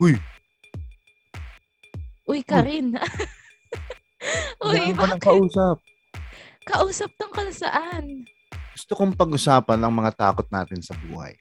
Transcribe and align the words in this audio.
Uy! 0.00 0.16
Uy 2.24 2.40
ka 2.40 2.64
rin. 2.64 2.96
Uy, 4.64 4.80
ka 4.96 5.04
ng 5.12 5.20
bakit? 5.20 5.20
kausap. 5.20 5.76
Kausap 6.64 7.10
tungkol 7.20 7.52
saan? 7.52 8.24
Gusto 8.72 8.96
kong 8.96 9.12
pag-usapan 9.12 9.76
ang 9.76 9.92
mga 9.92 10.16
takot 10.16 10.48
natin 10.48 10.80
sa 10.80 10.96
buhay. 11.04 11.36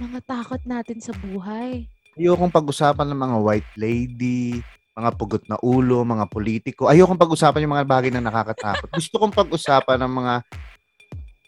Mga 0.00 0.18
takot 0.24 0.62
natin 0.64 0.96
sa 1.04 1.12
buhay. 1.20 1.84
Ayokong 2.16 2.48
pag-usapan 2.48 3.04
ng 3.04 3.20
mga 3.20 3.36
white 3.36 3.72
lady, 3.76 4.64
mga 4.96 5.10
pugot 5.20 5.44
na 5.44 5.60
ulo, 5.60 6.08
mga 6.08 6.24
politiko. 6.24 6.88
Ayokong 6.88 7.20
pag-usapan 7.20 7.68
yung 7.68 7.76
mga 7.76 7.84
bagay 7.84 8.08
na 8.08 8.24
nakakatakot. 8.24 8.88
Gusto 8.96 9.20
kong 9.20 9.34
pag-usapan 9.36 10.00
ng 10.08 10.12
mga 10.24 10.34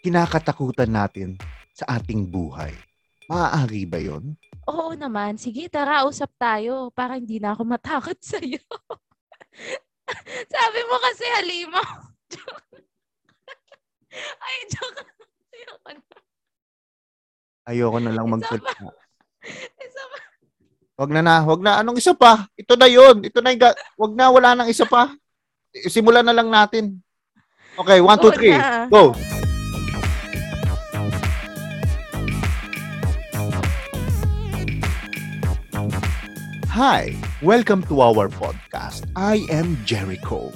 kinakatakutan 0.05 0.91
natin 0.93 1.41
sa 1.73 1.97
ating 1.97 2.29
buhay. 2.29 2.77
Maaari 3.25 3.89
ba 3.89 3.97
yon? 3.97 4.37
Oo 4.71 4.95
naman. 4.95 5.35
Sige, 5.35 5.67
tara, 5.67 6.07
usap 6.07 6.31
tayo. 6.39 6.95
Para 6.95 7.19
hindi 7.19 7.43
na 7.43 7.53
ako 7.53 7.63
matakot 7.67 8.15
sa'yo. 8.31 8.63
Sabi 10.47 10.81
mo 10.87 10.97
kasi 11.03 11.25
halima. 11.39 11.83
Ay, 14.47 14.57
joke. 14.71 15.03
Ayoko 15.51 15.89
na. 15.91 16.03
Ayoko 17.67 17.99
na 17.99 18.11
lang 18.15 18.27
Isa 18.27 18.35
magsalita. 18.35 18.85
Isa 19.79 20.03
pa. 20.07 20.19
Wag 21.01 21.11
na 21.11 21.21
na, 21.25 21.35
wag 21.43 21.61
na. 21.65 21.73
Anong 21.81 21.97
isa 21.97 22.13
pa? 22.13 22.45
Ito 22.55 22.77
na 22.77 22.85
yon. 22.85 23.25
Ito 23.25 23.41
na 23.41 23.51
yung 23.55 23.63
ga- 23.63 23.79
Wag 23.97 24.13
na, 24.13 24.29
wala 24.29 24.53
nang 24.53 24.69
isa 24.69 24.85
pa. 24.85 25.09
Simulan 25.89 26.27
na 26.27 26.37
lang 26.37 26.51
natin. 26.53 26.99
Okay, 27.79 28.03
one, 28.03 28.19
two, 28.21 28.35
three. 28.35 28.53
Go! 28.93 29.15
Hi, 36.81 37.13
welcome 37.45 37.85
to 37.93 38.01
our 38.01 38.33
podcast. 38.33 39.05
I 39.13 39.45
am 39.53 39.77
Jericho. 39.85 40.49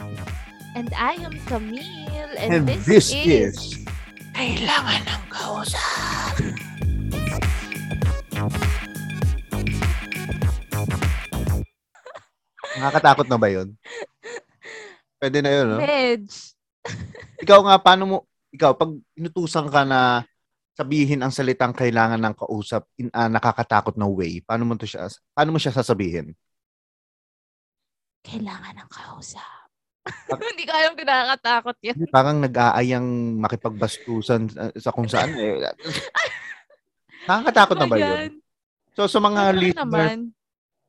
And 0.73 0.89
I 0.97 1.21
am 1.21 1.37
Camille. 1.45 2.33
And 2.41 2.65
And, 2.65 2.65
this 2.65 3.12
this, 3.12 3.12
is... 3.12 3.29
is... 3.29 3.85
Kailangan 4.33 5.05
ng 5.05 5.25
kausap. 5.29 6.33
Nakakatakot 12.81 13.29
na 13.29 13.37
ba 13.37 13.53
yun? 13.53 13.77
Pwede 15.20 15.45
na 15.45 15.53
yun, 15.53 15.77
no? 15.77 15.85
Medj. 15.85 16.57
Ikaw 17.45 17.69
nga, 17.69 17.77
paano 17.85 18.03
mo, 18.09 18.25
ikaw, 18.48 18.73
pag 18.73 18.97
inutusan 19.13 19.69
ka 19.69 19.85
na 19.85 20.25
sabihin 20.75 21.22
ang 21.22 21.30
salitang 21.30 21.70
kailangan 21.70 22.19
ng 22.19 22.34
kausap 22.34 22.86
in 22.98 23.08
a 23.14 23.30
nakakatakot 23.30 23.94
na 23.94 24.11
way, 24.11 24.42
paano 24.42 24.67
mo 24.67 24.75
to 24.75 24.86
siya, 24.86 25.06
paano 25.30 25.55
mo 25.55 25.58
siya 25.62 25.70
sasabihin? 25.70 26.34
Kailangan 28.27 28.75
ng 28.83 28.91
kausap. 28.91 29.55
Hindi 30.52 30.64
ko 30.69 30.72
alam 30.75 30.92
yan. 30.98 31.95
Hindi, 31.97 32.06
Parang 32.12 32.36
nag-aayang 32.42 33.41
makipagbastusan 33.41 34.41
sa, 34.52 34.62
sa 34.77 34.91
kung 34.92 35.08
saan 35.08 35.33
eh. 35.39 35.62
Nakakatakot 37.28 37.77
na 37.80 37.89
ba 37.89 37.97
yun? 37.97 38.36
So 38.92 39.08
sa 39.08 39.19
mga 39.22 39.42
Ano 39.56 39.58
listeners, 39.58 40.12
naman? 40.12 40.17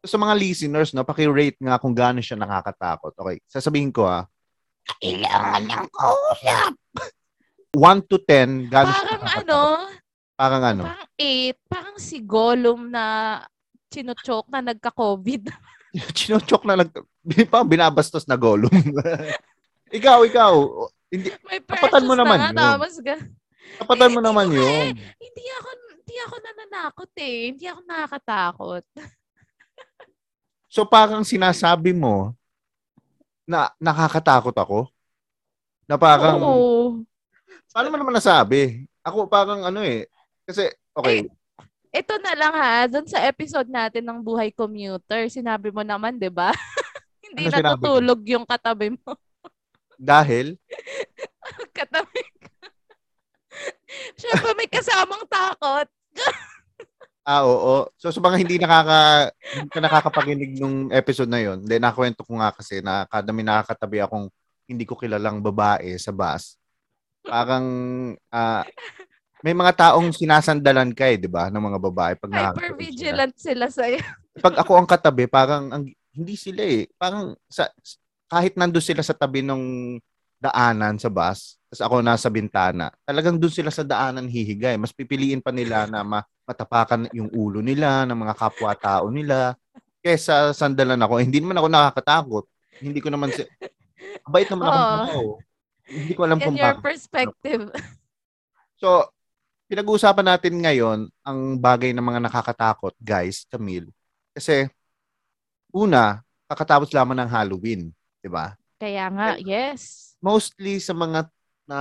sa 0.06 0.18
mga 0.20 0.34
listeners, 0.36 0.90
no, 0.92 1.08
paki-rate 1.08 1.58
nga 1.64 1.80
kung 1.80 1.96
gaano 1.96 2.20
siya 2.20 2.36
nakakatakot. 2.36 3.16
Okay, 3.16 3.38
sasabihin 3.48 3.90
ko 3.96 4.04
ah. 4.06 4.28
Kailangan 5.00 5.64
ng 5.66 5.88
kausap. 5.90 6.74
1 7.76 8.08
to 8.08 8.18
10, 8.18 8.72
gaano 8.72 8.90
siya 8.90 9.04
Parang 9.04 9.24
ano, 9.36 9.60
Parang 10.36 10.64
ano? 10.64 10.84
parang 10.88 11.10
8, 11.16 11.72
parang 11.72 11.98
si 12.00 12.18
Gollum 12.20 12.88
na 12.88 13.06
chinochok 13.88 14.48
na 14.50 14.60
nagka-COVID. 14.64 15.48
Chinochok 16.18 16.64
na 16.68 16.76
lang. 16.76 16.90
Pa, 17.48 17.64
binabastos 17.64 18.28
na 18.28 18.36
golong. 18.36 18.72
ikaw, 19.96 20.28
ikaw. 20.28 20.54
Hindi, 21.08 21.32
May 21.48 21.64
Tapatan 21.64 22.04
mo 22.04 22.16
naman 22.16 22.36
na 22.40 22.52
yun. 22.52 22.56
tapos 22.56 22.94
ga- 23.00 23.24
tapatan 23.80 24.12
mo 24.12 24.20
Hindi 24.20 24.28
naman 24.28 24.48
ko 24.52 24.56
yun. 24.60 24.86
Hindi 25.16 25.46
ako, 25.56 25.70
hindi 25.96 26.16
ako 26.20 26.36
nananakot 26.36 27.12
eh. 27.16 27.38
Hindi 27.56 27.66
ako 27.72 27.80
nakakatakot. 27.88 28.84
So 30.68 30.84
parang 30.84 31.24
sinasabi 31.24 31.96
mo 31.96 32.36
na 33.48 33.72
nakakatakot 33.80 34.52
ako? 34.52 34.80
Na 35.88 35.96
parang, 35.96 36.44
Oo. 36.44 37.06
Paano 37.76 37.92
mo 37.92 38.00
naman 38.00 38.16
nasabi? 38.16 38.88
Ako 39.04 39.28
parang 39.28 39.68
ano 39.68 39.84
eh. 39.84 40.08
Kasi, 40.48 40.72
okay, 40.96 41.28
Ito 41.92 42.16
na 42.20 42.36
lang 42.36 42.54
ha, 42.56 42.88
dun 42.88 43.08
sa 43.08 43.24
episode 43.24 43.68
natin 43.68 44.04
ng 44.04 44.20
Buhay 44.20 44.52
Commuter, 44.52 45.28
sinabi 45.32 45.72
mo 45.72 45.80
naman, 45.84 46.16
di 46.16 46.28
ba? 46.32 46.52
hindi 47.24 47.48
Ano 47.52 47.56
natutulog 47.56 48.20
yung 48.28 48.44
katabi 48.44 48.96
mo. 48.96 49.16
dahil, 49.96 50.56
katabi 51.78 52.20
ka. 52.40 52.52
Siyempre 54.20 54.52
may 54.60 54.68
kasamang 54.68 55.24
takot. 55.24 55.88
ah 57.24 57.48
oo. 57.48 57.88
So 57.96 58.12
sa 58.12 58.20
mga 58.20 58.44
hindi 58.44 58.60
nakaka, 58.60 59.32
hindi 59.56 59.70
ka 59.72 59.80
nakakapakinig 59.80 60.52
nung 60.60 60.92
episode 60.92 61.32
na 61.32 61.40
yon, 61.40 61.64
then 61.64 61.80
nakwento 61.80 62.28
ko 62.28 62.44
nga 62.44 62.52
kasi 62.52 62.84
na 62.84 63.08
kada 63.08 63.32
may 63.32 63.48
nakakatabi 63.48 64.04
akong 64.04 64.28
hindi 64.68 64.84
ko 64.84 65.00
kilalang 65.00 65.40
babae 65.40 65.96
sa 65.96 66.12
bus, 66.12 66.60
parang 67.26 67.66
ah, 68.30 68.64
may 69.46 69.54
mga 69.54 69.74
taong 69.78 70.10
sinasandalan 70.10 70.90
ka 70.98 71.06
eh, 71.06 71.22
di 71.22 71.30
ba, 71.30 71.54
ng 71.54 71.62
mga 71.62 71.80
babae 71.82 72.14
pag 72.18 72.32
nakakatabi 72.34 72.58
sila. 72.58 72.66
Hyper-vigilant 72.66 73.36
sila 73.38 73.66
sa'yo. 73.70 74.02
Pag 74.46 74.56
ako 74.58 74.72
ang 74.76 74.90
katabi, 74.90 75.32
parang 75.32 75.72
ang, 75.72 75.84
hindi 76.12 76.36
sila 76.36 76.60
eh. 76.66 76.90
Parang 76.98 77.38
sa, 77.48 77.70
kahit 78.28 78.58
nando 78.60 78.84
sila 78.84 79.00
sa 79.00 79.16
tabi 79.16 79.46
ng 79.46 79.96
daanan 80.42 81.00
sa 81.00 81.08
bus, 81.08 81.56
tapos 81.72 81.82
ako 81.86 81.96
nasa 82.04 82.28
bintana, 82.28 82.92
talagang 83.08 83.40
doon 83.40 83.54
sila 83.54 83.72
sa 83.72 83.86
daanan 83.86 84.28
hihigay. 84.28 84.76
Mas 84.76 84.92
pipiliin 84.92 85.40
pa 85.40 85.56
nila 85.56 85.88
na 85.88 86.04
ma- 86.04 86.28
matapakan 86.44 87.08
yung 87.16 87.32
ulo 87.32 87.64
nila, 87.64 88.04
ng 88.10 88.18
mga 88.18 88.36
kapwa-tao 88.36 89.08
nila. 89.14 89.54
Kesa 90.02 90.52
sandalan 90.58 91.00
ako, 91.00 91.22
eh, 91.22 91.26
hindi 91.30 91.40
naman 91.40 91.62
ako 91.62 91.68
nakakatakot. 91.70 92.46
Hindi 92.82 93.00
ko 93.00 93.14
naman 93.14 93.30
si... 93.30 93.46
Bait 94.26 94.50
naman 94.50 94.68
ako 94.68 94.82
Oo. 95.16 95.34
Hindi 95.86 96.14
ko 96.18 96.22
alam 96.26 96.38
In 96.42 96.46
kung 96.50 96.58
your 96.58 96.76
bakit. 96.78 96.84
perspective. 96.84 97.64
So, 98.76 99.08
pinag-uusapan 99.72 100.36
natin 100.36 100.60
ngayon 100.60 101.00
ang 101.24 101.40
bagay 101.56 101.96
ng 101.96 102.04
mga 102.04 102.28
nakakatakot, 102.28 102.92
guys, 103.00 103.48
Camille. 103.48 103.88
Kasi, 104.36 104.68
una, 105.72 106.20
kakatapos 106.52 106.92
lamang 106.92 107.24
ng 107.24 107.32
Halloween, 107.32 107.88
di 108.20 108.28
ba? 108.28 108.52
Kaya 108.76 109.08
nga, 109.08 109.40
yes. 109.40 110.14
Mostly 110.20 110.84
sa 110.84 110.92
mga 110.92 111.32
na 111.66 111.80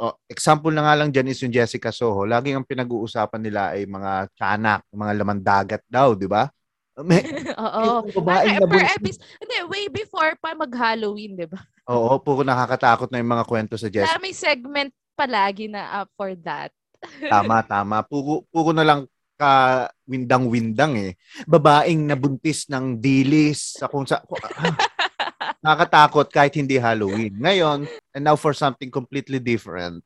oh, 0.00 0.16
example 0.26 0.72
na 0.72 0.88
nga 0.88 0.94
lang 0.98 1.12
dyan 1.12 1.30
is 1.30 1.38
yung 1.44 1.52
Jessica 1.52 1.92
Soho. 1.92 2.24
Laging 2.24 2.58
ang 2.58 2.66
pinag-uusapan 2.66 3.44
nila 3.44 3.76
ay 3.76 3.84
mga 3.86 4.32
tiyanak, 4.34 4.80
mga 4.88 5.12
laman 5.20 5.40
dagat 5.44 5.82
daw, 5.86 6.16
di 6.16 6.26
ba? 6.26 6.48
May, 7.04 7.22
Oo. 7.60 8.08
Parang 8.24 8.56
per 8.56 8.86
nabuntis- 8.88 8.96
episode. 8.96 9.22
Hindi, 9.42 9.56
way 9.68 9.84
before 9.92 10.32
pa 10.40 10.56
mag-Halloween, 10.56 11.36
di 11.36 11.44
ba? 11.44 11.60
Oo, 11.84 12.16
puro 12.20 12.40
nakakatakot 12.40 13.12
na 13.12 13.20
yung 13.20 13.32
mga 13.34 13.44
kwento 13.44 13.74
sa 13.76 13.92
Jessica. 13.92 14.16
Kaya 14.16 14.24
may 14.24 14.32
segment 14.32 14.90
palagi 15.14 15.68
na 15.68 16.04
up 16.04 16.08
for 16.16 16.32
that. 16.42 16.72
Tama, 17.32 17.60
tama. 17.60 18.00
Puro, 18.00 18.48
puro 18.48 18.72
na 18.72 18.80
lang 18.80 19.04
ka 19.36 19.86
windang-windang 20.08 20.96
eh. 20.96 21.12
Babaeng 21.44 22.08
nabuntis 22.08 22.64
ng 22.70 22.96
dilis 22.96 23.76
sa 23.76 23.90
kung 23.92 24.08
sa 24.08 24.24
ah, 24.24 24.72
nakakatakot 25.64 26.32
kahit 26.32 26.56
hindi 26.56 26.80
Halloween. 26.80 27.36
Ngayon, 27.36 27.84
and 28.16 28.22
now 28.24 28.38
for 28.40 28.56
something 28.56 28.88
completely 28.88 29.36
different. 29.36 30.00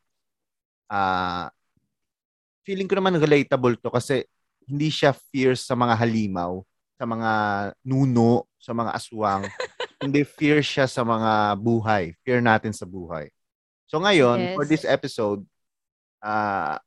Ah, 0.91 1.55
feeling 2.67 2.91
ko 2.91 2.99
naman 2.99 3.21
relatable 3.21 3.79
to 3.79 3.89
kasi 3.95 4.27
hindi 4.69 4.93
siya 4.93 5.17
fierce 5.33 5.65
sa 5.65 5.79
mga 5.79 5.95
halimaw, 5.97 6.61
sa 6.99 7.05
mga 7.09 7.31
nuno, 7.87 8.45
sa 8.61 8.77
mga 8.77 8.91
aswang. 8.93 9.47
Hindi 9.99 10.23
fear 10.23 10.63
siya 10.63 10.87
sa 10.87 11.03
mga 11.03 11.59
buhay. 11.59 12.15
Fear 12.23 12.39
natin 12.43 12.71
sa 12.71 12.87
buhay. 12.87 13.29
So 13.91 13.99
ngayon, 13.99 14.39
Yes. 14.39 14.55
for 14.55 14.65
this 14.65 14.85
episode, 14.87 15.43
ah 16.23 16.79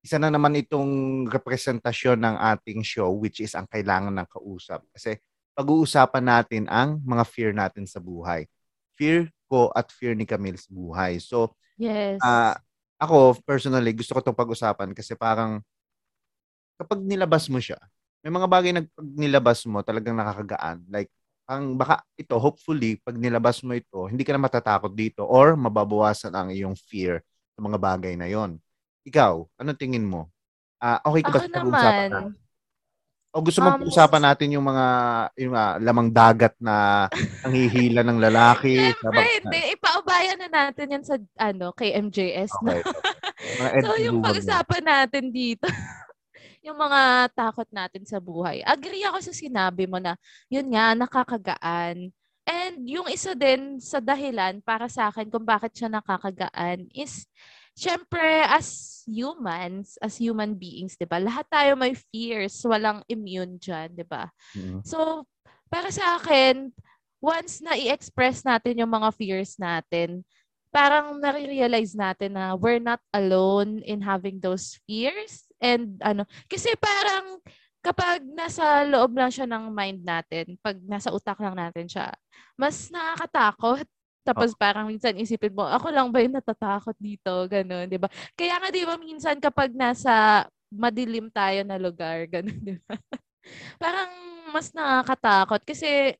isa 0.00 0.16
na 0.16 0.32
naman 0.32 0.56
itong 0.56 1.28
representasyon 1.28 2.16
ng 2.24 2.36
ating 2.56 2.80
show 2.80 3.12
which 3.12 3.44
is 3.44 3.52
ang 3.52 3.68
kailangan 3.68 4.12
ng 4.16 4.28
kausap. 4.28 4.80
Kasi 4.96 5.16
pag-uusapan 5.52 6.24
natin 6.24 6.64
ang 6.72 6.96
mga 7.04 7.24
fear 7.28 7.52
natin 7.52 7.84
sa 7.84 8.00
buhay. 8.00 8.48
Fear 8.96 9.28
ko 9.44 9.68
at 9.76 9.92
fear 9.92 10.16
ni 10.16 10.24
Camille 10.24 10.56
sa 10.56 10.72
buhay. 10.72 11.20
So, 11.20 11.52
Yes. 11.76 12.20
ah 12.20 12.56
ako 13.00 13.40
personally 13.44 13.96
gusto 13.96 14.12
ko 14.12 14.20
itong 14.20 14.36
pag-usapan 14.36 14.92
kasi 14.92 15.16
parang 15.16 15.64
kapag 16.76 17.00
nilabas 17.00 17.48
mo 17.52 17.60
siya, 17.60 17.76
may 18.24 18.32
mga 18.32 18.48
bagay 18.48 18.70
na 18.72 18.84
pag 18.84 19.08
nilabas 19.16 19.64
mo 19.68 19.80
talagang 19.84 20.16
nakakagaan. 20.16 20.84
Like, 20.88 21.08
ang 21.50 21.74
baka 21.74 22.06
ito, 22.14 22.38
hopefully, 22.38 23.02
pag 23.02 23.18
nilabas 23.18 23.58
mo 23.66 23.74
ito, 23.74 24.06
hindi 24.06 24.22
ka 24.22 24.30
na 24.30 24.46
matatakot 24.46 24.94
dito 24.94 25.26
or 25.26 25.58
mababawasan 25.58 26.30
ang 26.30 26.54
iyong 26.54 26.78
fear 26.78 27.18
sa 27.58 27.60
mga 27.60 27.74
bagay 27.74 28.14
na 28.14 28.30
yon. 28.30 28.54
Ikaw, 29.02 29.58
ano 29.58 29.70
tingin 29.74 30.06
mo? 30.06 30.30
Ah, 30.78 31.02
okay 31.02 31.26
ka 31.26 31.34
ba 31.34 31.38
sa 31.42 31.50
pag-uusapan 31.50 32.06
natin? 32.06 32.38
O 33.30 33.42
gusto 33.46 33.62
mong 33.62 33.78
Um, 33.78 33.80
pag-usapan 33.86 34.22
natin 34.26 34.48
yung 34.58 34.66
mga 34.66 34.86
yung 35.38 35.54
ah, 35.54 35.78
lamang 35.78 36.10
dagat 36.10 36.54
na 36.58 37.06
nanghihila 37.46 38.02
ng 38.06 38.18
lalaki. 38.18 38.90
Siyempre, 38.90 39.26
hindi. 39.42 39.60
Ipaubayan 39.74 40.38
na 40.38 40.48
natin 40.50 40.86
yan 40.98 41.04
sa, 41.06 41.14
ano, 41.38 41.70
kay 41.74 41.94
MJS. 41.98 42.50
No? 42.62 42.74
Okay. 42.74 42.82
Mga 43.58 43.70
So, 43.86 43.90
yung 44.02 44.18
pag-usapan 44.22 44.82
natin 44.82 45.24
dito, 45.34 45.66
yung 46.70 46.78
mga 46.78 47.34
takot 47.34 47.66
natin 47.74 48.06
sa 48.06 48.22
buhay. 48.22 48.62
Agree 48.62 49.02
ako 49.02 49.18
sa 49.26 49.34
sinabi 49.34 49.90
mo 49.90 49.98
na, 49.98 50.14
yun 50.46 50.70
nga, 50.70 50.94
nakakagaan. 50.94 52.14
And 52.46 52.76
yung 52.86 53.10
isa 53.10 53.34
din 53.34 53.82
sa 53.82 53.98
dahilan 53.98 54.62
para 54.62 54.86
sa 54.86 55.10
akin 55.10 55.26
kung 55.26 55.42
bakit 55.42 55.74
siya 55.74 55.90
nakakagaan 55.90 56.86
is, 56.94 57.26
syempre, 57.74 58.46
as 58.46 59.02
humans, 59.06 59.98
as 59.98 60.18
human 60.18 60.54
beings, 60.54 60.94
di 60.94 61.06
ba? 61.06 61.18
Lahat 61.18 61.46
tayo 61.50 61.74
may 61.74 61.94
fears. 62.10 62.54
Walang 62.62 63.02
immune 63.10 63.58
dyan, 63.58 63.90
di 63.94 64.06
ba? 64.06 64.30
Mm. 64.54 64.82
So, 64.86 65.26
para 65.66 65.90
sa 65.90 66.18
akin, 66.18 66.70
once 67.22 67.58
na 67.62 67.74
i-express 67.74 68.46
natin 68.46 68.78
yung 68.78 68.90
mga 68.90 69.10
fears 69.14 69.58
natin, 69.58 70.22
parang 70.70 71.18
nare-realize 71.18 71.98
natin 71.98 72.38
na 72.38 72.54
we're 72.54 72.82
not 72.82 73.02
alone 73.10 73.82
in 73.82 74.02
having 74.02 74.38
those 74.38 74.78
fears. 74.86 75.49
And 75.60 76.00
ano, 76.00 76.24
kasi 76.48 76.72
parang 76.80 77.38
kapag 77.80 78.24
nasa 78.24 78.84
loob 78.84 79.16
lang 79.16 79.32
siya 79.32 79.48
ng 79.48 79.72
mind 79.72 80.00
natin, 80.04 80.56
pag 80.60 80.76
nasa 80.84 81.12
utak 81.12 81.40
lang 81.40 81.56
natin 81.56 81.88
siya, 81.88 82.12
mas 82.56 82.88
nakakatakot. 82.92 83.84
Tapos 84.20 84.52
parang 84.52 84.84
minsan 84.88 85.16
isipin 85.16 85.56
mo, 85.56 85.64
ako 85.64 85.88
lang 85.88 86.12
ba 86.12 86.20
yung 86.20 86.36
natatakot 86.36 86.92
dito? 87.00 87.48
Ganon, 87.48 87.88
di 87.88 87.96
ba? 87.96 88.08
Kaya 88.36 88.60
nga 88.60 88.68
di 88.68 88.84
ba 88.84 89.00
minsan 89.00 89.40
kapag 89.40 89.72
nasa 89.72 90.44
madilim 90.68 91.32
tayo 91.32 91.64
na 91.64 91.80
lugar, 91.80 92.24
ganon, 92.32 92.60
di 92.60 92.76
ba? 92.84 92.96
parang 93.80 94.12
mas 94.52 94.70
nakakatakot 94.76 95.64
kasi 95.64 96.14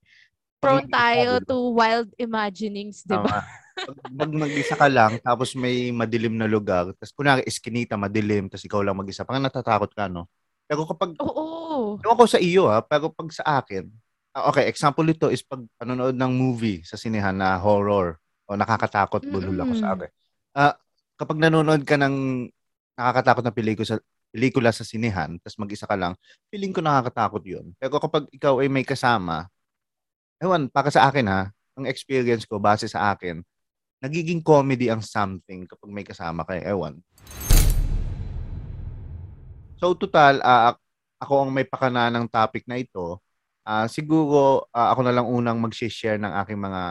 prone 0.61 0.89
tayo 0.89 1.41
to 1.45 1.77
wild 1.77 2.09
imaginings, 2.17 3.05
di 3.05 3.17
ba? 3.17 3.41
Pag 3.89 4.31
mag-isa 4.33 4.75
ka 4.77 4.89
lang, 4.91 5.17
tapos 5.23 5.57
may 5.57 5.95
madilim 5.95 6.37
na 6.37 6.51
lugar, 6.51 6.93
tapos 6.97 7.13
kunwari 7.17 7.45
iskinita, 7.49 7.97
madilim, 7.97 8.51
tapos 8.51 8.65
ikaw 8.67 8.81
lang 8.85 8.99
mag-isa, 8.99 9.25
parang 9.25 9.45
natatakot 9.45 9.91
ka, 9.95 10.11
no? 10.11 10.29
Pero 10.69 10.87
kapag, 10.87 11.17
Oo. 11.19 11.99
ewan 11.99 12.17
ko 12.19 12.25
sa 12.29 12.39
iyo 12.39 12.71
ha, 12.71 12.85
pero 12.85 13.11
pag 13.11 13.29
sa 13.35 13.63
akin, 13.63 13.91
ah, 14.37 14.53
okay, 14.53 14.71
example 14.71 15.07
ito 15.09 15.27
is 15.33 15.43
pag 15.43 15.61
panonood 15.81 16.15
ng 16.15 16.33
movie 16.33 16.85
sa 16.87 16.95
sinehan 16.95 17.35
na 17.35 17.59
horror 17.59 18.21
o 18.47 18.55
nakakatakot, 18.55 19.27
bulol 19.27 19.59
ako 19.67 19.73
sa 19.75 19.89
akin. 19.97 20.11
Ah, 20.55 20.75
kapag 21.19 21.39
nanonood 21.43 21.83
ka 21.83 21.99
ng 21.99 22.47
nakakatakot 22.95 23.43
na 23.47 23.55
pelikula 23.55 23.89
sa 23.89 23.97
pelikula 24.31 24.71
sa 24.71 24.87
sinehan, 24.87 25.43
tapos 25.43 25.59
mag-isa 25.59 25.91
ka 25.91 25.99
lang, 25.99 26.15
feeling 26.49 26.71
ko 26.71 26.79
nakakatakot 26.79 27.43
yun. 27.43 27.75
Pero 27.83 27.99
kapag 27.99 28.31
ikaw 28.31 28.63
ay 28.63 28.71
may 28.71 28.87
kasama, 28.87 29.51
ewan, 30.39 30.71
para 30.71 30.89
sa 30.95 31.11
akin 31.11 31.27
ha, 31.27 31.51
ang 31.75 31.87
experience 31.91 32.47
ko 32.47 32.63
base 32.63 32.87
sa 32.87 33.11
akin, 33.11 33.43
nagiging 34.01 34.41
comedy 34.41 34.89
ang 34.89 35.05
something 35.05 35.69
kapag 35.69 35.91
may 35.93 36.05
kasama 36.05 36.43
kay 36.49 36.65
ewan. 36.65 36.97
So 39.77 39.93
total, 39.93 40.41
ah, 40.41 40.77
ako 41.21 41.47
ang 41.47 41.51
may 41.53 41.69
pakana 41.69 42.09
ng 42.09 42.25
topic 42.29 42.65
na 42.65 42.81
ito. 42.81 43.21
Ah, 43.61 43.85
siguro 43.89 44.65
ah, 44.73 44.97
ako 44.97 45.01
na 45.05 45.13
lang 45.13 45.29
unang 45.29 45.61
mag-share 45.61 46.17
ng 46.17 46.33
aking 46.45 46.61
mga 46.61 46.83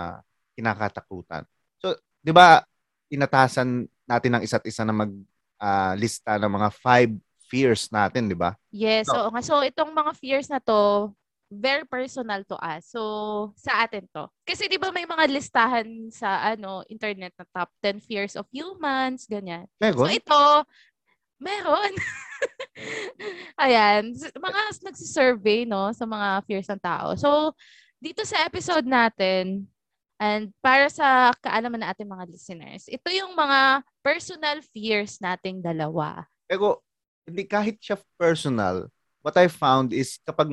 kinakatakutan. 0.53 1.43
So, 1.81 1.97
'di 2.21 2.29
ba, 2.29 2.61
inatasan 3.09 3.89
natin 4.05 4.31
ng 4.37 4.43
isa't 4.45 4.65
isa 4.69 4.85
na 4.85 4.93
mag 4.93 5.09
ah, 5.57 5.97
lista 5.97 6.37
ng 6.37 6.49
mga 6.49 6.69
five 6.77 7.11
fears 7.49 7.89
natin, 7.89 8.29
'di 8.29 8.37
ba? 8.37 8.53
Yes, 8.69 9.09
So- 9.09 9.17
oo 9.17 9.29
nga. 9.33 9.41
So, 9.41 9.65
itong 9.65 9.89
mga 9.93 10.13
fears 10.13 10.45
na 10.49 10.61
to, 10.61 11.09
very 11.49 11.83
personal 11.83 12.45
to 12.45 12.55
us. 12.61 12.85
So, 12.93 13.01
sa 13.57 13.83
atin 13.83 14.05
to. 14.13 14.29
Kasi 14.45 14.69
di 14.69 14.77
ba 14.77 14.93
may 14.93 15.09
mga 15.09 15.25
listahan 15.33 16.13
sa 16.13 16.53
ano 16.53 16.85
internet 16.85 17.33
na 17.35 17.45
top 17.49 17.69
10 17.81 17.99
fears 18.05 18.37
of 18.37 18.45
humans, 18.53 19.25
ganyan. 19.25 19.65
So, 19.81 19.89
Meron? 19.89 20.13
ito, 20.13 20.43
meron. 21.41 21.93
Ayan. 23.65 24.13
Mga 24.15 24.61
nagsisurvey, 24.85 25.65
no, 25.65 25.89
sa 25.91 26.05
mga 26.05 26.45
fears 26.45 26.69
ng 26.69 26.81
tao. 26.81 27.17
So, 27.17 27.57
dito 27.97 28.21
sa 28.23 28.45
episode 28.45 28.85
natin, 28.85 29.65
and 30.21 30.53
para 30.61 30.87
sa 30.87 31.33
kaalaman 31.41 31.81
ng 31.83 31.89
ating 31.91 32.09
mga 32.09 32.25
listeners, 32.29 32.85
ito 32.87 33.09
yung 33.09 33.33
mga 33.33 33.81
personal 34.05 34.61
fears 34.71 35.17
nating 35.19 35.59
dalawa. 35.59 36.23
Pero 36.45 36.79
hindi 37.27 37.43
kahit 37.43 37.81
siya 37.81 37.97
personal, 38.15 38.87
what 39.19 39.35
I 39.35 39.49
found 39.51 39.91
is 39.91 40.15
kapag 40.23 40.47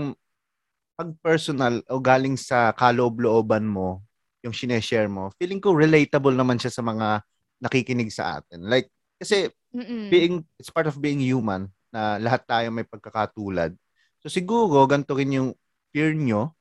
pag 0.97 1.11
personal 1.21 1.85
o 1.93 2.01
galing 2.01 2.37
sa 2.41 2.73
kaloob-looban 2.73 3.65
mo, 3.69 4.01
yung 4.45 4.55
sineshare 4.57 5.09
mo, 5.11 5.31
feeling 5.37 5.61
ko 5.61 5.75
relatable 5.77 6.33
naman 6.33 6.57
siya 6.61 6.73
sa 6.73 6.83
mga 6.85 7.21
nakikinig 7.61 8.11
sa 8.13 8.41
atin. 8.41 8.65
Like, 8.65 8.89
kasi 9.21 9.51
Mm-mm. 9.75 10.07
being, 10.11 10.45
it's 10.61 10.71
part 10.73 10.89
of 10.89 10.99
being 11.01 11.21
human 11.21 11.69
na 11.93 12.19
lahat 12.21 12.45
tayo 12.49 12.69
may 12.73 12.87
pagkakatulad. 12.87 13.75
So 14.23 14.29
siguro, 14.33 14.85
ganito 14.89 15.15
rin 15.17 15.37
yung 15.37 15.51
fear 15.93 16.13
nyo 16.17 16.55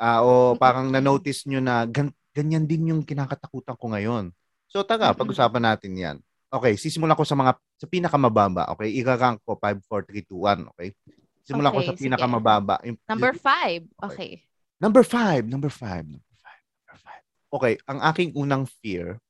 ah, 0.00 0.20
o 0.24 0.54
parang 0.58 0.88
Mm-mm. 0.88 0.92
na-notice 0.92 1.48
nyo 1.48 1.60
na 1.62 1.84
gan- 1.88 2.14
ganyan 2.36 2.64
din 2.68 2.92
yung 2.92 3.02
kinakatakutan 3.06 3.76
ko 3.78 3.86
ngayon. 3.92 4.24
So 4.68 4.84
taga, 4.84 5.12
Mm-mm. 5.12 5.16
pag-usapan 5.16 5.64
natin 5.74 5.92
yan. 5.96 6.16
Okay, 6.52 6.78
sisimulan 6.78 7.18
ko 7.18 7.24
sa 7.26 7.36
mga 7.36 7.52
sa 7.76 7.86
pinakamababa, 7.90 8.70
okay? 8.72 8.88
Ika-rank 8.96 9.42
ko 9.44 9.58
5 9.60 9.82
4 9.88 10.06
3 10.06 10.22
2 10.24 10.40
1, 10.46 10.64
okay? 10.72 10.94
Simulan 11.46 11.70
ko 11.70 11.78
Okay, 11.78 11.88
sa 11.88 11.94
sige. 11.94 12.04
pinakamababa. 12.10 12.82
Yung, 12.82 12.98
Number 13.06 13.32
five. 13.38 13.86
Okay. 14.02 14.42
Number 14.82 15.06
five. 15.06 15.46
Number 15.46 15.70
five. 15.70 16.02
Number 16.04 16.34
five. 16.42 16.60
Number 16.82 16.98
five. 16.98 17.22
Okay, 17.54 17.74
ang 17.86 18.02
aking 18.02 18.34
unang 18.34 18.66
fear, 18.82 19.22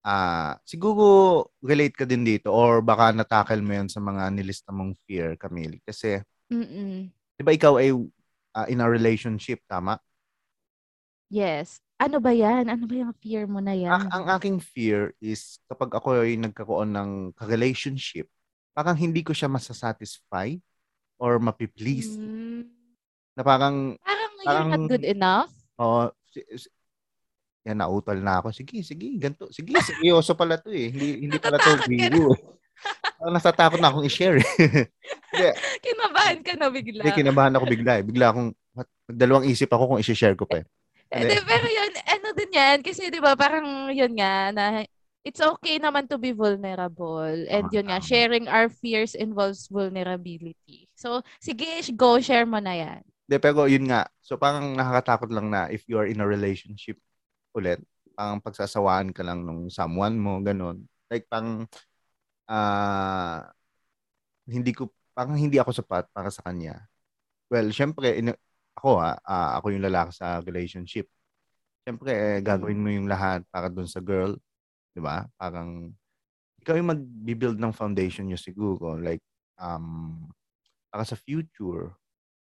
ah 0.00 0.56
siguro 0.64 1.44
relate 1.60 1.92
ka 1.92 2.08
din 2.08 2.24
dito 2.24 2.48
or 2.48 2.80
baka 2.80 3.12
natakal 3.12 3.60
mo 3.60 3.76
yan 3.76 3.92
sa 3.92 4.00
mga 4.00 4.32
nilista 4.32 4.72
mong 4.72 4.96
fear, 5.04 5.36
Camille. 5.36 5.84
Kasi, 5.84 6.24
Mm-mm. 6.48 7.12
di 7.12 7.42
ba 7.44 7.52
ikaw 7.52 7.76
ay 7.76 7.92
ah, 8.56 8.64
in 8.66 8.80
a 8.80 8.88
relationship, 8.88 9.60
tama? 9.68 10.00
Yes. 11.28 11.78
Ano 12.00 12.16
ba 12.16 12.32
yan? 12.32 12.72
Ano 12.72 12.88
ba 12.88 12.94
yung 12.96 13.12
fear 13.20 13.44
mo 13.44 13.60
na 13.60 13.76
yan? 13.76 13.92
Ang, 13.92 14.08
ang 14.08 14.26
aking 14.40 14.56
fear 14.58 15.12
is 15.20 15.60
kapag 15.68 15.92
ako 15.92 16.24
ay 16.24 16.40
nagkakaroon 16.40 16.96
ng 16.96 17.10
relationship, 17.44 18.24
parang 18.72 18.96
hindi 18.96 19.20
ko 19.20 19.36
siya 19.36 19.52
masasatisfy 19.52 20.56
or 21.20 21.36
mapiplease. 21.36 22.16
Mm, 22.16 22.64
Na 23.36 23.42
parang, 23.44 23.94
parang 24.00 24.32
you're 24.34 24.48
parang- 24.48 24.70
not 24.74 24.88
good 24.88 25.04
enough? 25.04 25.50
oh, 25.76 26.08
si, 26.26 26.40
si- 26.56 26.72
yan, 27.62 27.76
nautol 27.76 28.16
na 28.18 28.40
ako. 28.40 28.50
Sige, 28.50 28.80
sige, 28.80 29.20
ganito. 29.20 29.52
Sige, 29.52 29.76
seryoso 29.78 30.32
pala 30.32 30.56
to 30.56 30.72
eh. 30.72 30.88
Hindi, 30.88 31.28
hindi 31.28 31.36
pala 31.36 31.60
to 31.60 31.76
biro. 31.84 32.32
Parang 33.20 33.36
natatakot 33.36 33.76
na 33.76 33.92
akong 33.92 34.08
i-share 34.08 34.40
eh. 34.40 34.48
Hindi, 35.28 35.48
Kinabahan 35.84 36.40
ka 36.40 36.56
na 36.56 36.72
bigla. 36.72 37.04
hindi, 37.04 37.12
kinabahan 37.12 37.52
ako 37.52 37.64
bigla 37.68 38.00
eh. 38.00 38.04
Bigla 38.08 38.32
akong, 38.32 38.48
what? 38.72 38.88
Nagdalawang 39.12 39.44
isip 39.44 39.68
ako 39.68 39.92
kung 39.92 40.00
i-share 40.00 40.32
ko 40.32 40.48
pa 40.48 40.64
eh. 40.64 40.66
Eh, 41.12 41.28
di, 41.28 41.36
pero 41.44 41.68
yun, 41.68 41.92
ano 42.00 42.28
din 42.32 42.48
yan, 42.48 42.78
kasi 42.80 43.12
di 43.12 43.20
ba 43.20 43.36
parang 43.36 43.92
yun 43.92 44.16
nga, 44.16 44.56
na 44.56 44.80
it's 45.24 45.40
okay 45.40 45.76
naman 45.76 46.08
to 46.08 46.16
be 46.16 46.32
vulnerable. 46.32 47.28
And 47.48 47.68
yun 47.68 47.92
nga, 47.92 48.00
sharing 48.00 48.48
our 48.48 48.68
fears 48.72 49.12
involves 49.12 49.68
vulnerability. 49.68 50.88
So, 50.96 51.20
sige, 51.40 51.84
go, 51.96 52.20
share 52.20 52.48
mo 52.48 52.58
na 52.58 52.72
yan. 52.72 53.00
Hindi, 53.30 53.36
pero 53.38 53.70
yun 53.70 53.86
nga. 53.86 54.10
So 54.18 54.34
parang 54.34 54.74
nakakatakot 54.74 55.30
lang 55.30 55.54
na 55.54 55.70
if 55.70 55.86
you 55.86 56.02
are 56.02 56.08
in 56.10 56.18
a 56.18 56.26
relationship 56.26 56.98
ulit, 57.54 57.78
parang 58.18 58.42
pagsasawaan 58.42 59.14
ka 59.14 59.22
lang 59.22 59.46
nung 59.46 59.70
someone 59.70 60.18
mo, 60.18 60.42
ganun. 60.42 60.82
Like 61.06 61.30
pang 61.30 61.70
ah 62.50 63.46
hindi 64.50 64.74
ko 64.74 64.90
parang 65.14 65.38
hindi 65.38 65.62
ako 65.62 65.70
sapat 65.70 66.10
para 66.10 66.26
sa 66.34 66.42
kanya. 66.42 66.90
Well, 67.46 67.70
syempre 67.70 68.18
in, 68.18 68.34
ako 68.74 68.98
ha, 68.98 69.14
ah, 69.22 69.62
ako 69.62 69.78
yung 69.78 69.86
lalaki 69.86 70.10
sa 70.16 70.42
relationship. 70.42 71.06
Syempre 71.86 72.10
eh, 72.10 72.38
gagawin 72.42 72.82
mo 72.82 72.90
yung 72.90 73.06
lahat 73.06 73.46
para 73.54 73.70
dun 73.70 73.86
sa 73.86 74.02
girl, 74.02 74.34
'di 74.94 75.00
ba? 75.02 75.26
Parang 75.38 75.90
ikaw 76.60 76.76
yung 76.76 76.90
mag-build 76.92 77.56
ng 77.56 77.72
foundation 77.72 78.28
niyo 78.28 78.36
siguro 78.36 78.96
like 79.00 79.22
um 79.56 80.28
para 80.90 81.06
sa 81.06 81.16
future. 81.16 81.94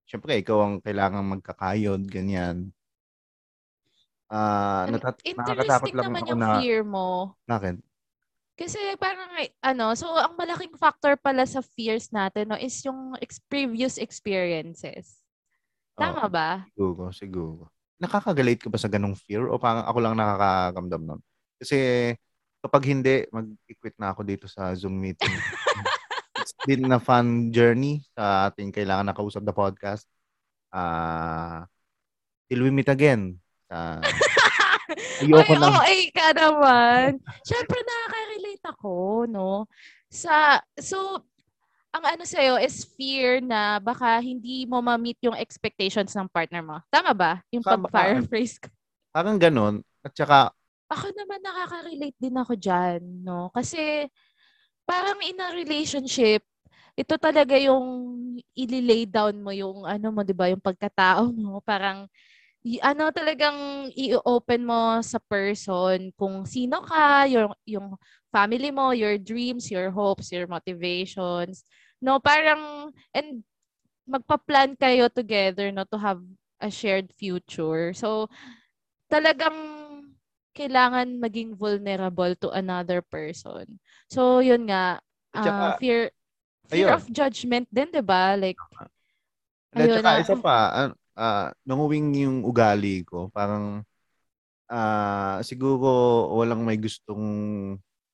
Syempre 0.10 0.39
ikaw 0.41 0.58
ang 0.65 0.75
kailangang 0.81 1.27
magkakayod 1.39 2.01
ganyan. 2.10 2.74
Ah, 4.29 4.86
And 4.86 4.98
natat- 4.98 5.25
nakakatakot 5.25 5.89
lang 5.93 6.05
naman 6.13 6.22
ako 6.22 6.29
yung 6.29 6.41
na 6.41 6.50
fear 6.62 6.81
mo. 6.86 7.34
bakit? 7.50 7.81
Kasi 8.60 8.77
parang, 9.00 9.31
ano, 9.63 9.96
so 9.96 10.05
ang 10.19 10.36
malaking 10.36 10.75
factor 10.75 11.15
pala 11.15 11.48
sa 11.48 11.63
fears 11.63 12.12
natin 12.12 12.51
no, 12.51 12.60
is 12.60 12.75
yung 12.84 13.15
ex- 13.24 13.39
previous 13.48 13.96
experiences. 13.96 15.24
Tama 15.96 16.27
Oo. 16.27 16.31
ba? 16.31 16.67
Siguro, 16.75 17.03
siguro. 17.15 17.63
Nakaka-relate 18.03 18.67
ka 18.67 18.69
ba 18.72 18.75
sa 18.79 18.91
ganong 18.91 19.15
fear 19.15 19.48
o 19.48 19.55
parang 19.55 19.88
ako 19.88 19.98
lang 20.03 20.15
nakakaramdam 20.19 21.01
nun? 21.08 21.22
Kasi 21.60 21.77
kapag 22.59 22.83
hindi, 22.91 23.23
mag-quit 23.31 23.95
na 23.95 24.11
ako 24.11 24.21
dito 24.27 24.45
sa 24.51 24.75
Zoom 24.75 24.99
meeting. 24.99 25.31
It's 26.39 26.55
been 26.67 26.91
a 26.91 26.99
fun 26.99 27.51
journey 27.55 28.03
sa 28.15 28.51
ating 28.51 28.75
kailangan 28.75 29.11
nakausap 29.11 29.43
na 29.43 29.55
podcast. 29.55 30.07
Ah, 30.69 31.65
till 32.51 32.63
we 32.63 32.71
meet 32.71 32.91
again. 32.91 33.39
Uh, 33.71 34.01
ayoko 35.23 35.55
Ay, 35.55 35.59
na. 35.59 35.67
Oh, 35.67 35.81
ay 35.81 36.01
ka 36.11 36.27
naman. 36.35 37.09
Siyempre, 37.47 37.79
nakaka-relate 37.79 38.65
ako, 38.65 38.93
no? 39.29 39.69
Sa, 40.09 40.59
so, 40.81 41.21
ang 41.89 42.05
ano 42.05 42.23
sa'yo 42.25 42.61
is 42.61 42.85
fear 42.97 43.41
na 43.41 43.81
baka 43.81 44.21
hindi 44.21 44.65
mo 44.69 44.81
ma-meet 44.81 45.17
yung 45.25 45.37
expectations 45.37 46.13
ng 46.13 46.29
partner 46.29 46.61
mo. 46.61 46.77
Tama 46.93 47.13
ba? 47.17 47.41
Yung 47.49 47.65
pag-paraphrase 47.65 48.61
ko. 48.61 48.67
Parang 49.15 49.39
ganun. 49.41 49.81
At 50.05 50.13
saka... 50.13 50.53
Ako 50.89 51.05
naman 51.13 51.39
nakaka-relate 51.46 52.17
din 52.17 52.36
ako 52.38 52.53
dyan, 52.58 53.01
no? 53.22 53.53
Kasi 53.53 54.10
parang 54.88 55.19
in 55.24 55.38
a 55.39 55.53
relationship, 55.53 56.41
ito 56.98 57.15
talaga 57.22 57.55
yung 57.60 57.86
i-lay 58.58 59.05
down 59.08 59.39
mo 59.41 59.51
yung 59.55 59.86
ano 59.88 60.10
mo, 60.13 60.22
'di 60.25 60.36
ba, 60.36 60.50
yung 60.51 60.62
pagkatao 60.63 61.31
mo, 61.31 61.62
parang 61.69 62.08
y- 62.65 62.81
ano 62.84 63.10
talagang 63.13 63.89
i-open 63.96 64.63
mo 64.67 65.00
sa 65.05 65.19
person 65.24 66.12
kung 66.17 66.43
sino 66.48 66.81
ka, 66.86 67.25
yung 67.29 67.53
yung 67.67 67.88
family 68.34 68.72
mo, 68.74 68.91
your 68.96 69.17
dreams, 69.22 69.69
your 69.72 69.91
hopes, 69.93 70.31
your 70.34 70.48
motivations. 70.50 71.63
No, 72.03 72.19
parang 72.22 72.91
and 73.15 73.43
magpa-plan 74.10 74.75
kayo 74.79 75.08
together 75.12 75.69
no 75.72 75.86
to 75.88 75.98
have 76.00 76.22
a 76.62 76.69
shared 76.72 77.12
future. 77.17 77.93
So 77.96 78.27
talagang 79.12 79.78
kailangan 80.56 81.22
maging 81.22 81.56
vulnerable 81.56 82.34
to 82.39 82.50
another 82.51 83.00
person. 83.01 83.79
So 84.10 84.41
yun 84.41 84.68
nga, 84.70 85.00
uh, 85.34 85.77
fear 85.77 86.12
fear 86.70 86.89
ayun. 86.89 86.96
of 86.98 87.03
judgment 87.10 87.65
din, 87.70 87.89
'di 87.89 88.03
ba? 88.03 88.38
Like 88.38 88.60
At 89.70 89.86
ayun, 89.86 90.01
saka, 90.01 90.12
isa 90.22 90.36
pa, 90.41 90.58
uh, 90.74 90.91
uh, 91.13 91.48
nanguwing 91.62 92.10
yung 92.25 92.41
ugali 92.41 93.06
ko, 93.06 93.29
parang 93.29 93.86
uh, 94.65 95.38
siguro 95.46 96.34
walang 96.34 96.65
may 96.65 96.77
gustong 96.77 97.25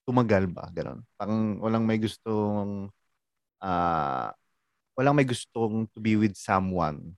tumagal 0.03 0.51
ba, 0.51 0.67
gano'n. 0.69 0.99
Parang 1.15 1.57
walang 1.63 1.87
may 1.87 1.95
gustong 1.95 2.91
uh, 3.63 4.29
walang 4.95 5.15
may 5.15 5.27
gustong 5.27 5.87
to 5.91 5.99
be 6.03 6.19
with 6.19 6.35
someone 6.35 7.15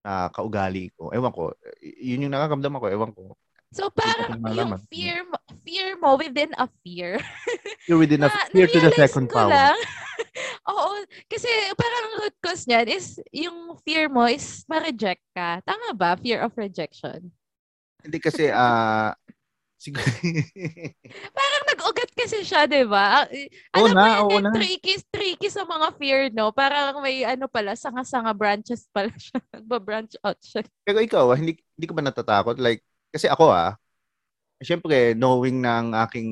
na 0.00 0.28
kaugali 0.32 0.88
ko. 0.96 1.12
Ewan 1.12 1.32
ko, 1.32 1.52
yun 1.80 2.24
yung 2.24 2.32
nakakamdam 2.32 2.76
ko, 2.80 2.88
ewan 2.88 3.12
ko. 3.12 3.36
So 3.70 3.86
parang 3.94 4.42
yung 4.50 4.74
fear 4.90 5.22
fear 5.62 5.94
mo 6.02 6.18
within 6.18 6.50
a 6.58 6.66
fear. 6.82 7.22
You're 7.86 8.02
within 8.02 8.26
a 8.26 8.30
fear 8.50 8.66
to 8.66 8.80
the 8.82 8.90
second 8.98 9.30
power. 9.30 9.46
Lang, 9.46 9.78
oo, 10.74 11.06
kasi 11.30 11.46
parang 11.78 12.18
root 12.18 12.36
cause 12.42 12.66
niyan 12.66 12.90
is 12.90 13.22
yung 13.30 13.78
fear 13.86 14.10
mo 14.10 14.26
is 14.26 14.66
ma-reject 14.66 15.22
ka. 15.38 15.62
Tama 15.62 15.94
ba? 15.94 16.18
Fear 16.18 16.42
of 16.42 16.52
rejection. 16.58 17.30
Hindi 18.02 18.18
kasi 18.18 18.50
ah 18.54 19.14
uh, 19.14 19.38
Siguro. 19.80 20.04
Parang 21.32 21.64
nag-ugat 21.72 22.12
kasi 22.12 22.44
siya, 22.44 22.68
di 22.68 22.84
ba? 22.84 23.24
Alam 23.72 23.80
oo 23.80 23.96
na, 23.96 23.96
mo 23.96 24.04
yan, 24.04 24.20
oo 24.28 24.38
na. 24.44 24.52
tricky, 24.52 25.00
tricky 25.08 25.48
sa 25.48 25.64
mga 25.64 25.96
fear, 25.96 26.28
no? 26.36 26.52
Parang 26.52 27.00
may 27.00 27.24
ano 27.24 27.48
pala, 27.48 27.72
sanga-sanga 27.72 28.36
branches 28.36 28.84
pala 28.92 29.08
siya. 29.16 29.40
Nagba-branch 29.56 30.20
out 30.20 30.36
siya. 30.44 30.68
Pero 30.84 31.00
ikaw, 31.00 31.32
hindi, 31.32 31.56
hindi 31.80 31.86
ka 31.88 31.96
ba 31.96 32.04
natatakot? 32.04 32.60
Like, 32.60 32.84
kasi 33.12 33.26
ako 33.30 33.50
ah, 33.50 33.74
syempre, 34.62 35.16
knowing 35.16 35.64
ang 35.64 35.92
aking 36.06 36.30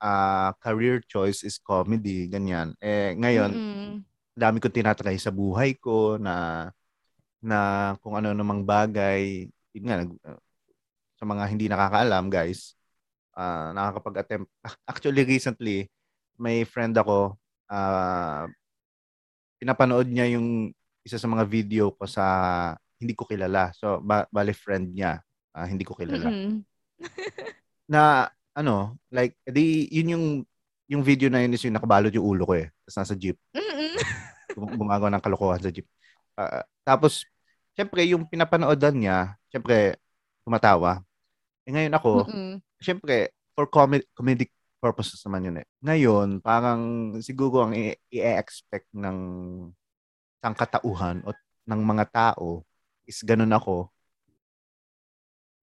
uh, 0.00 0.50
career 0.58 1.04
choice 1.04 1.44
is 1.44 1.60
comedy, 1.60 2.26
ganyan. 2.26 2.72
Eh, 2.80 3.14
ngayon, 3.14 3.50
mm-hmm. 3.52 3.94
dami 4.34 4.56
ko 4.58 4.72
tinatry 4.72 5.20
sa 5.20 5.30
buhay 5.30 5.76
ko 5.76 6.16
na 6.16 6.68
na 7.40 7.92
kung 8.04 8.16
ano 8.16 8.36
namang 8.36 8.64
bagay, 8.64 9.48
yun 9.72 9.84
nga, 9.88 10.04
sa 11.16 11.24
mga 11.24 11.44
hindi 11.48 11.66
nakakaalam, 11.68 12.28
guys, 12.32 12.76
uh, 13.36 13.72
nakakapag-attempt. 13.76 14.48
Actually, 14.90 15.24
recently, 15.24 15.88
may 16.40 16.64
friend 16.64 16.96
ako, 16.96 17.36
uh, 17.68 18.44
pinapanood 19.60 20.08
niya 20.08 20.36
yung 20.36 20.72
isa 21.04 21.20
sa 21.20 21.28
mga 21.28 21.44
video 21.48 21.92
ko 21.92 22.04
sa 22.08 22.24
hindi 23.00 23.12
ko 23.16 23.24
kilala. 23.24 23.72
So, 23.76 24.00
ba- 24.00 24.28
bali 24.28 24.52
friend 24.52 24.92
niya. 24.92 25.20
Uh, 25.54 25.66
hindi 25.66 25.82
ko 25.82 25.98
kilala. 25.98 26.30
Mm-hmm. 26.30 26.54
na, 27.92 28.30
ano, 28.54 28.98
like, 29.10 29.34
di, 29.46 29.90
yun 29.90 30.14
yung, 30.14 30.26
yung 30.90 31.02
video 31.06 31.30
na 31.30 31.42
yun 31.42 31.54
is 31.54 31.62
yung 31.62 31.74
nakabalot 31.74 32.14
yung 32.14 32.26
ulo 32.26 32.42
ko 32.46 32.54
eh. 32.58 32.70
Tapos 32.86 32.96
nasa 33.02 33.14
jeep. 33.18 33.38
Mm-hmm. 33.54 33.94
Gumagawa 34.80 35.10
ng 35.14 35.22
kalokohan 35.22 35.62
sa 35.62 35.70
jeep. 35.70 35.86
Uh, 36.38 36.62
tapos, 36.82 37.26
syempre, 37.74 38.02
yung 38.06 38.26
pinapanoodan 38.26 38.94
niya, 38.94 39.38
syempre, 39.50 39.98
tumatawa. 40.42 41.02
Eh 41.66 41.72
ngayon 41.74 41.94
ako, 41.94 42.10
Mm-mm. 42.26 42.54
syempre, 42.82 43.30
for 43.54 43.66
com- 43.70 44.08
comedic 44.16 44.50
purposes 44.80 45.20
naman 45.28 45.46
yun 45.46 45.56
eh. 45.60 45.66
Ngayon, 45.84 46.40
parang 46.40 47.12
siguro 47.20 47.68
ang 47.68 47.76
i-expect 47.76 48.88
ng 48.96 49.18
sangkatauhan 50.40 51.20
o 51.28 51.36
ng 51.68 51.80
mga 51.84 52.04
tao 52.08 52.64
is 53.04 53.20
ganun 53.20 53.52
ako. 53.52 53.92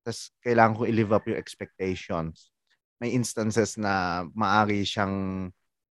Tapos 0.08 0.32
kailangan 0.40 0.80
ko 0.80 0.82
i-live 0.88 1.12
up 1.12 1.28
yung 1.28 1.36
expectations. 1.36 2.56
May 3.04 3.12
instances 3.12 3.76
na 3.76 4.24
maari 4.32 4.88
siyang 4.88 5.52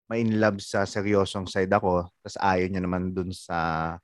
ma-in 0.08 0.40
love 0.40 0.64
sa 0.64 0.88
seryosong 0.88 1.52
side 1.52 1.68
ako, 1.76 2.08
tapos 2.24 2.40
ayaw 2.40 2.72
niya 2.72 2.88
naman 2.88 3.12
dun 3.12 3.36
sa 3.36 4.00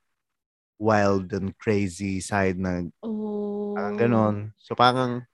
wild 0.76 1.32
and 1.32 1.56
crazy 1.56 2.20
side 2.20 2.60
na 2.60 2.84
oh. 3.00 3.72
parang 3.72 3.96
ganun. 3.96 4.36
So 4.60 4.76
parang 4.76 5.24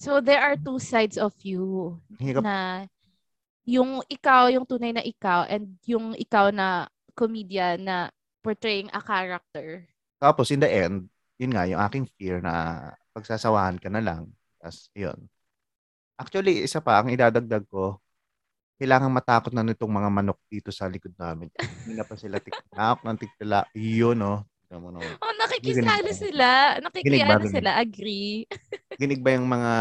So 0.00 0.24
there 0.24 0.40
are 0.40 0.56
two 0.56 0.80
sides 0.80 1.20
of 1.20 1.36
you 1.44 2.00
Hirap. 2.16 2.40
na 2.40 2.88
yung 3.68 4.00
ikaw, 4.08 4.48
yung 4.48 4.64
tunay 4.64 4.96
na 4.96 5.04
ikaw 5.04 5.44
and 5.44 5.76
yung 5.84 6.16
ikaw 6.16 6.48
na 6.48 6.88
comedian 7.12 7.84
na 7.84 8.08
portraying 8.40 8.88
a 8.96 9.04
character. 9.04 9.84
Tapos 10.16 10.48
in 10.48 10.64
the 10.64 10.66
end, 10.72 11.11
yun 11.40 11.52
nga, 11.52 11.64
yung 11.68 11.80
aking 11.80 12.04
fear 12.16 12.40
na 12.42 12.52
pagsasawahan 13.12 13.76
ka 13.80 13.88
na 13.92 14.02
lang. 14.02 14.28
Tapos 14.60 14.88
yun. 14.96 15.18
Actually, 16.16 16.64
isa 16.64 16.78
pa, 16.78 17.00
ang 17.00 17.10
idadagdag 17.10 17.64
ko, 17.68 17.98
kailangan 18.82 19.14
matakot 19.14 19.52
na 19.54 19.62
nitong 19.62 19.90
mga 19.90 20.10
manok 20.10 20.38
dito 20.50 20.74
sa 20.74 20.90
likod 20.90 21.14
namin. 21.14 21.46
Hindi 21.54 21.94
na 21.94 22.04
pa 22.06 22.18
sila 22.18 22.42
tiknak 22.42 22.98
ng 23.06 23.18
tiktala. 23.18 23.62
Yun, 23.78 24.18
no? 24.18 24.42
Mo, 24.72 24.88
no? 24.88 25.04
Oh, 25.04 25.34
nakikisali 25.36 26.16
sila. 26.16 26.80
Nakikiyano 26.80 27.44
sila. 27.44 27.76
Agree. 27.76 28.48
Ginig 29.00 29.20
ba 29.20 29.36
yung 29.36 29.44
mga 29.44 29.72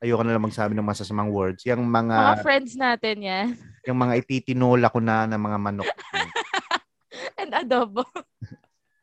ayoko 0.00 0.22
na 0.24 0.32
lang 0.32 0.46
magsabi 0.48 0.72
ng 0.72 0.88
masasamang 0.88 1.28
words. 1.28 1.62
Yung 1.68 1.84
mga 1.84 2.16
mga 2.16 2.40
friends 2.40 2.72
natin 2.80 3.16
yan. 3.20 3.46
Yung 3.84 4.00
mga 4.00 4.24
ititinola 4.24 4.88
ko 4.88 5.04
na 5.04 5.28
ng 5.28 5.36
mga 5.40 5.58
manok. 5.60 5.90
And 7.40 7.52
adobo. 7.52 8.04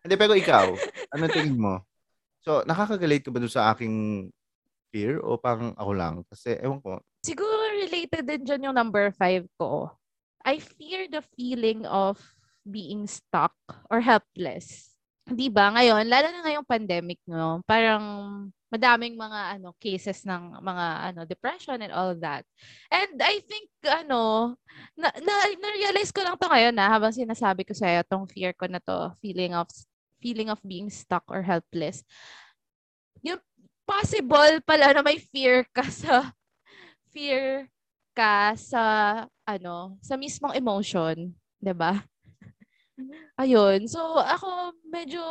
Hindi, 0.08 0.16
pero 0.16 0.40
ikaw, 0.40 0.72
ano 1.12 1.24
tingin 1.28 1.60
mo? 1.60 1.84
So, 2.48 2.64
nakaka-relate 2.64 3.28
ka 3.28 3.32
ba 3.36 3.44
doon 3.44 3.52
sa 3.52 3.76
aking 3.76 4.32
fear 4.88 5.20
o 5.20 5.36
parang 5.36 5.76
ako 5.76 5.92
lang? 5.92 6.24
Kasi, 6.32 6.56
ewan 6.64 6.80
ko. 6.80 7.04
Siguro 7.28 7.76
related 7.76 8.24
din 8.24 8.48
dyan 8.48 8.72
yung 8.72 8.78
number 8.80 9.12
five 9.12 9.44
ko. 9.60 9.92
I 10.48 10.64
fear 10.64 11.12
the 11.12 11.20
feeling 11.36 11.84
of 11.84 12.16
being 12.64 13.04
stuck 13.04 13.52
or 13.92 14.00
helpless. 14.00 14.96
'Di 15.28 15.52
ba? 15.52 15.76
Ngayon, 15.76 16.08
lalo 16.08 16.28
na 16.32 16.44
ngayong 16.48 16.68
pandemic, 16.68 17.20
no, 17.28 17.60
parang 17.68 18.04
madaming 18.72 19.16
mga 19.16 19.60
ano 19.60 19.76
cases 19.80 20.24
ng 20.28 20.60
mga 20.60 20.86
ano 21.12 21.20
depression 21.28 21.80
and 21.84 21.92
all 21.92 22.16
that. 22.20 22.48
And 22.92 23.16
I 23.20 23.44
think 23.44 23.72
ano 23.84 24.56
na, 24.96 25.12
na, 25.20 25.34
na-realize 25.56 26.12
ko 26.12 26.24
lang 26.24 26.36
to 26.40 26.48
ngayon 26.48 26.76
na 26.76 26.92
habang 26.92 27.12
sinasabi 27.16 27.64
ko 27.64 27.72
sa 27.76 27.92
iyo 27.92 28.04
tong 28.08 28.28
fear 28.28 28.52
ko 28.56 28.68
na 28.68 28.80
to, 28.80 29.12
feeling 29.20 29.56
of 29.56 29.68
feeling 30.22 30.50
of 30.50 30.62
being 30.66 30.90
stuck 30.90 31.24
or 31.30 31.42
helpless. 31.46 32.04
Yung 33.26 33.42
possible 33.88 34.60
pala 34.68 34.94
na 34.94 35.02
may 35.02 35.18
fear 35.18 35.64
ka 35.72 35.88
sa 36.04 36.36
fear 37.14 37.72
ka 38.18 38.54
sa 38.58 38.84
ano, 39.48 39.96
sa 40.04 40.18
mismong 40.20 40.58
emotion, 40.58 41.32
'di 41.62 41.74
ba? 41.78 42.02
Ayun. 43.38 43.86
So, 43.86 44.02
ako 44.18 44.74
medyo 44.90 45.22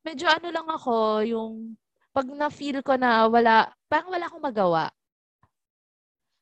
medyo 0.00 0.26
ano 0.26 0.48
lang 0.48 0.68
ako, 0.68 1.22
yung 1.28 1.76
'pag 2.10 2.26
na-feel 2.32 2.80
ko 2.82 2.96
na 2.96 3.28
wala 3.28 3.68
parang 3.86 4.10
wala 4.10 4.26
akong 4.26 4.42
magawa. 4.42 4.88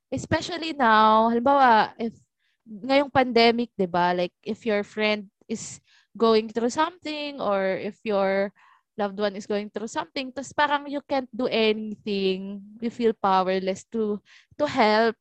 Especially 0.08 0.72
now, 0.72 1.28
halimbawa, 1.28 1.92
if 2.00 2.16
ngayong 2.64 3.12
pandemic, 3.12 3.68
'di 3.76 3.88
ba? 3.90 4.16
Like 4.16 4.32
if 4.40 4.64
your 4.64 4.80
friend 4.86 5.28
is 5.50 5.82
going 6.18 6.50
through 6.50 6.74
something 6.74 7.38
or 7.38 7.78
if 7.78 8.02
your 8.02 8.50
loved 8.98 9.22
one 9.22 9.38
is 9.38 9.46
going 9.46 9.70
through 9.70 9.86
something, 9.86 10.34
tapos 10.34 10.50
parang 10.50 10.90
you 10.90 10.98
can't 11.06 11.30
do 11.30 11.46
anything, 11.46 12.58
you 12.82 12.90
feel 12.90 13.14
powerless 13.14 13.86
to 13.94 14.18
to 14.58 14.66
help 14.66 15.14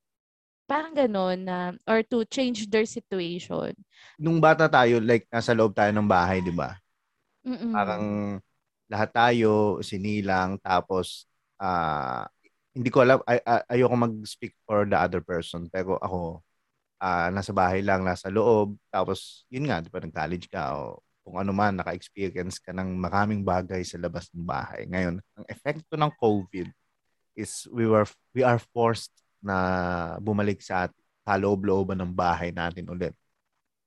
parang 0.68 0.92
gano'n 0.92 1.40
na 1.48 1.60
or 1.88 2.04
to 2.04 2.26
change 2.28 2.68
their 2.68 2.84
situation. 2.84 3.72
Nung 4.20 4.42
bata 4.42 4.68
tayo, 4.68 5.00
like 5.00 5.30
nasa 5.32 5.56
loob 5.56 5.72
tayo 5.72 5.94
ng 5.96 6.10
bahay, 6.10 6.44
di 6.44 6.52
ba? 6.52 6.76
Parang 7.72 8.36
lahat 8.92 9.10
tayo 9.14 9.80
sinilang 9.86 10.58
tapos 10.60 11.28
ah 11.60 12.28
hindi 12.72 12.90
ko 12.94 13.02
alam 13.04 13.20
ay, 13.26 13.42
ay, 13.44 13.80
ayoko 13.80 13.96
mag-speak 13.98 14.54
for 14.64 14.86
the 14.86 14.96
other 14.96 15.20
person 15.20 15.68
pero 15.68 15.98
ako 16.00 16.40
ah 17.02 17.30
nasa 17.30 17.54
bahay 17.54 17.82
lang 17.86 18.02
nasa 18.06 18.30
loob. 18.30 18.78
Tapos 18.90 19.46
yun 19.50 19.70
nga 19.70 19.82
di 19.82 19.90
ba 19.90 20.02
nag-college 20.02 20.48
ka 20.50 20.74
o 20.78 21.02
kung 21.28 21.38
ano 21.38 21.52
man 21.52 21.76
naka-experience 21.76 22.58
ka 22.64 22.72
ng 22.72 22.96
maraming 22.98 23.44
bagay 23.44 23.84
sa 23.84 24.00
labas 24.00 24.32
ng 24.32 24.46
bahay. 24.48 24.88
Ngayon 24.88 25.20
ang 25.38 25.46
epekto 25.50 25.94
ng 26.00 26.12
COVID 26.18 26.68
is 27.38 27.68
we 27.70 27.86
were 27.86 28.08
we 28.34 28.42
are 28.42 28.58
forced 28.74 29.14
na 29.44 30.18
bumalik 30.24 30.60
sa 30.64 30.90
kaloob-looban 31.28 32.00
ng 32.02 32.12
bahay 32.16 32.50
natin 32.56 32.88
ulit. 32.90 33.14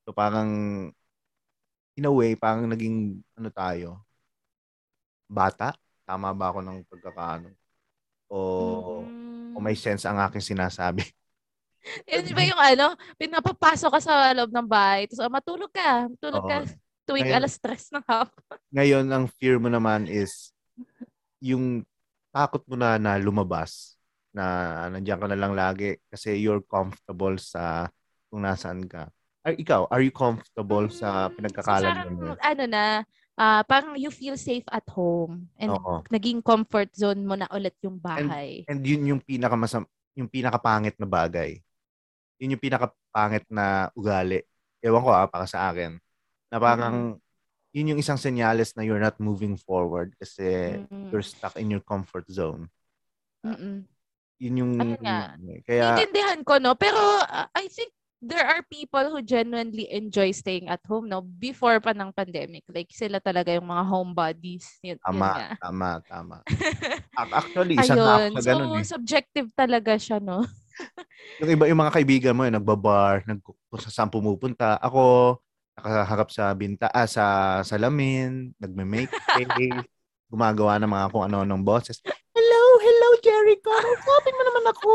So 0.07 0.12
parang 0.14 0.50
in 1.99 2.05
a 2.07 2.12
way 2.12 2.37
parang 2.38 2.69
naging 2.71 3.19
ano 3.35 3.49
tayo 3.50 3.88
bata? 5.31 5.75
Tama 6.05 6.35
ba 6.35 6.50
ako 6.50 6.61
ng 6.67 6.79
pagkakaano? 6.90 7.49
O 8.31 8.38
Mm. 9.07 9.57
o 9.57 9.62
may 9.62 9.75
sense 9.75 10.07
ang 10.07 10.19
aking 10.23 10.43
sinasabi. 10.55 11.02
Yun 12.06 12.37
ba 12.37 12.42
yung 12.44 12.60
ano, 12.60 12.87
pinapapasok 13.16 13.90
ka 13.96 14.00
sa 14.00 14.14
loob 14.37 14.52
ng 14.52 14.68
bahay, 14.68 15.08
tapos 15.08 15.25
oh, 15.25 15.32
matulog 15.32 15.72
ka, 15.72 16.06
matulog 16.06 16.44
ka 16.44 16.56
Oo. 16.62 16.68
tuwing 17.08 17.26
Ngayon- 17.26 17.38
alas 17.40 17.52
stress 17.56 17.88
ng 17.90 18.04
hapon. 18.04 18.56
Ngayon, 18.70 19.06
ang 19.10 19.26
fear 19.40 19.58
mo 19.58 19.66
naman 19.66 20.06
is 20.06 20.54
yung 21.42 21.82
takot 22.30 22.62
mo 22.70 22.78
na 22.78 23.00
na 23.00 23.18
lumabas 23.18 23.99
na 24.30 24.44
nandiyan 24.94 25.18
ka 25.18 25.26
na 25.26 25.34
lang 25.34 25.52
lagi 25.58 25.99
kasi 26.06 26.38
you're 26.38 26.62
comfortable 26.62 27.34
sa 27.40 27.90
kung 28.30 28.46
nasaan 28.46 28.87
ka. 28.87 29.10
Are, 29.42 29.56
ikaw, 29.56 29.88
are 29.90 30.04
you 30.04 30.12
comfortable 30.14 30.87
sa 30.92 31.26
Mm, 31.26 31.34
pinagkakalan 31.34 31.96
so 31.96 32.06
mo? 32.14 32.37
ano 32.38 32.64
na, 32.68 32.84
ah, 33.34 33.64
parang 33.66 33.96
you 33.99 34.12
feel 34.12 34.37
safe 34.38 34.62
at 34.70 34.84
home 34.92 35.49
and 35.58 35.72
Oo. 35.75 36.04
naging 36.12 36.44
comfort 36.44 36.92
zone 36.94 37.25
mo 37.26 37.34
na 37.34 37.49
ulit 37.50 37.75
yung 37.82 37.99
bahay. 37.99 38.62
And 38.70 38.84
yun 38.84 39.02
yung 39.08 39.20
pinakamasam 39.25 39.88
yung 40.14 40.28
pinakapangit 40.30 40.94
na 41.00 41.08
bagay. 41.08 41.58
Yun 42.40 42.56
yung 42.56 42.64
pinakapangit 42.64 43.44
na 43.52 43.92
ugali. 43.92 44.40
Ewan 44.80 45.04
ko 45.04 45.11
ah, 45.12 45.28
para 45.28 45.44
sa 45.44 45.68
akin. 45.68 46.00
Na 46.49 46.56
parang 46.56 47.20
yun 47.70 47.94
yung 47.94 48.00
isang 48.00 48.18
senyales 48.18 48.75
na 48.75 48.82
you're 48.82 48.99
not 48.99 49.14
moving 49.20 49.54
forward 49.54 50.16
kasi 50.18 50.80
Mm. 50.90 51.12
you're 51.12 51.23
stuck 51.23 51.54
in 51.61 51.70
your 51.70 51.85
comfort 51.85 52.26
zone. 52.26 52.66
Mm-mm. 53.47 53.85
Yun 54.40 54.56
yung 54.56 54.73
Ano 54.80 54.97
nga? 55.04 55.37
kaya 55.68 55.85
Naiintindihan 55.94 56.40
ko, 56.42 56.56
no? 56.56 56.73
Pero 56.75 56.97
ah, 57.28 57.47
I 57.52 57.68
think 57.68 57.92
there 58.20 58.44
are 58.44 58.61
people 58.68 59.00
who 59.12 59.20
genuinely 59.25 59.88
enjoy 59.92 60.32
staying 60.32 60.68
at 60.68 60.80
home, 60.88 61.09
no? 61.09 61.20
Before 61.25 61.76
pa 61.80 61.92
ng 61.92 62.12
pandemic. 62.12 62.64
Like, 62.68 62.88
sila 62.92 63.20
talaga 63.20 63.52
yung 63.52 63.68
mga 63.68 63.85
homebodies. 63.85 64.80
Yun, 64.80 64.97
yun 64.97 65.04
tama, 65.04 65.28
nga. 65.37 65.49
tama, 65.61 65.88
tama. 66.09 66.37
Ac- 67.20 67.35
Actually, 67.37 67.75
isa 67.80 67.97
na 67.97 68.00
ako 68.00 68.20
Ayun. 68.20 68.32
sa 68.32 68.40
So, 68.40 68.49
ganun 68.49 68.68
eh. 68.76 68.85
subjective 68.85 69.49
talaga 69.56 69.92
siya, 69.97 70.18
no? 70.20 70.44
Yung 71.40 71.50
iba, 71.56 71.64
yung 71.68 71.80
mga 71.80 71.94
kaibigan 71.96 72.37
mo, 72.37 72.44
yung 72.44 72.58
nagbabar, 72.60 73.25
nag, 73.25 73.40
kung 73.40 73.80
sa 73.80 73.88
saan 73.88 74.12
pumupunta. 74.12 74.76
Ako, 74.80 75.37
nakaharap 75.80 76.28
sa 76.28 76.52
binta, 76.52 76.92
ah, 76.92 77.08
sa 77.08 77.25
salamin, 77.64 78.52
nagme-make 78.60 79.08
gumagawa 80.30 80.78
ng 80.78 80.90
mga 80.90 81.06
kung 81.10 81.25
ano 81.26 81.42
ng 81.42 81.62
boses. 81.66 81.99
Hello, 82.06 82.62
hello, 82.78 83.08
Jericho. 83.18 83.72
Kausapin 83.72 84.37
mo 84.37 84.42
naman 84.46 84.64
ako. 84.70 84.92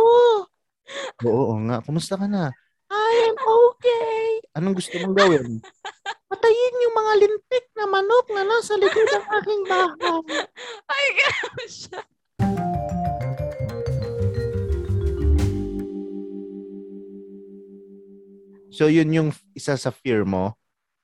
Oo, 1.27 1.43
oo 1.51 1.55
nga. 1.67 1.83
Kumusta 1.83 2.15
ka 2.15 2.29
na? 2.29 2.53
I 2.87 3.13
am 3.33 3.37
okay. 3.43 4.39
Anong 4.55 4.77
gusto 4.79 4.95
mong 5.01 5.15
gawin? 5.17 5.59
Patayin 6.31 6.83
yung 6.87 6.95
mga 6.95 7.13
lintik 7.25 7.65
na 7.75 7.85
manok 7.89 8.25
na 8.31 8.43
nasa 8.47 8.79
likod 8.79 9.07
ng 9.09 9.27
aking 9.41 9.61
bahay. 9.67 10.19
Ay, 10.87 11.05
gosh. 11.19 11.91
So 18.75 18.92
yun 18.92 19.07
yung 19.16 19.29
isa 19.55 19.79
sa 19.79 19.90
fear 19.90 20.27
mo 20.27 20.51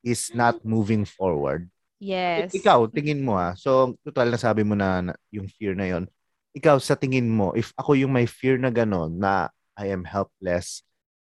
is 0.03 0.27
not 0.35 0.59
moving 0.67 1.07
forward. 1.07 1.71
Yes. 2.01 2.51
Ikaw, 2.51 2.89
tingin 2.89 3.21
mo 3.21 3.37
ah. 3.37 3.53
So, 3.53 3.93
total 4.01 4.33
na 4.33 4.39
sabi 4.41 4.65
mo 4.65 4.73
na, 4.73 5.05
na 5.05 5.13
yung 5.29 5.45
fear 5.45 5.77
na 5.77 5.85
yon. 5.85 6.09
Ikaw, 6.57 6.81
sa 6.81 6.97
tingin 6.97 7.29
mo, 7.29 7.53
if 7.53 7.69
ako 7.77 7.93
yung 7.93 8.11
may 8.11 8.25
fear 8.25 8.57
na 8.57 8.73
gano'n, 8.73 9.13
na 9.13 9.53
I 9.77 9.93
am 9.93 10.01
helpless, 10.01 10.81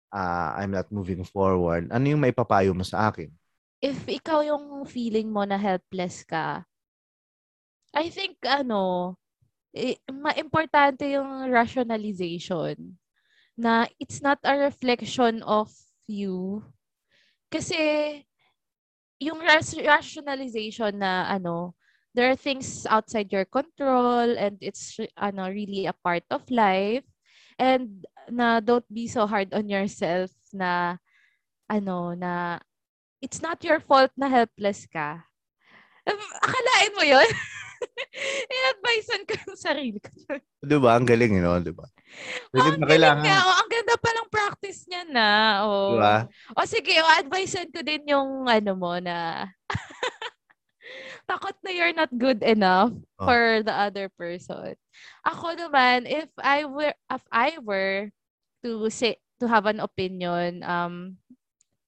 uh, 0.09 0.57
I'm 0.57 0.73
not 0.73 0.89
moving 0.89 1.21
forward, 1.21 1.93
ano 1.93 2.05
yung 2.09 2.19
may 2.19 2.33
papayo 2.33 2.73
mo 2.73 2.81
sa 2.81 3.13
akin? 3.13 3.29
If 3.79 4.03
ikaw 4.09 4.41
yung 4.41 4.83
feeling 4.89 5.29
mo 5.29 5.45
na 5.45 5.61
helpless 5.61 6.25
ka, 6.25 6.65
I 7.93 8.09
think, 8.09 8.41
ano, 8.41 9.13
eh, 9.77 10.01
ma-importante 10.09 11.05
yung 11.13 11.53
rationalization 11.53 12.97
na 13.53 13.85
it's 14.01 14.25
not 14.25 14.41
a 14.41 14.57
reflection 14.57 15.45
of 15.45 15.69
you. 16.07 16.63
Kasi, 17.51 17.77
yung 19.21 19.39
ras- 19.39 19.77
rationalization 19.77 20.97
na, 20.97 21.29
ano, 21.29 21.75
there 22.13 22.29
are 22.29 22.37
things 22.37 22.85
outside 22.89 23.31
your 23.31 23.45
control 23.45 24.37
and 24.37 24.57
it's, 24.61 24.97
ano, 25.17 25.49
really 25.49 25.85
a 25.85 25.95
part 26.03 26.23
of 26.29 26.43
life. 26.49 27.05
And 27.57 28.01
na 28.31 28.59
don't 28.59 28.85
be 28.89 29.05
so 29.07 29.27
hard 29.29 29.53
on 29.53 29.69
yourself 29.69 30.31
na, 30.51 30.97
ano, 31.69 32.13
na 32.17 32.59
it's 33.21 33.41
not 33.41 33.63
your 33.63 33.79
fault 33.79 34.11
na 34.17 34.27
helpless 34.27 34.85
ka. 34.89 35.23
Akalain 36.43 36.93
mo 36.97 37.03
yun? 37.07 37.29
I-advisean 38.53 39.23
ko 39.27 39.33
yung 39.47 39.59
sarili 39.59 39.99
ko. 39.99 40.11
Di 40.63 40.77
ba? 40.79 40.95
Ang 40.95 41.07
galing, 41.07 41.39
no? 41.39 41.59
Di 41.59 41.71
ba? 41.71 41.83
Oh, 41.83 42.55
Hindi 42.59 42.83
ang 42.83 42.83
kailangan. 42.87 43.23
nga. 43.25 43.37
Oh, 43.43 43.55
ang 43.59 43.69
ganda 43.71 43.93
palang 43.99 44.12
practice 44.33 44.89
niya 44.89 45.05
na. 45.05 45.29
Oh. 45.61 45.93
Di 45.93 46.01
ba? 46.01 46.15
O 46.57 46.65
sige, 46.65 46.97
o 46.97 47.05
advisean 47.13 47.69
ko 47.69 47.85
din 47.85 48.09
yung 48.09 48.49
ano 48.49 48.73
mo 48.73 48.97
na 48.97 49.45
takot 51.29 51.55
na 51.63 51.71
you're 51.71 51.95
not 51.95 52.11
good 52.17 52.41
enough 52.43 52.91
Oh. 53.21 53.25
for 53.29 53.63
the 53.63 53.71
other 53.71 54.09
person. 54.17 54.75
Ako 55.23 55.55
naman, 55.55 56.03
if 56.09 56.27
I 56.41 56.65
were 56.67 56.91
if 57.07 57.23
I 57.31 57.55
were 57.61 58.11
to 58.65 58.89
say 58.91 59.15
to 59.39 59.47
have 59.47 59.63
an 59.69 59.79
opinion, 59.79 60.65
um 60.65 61.15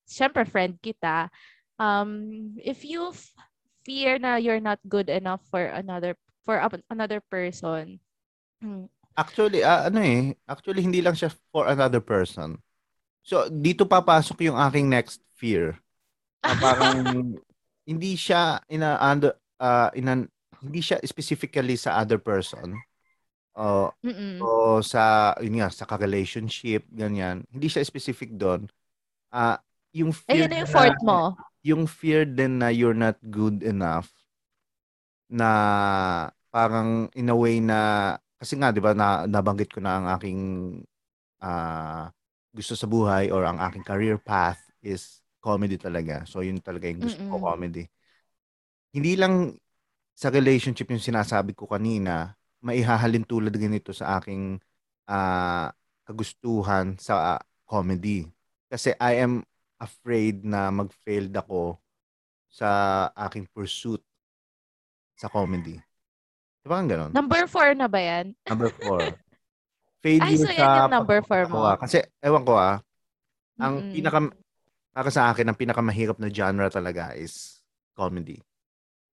syempre 0.08 0.47
friend 0.47 0.77
kita, 0.79 1.27
um 1.81 2.53
if 2.62 2.86
you 2.88 3.12
f- 3.12 3.36
fear 3.84 4.15
na 4.17 4.39
you're 4.39 4.63
not 4.63 4.79
good 4.88 5.12
enough 5.12 5.43
for 5.51 5.62
another 5.65 6.15
for 6.47 6.62
a- 6.62 6.86
another 6.88 7.19
person, 7.27 7.99
hmm, 8.63 8.88
Actually, 9.15 9.63
ah, 9.63 9.88
ano 9.88 10.04
eh, 10.04 10.36
actually 10.43 10.84
hindi 10.84 10.99
lang 10.99 11.15
siya 11.15 11.32
for 11.49 11.71
another 11.71 12.04
person. 12.04 12.60
So, 13.23 13.47
dito 13.47 13.88
papasok 13.88 14.43
yung 14.45 14.60
aking 14.60 14.91
next 14.91 15.23
fear. 15.34 15.80
Na 16.43 16.54
parang 16.62 16.99
hindi 17.88 18.12
siya 18.19 18.60
in 18.67 18.84
a 18.84 18.99
under 18.99 19.34
ah, 19.58 19.88
in 19.95 20.12
an- 20.12 20.30
hindi 20.60 20.84
siya 20.84 20.99
specifically 21.08 21.80
sa 21.80 21.95
other 22.01 22.19
person. 22.19 22.75
O 23.56 23.88
mm-mm. 24.04 24.43
o 24.43 24.84
sa 24.84 25.32
yun 25.39 25.63
nga 25.63 25.71
sa 25.71 25.88
ka-relationship 25.88 26.84
ganyan. 26.91 27.47
Hindi 27.47 27.71
siya 27.71 27.88
specific 27.88 28.36
doon. 28.36 28.67
Ah, 29.32 29.63
yung 29.95 30.12
fear 30.12 30.43
Ayun 30.43 30.51
na 30.51 30.58
yung 30.60 30.67
na- 30.67 30.75
fourth 30.75 30.99
mo. 31.08 31.19
yung 31.63 31.84
fear 31.88 32.28
din 32.28 32.60
na 32.60 32.67
you're 32.69 32.93
not 32.93 33.15
good 33.32 33.63
enough 33.63 34.12
na 35.25 35.49
parang 36.51 37.10
in 37.17 37.32
a 37.32 37.36
way 37.36 37.58
na 37.58 38.13
kasi 38.39 38.54
nga 38.60 38.69
'di 38.74 38.82
ba 38.84 38.91
na 38.98 39.26
nabanggit 39.28 39.69
ko 39.74 39.80
na 39.84 39.91
ang 40.02 40.08
aking 40.19 40.39
ah, 41.43 42.12
gusto 42.56 42.74
sa 42.78 42.88
buhay 42.89 43.32
or 43.32 43.43
ang 43.48 43.60
aking 43.62 43.84
career 43.86 44.17
path 44.19 44.60
is 44.84 45.21
comedy 45.43 45.78
talaga. 45.80 46.24
So 46.28 46.41
yun 46.45 46.60
talaga 46.63 46.89
yung 46.89 47.04
gusto 47.04 47.21
ko 47.28 47.38
Mm-mm. 47.38 47.43
comedy. 47.43 47.86
Hindi 48.95 49.13
lang 49.19 49.54
sa 50.15 50.32
relationship 50.32 50.89
yung 50.91 51.04
sinasabi 51.04 51.54
ko 51.58 51.67
kanina, 51.69 52.36
maihahalin 52.63 53.28
tulad 53.28 53.54
din 53.56 53.78
ito 53.80 53.91
sa 53.95 54.19
aking 54.19 54.60
ah, 55.10 55.71
kagustuhan 56.08 56.95
sa 57.00 57.39
comedy. 57.67 58.28
Kasi 58.71 58.95
I 59.00 59.24
am 59.26 59.43
afraid 59.82 60.43
na 60.48 60.71
mag-failed 60.74 61.34
ako 61.36 61.80
sa 62.52 62.69
aking 63.15 63.48
pursuit 63.52 64.02
sa 65.19 65.28
comedy. 65.30 65.76
Di 66.65 66.67
ba 66.73 66.82
ang 66.82 66.89
ganon? 66.89 67.13
Number 67.13 67.45
four 67.45 67.78
na 67.78 67.86
ba 67.86 68.01
yan? 68.01 68.34
Number 68.49 68.73
four. 68.73 69.06
Failure 70.01 70.25
Ay, 70.25 70.41
so 70.41 70.49
yan 70.49 70.65
sa 70.65 70.89
yung 70.89 70.93
number 70.97 71.21
four 71.21 71.45
mo. 71.45 71.62
Mm. 71.62 71.78
Kasi, 71.78 72.01
ewan 72.25 72.41
ko 72.41 72.58
ah, 72.58 72.82
ang 73.62 73.86
Mm-mm. 73.86 73.93
pinaka, 73.93 74.19
para 74.89 75.10
sa 75.13 75.30
akin, 75.30 75.45
ang 75.45 75.58
pinakamahirap 75.62 76.17
na 76.17 76.34
genre 76.34 76.65
talaga 76.73 77.13
is 77.13 77.62
comedy. 77.93 78.41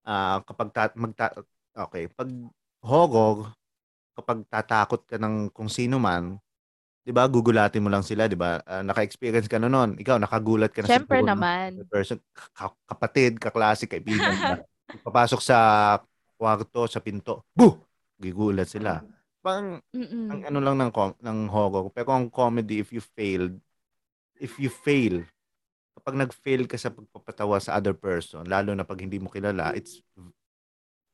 Ah, 0.01 0.41
kapag 0.41 0.73
ta- 0.73 0.97
magta- 0.97 1.45
okay, 1.77 2.09
pag 2.09 2.25
horror, 2.81 3.53
kapag 4.17 4.41
tatakot 4.49 5.05
ka 5.05 5.21
ng 5.21 5.53
kung 5.53 5.69
sino 5.69 6.01
man, 6.01 6.41
'di 7.05 7.13
ba, 7.13 7.29
gugulatin 7.29 7.85
mo 7.85 7.89
lang 7.93 8.01
sila, 8.01 8.25
'di 8.25 8.37
ba? 8.37 8.65
Ah, 8.65 8.81
naka-experience 8.81 9.45
ka 9.45 9.61
na 9.61 9.69
nun. 9.69 9.93
Ikaw 10.01 10.17
nakagulat 10.17 10.73
ka 10.73 10.81
na 10.81 10.89
Siyempre 10.89 11.21
ng 11.21 11.29
naman. 11.37 11.69
person, 11.85 12.17
ka- 12.33 12.73
kapatid, 12.89 13.37
kaklase, 13.37 13.85
kaibigan 13.85 14.33
na 14.41 14.57
papasok 15.05 15.41
sa 15.41 15.57
kwarto, 16.43 16.83
sa 16.91 16.99
pinto. 16.99 17.47
Buh! 17.55 17.79
Gigulat 18.19 18.67
sila. 18.67 18.99
Parang 19.39 19.79
Mm-mm. 19.95 20.27
ang 20.27 20.41
ano 20.51 20.59
lang 20.59 20.75
ng 20.75 20.91
com- 20.91 21.19
ng 21.23 21.39
horror. 21.47 21.87
Pero 21.95 22.11
ang 22.11 22.27
comedy 22.27 22.83
if 22.83 22.91
you 22.91 22.99
failed, 22.99 23.55
if 24.43 24.59
you 24.59 24.67
fail, 24.67 25.23
kapag 25.95 26.19
nag-fail 26.19 26.67
ka 26.67 26.75
sa 26.75 26.91
pagpapatawa 26.91 27.63
sa 27.63 27.79
other 27.79 27.95
person, 27.95 28.43
lalo 28.43 28.75
na 28.75 28.83
pag 28.83 28.99
hindi 28.99 29.23
mo 29.23 29.31
kilala, 29.31 29.71
it's 29.71 30.03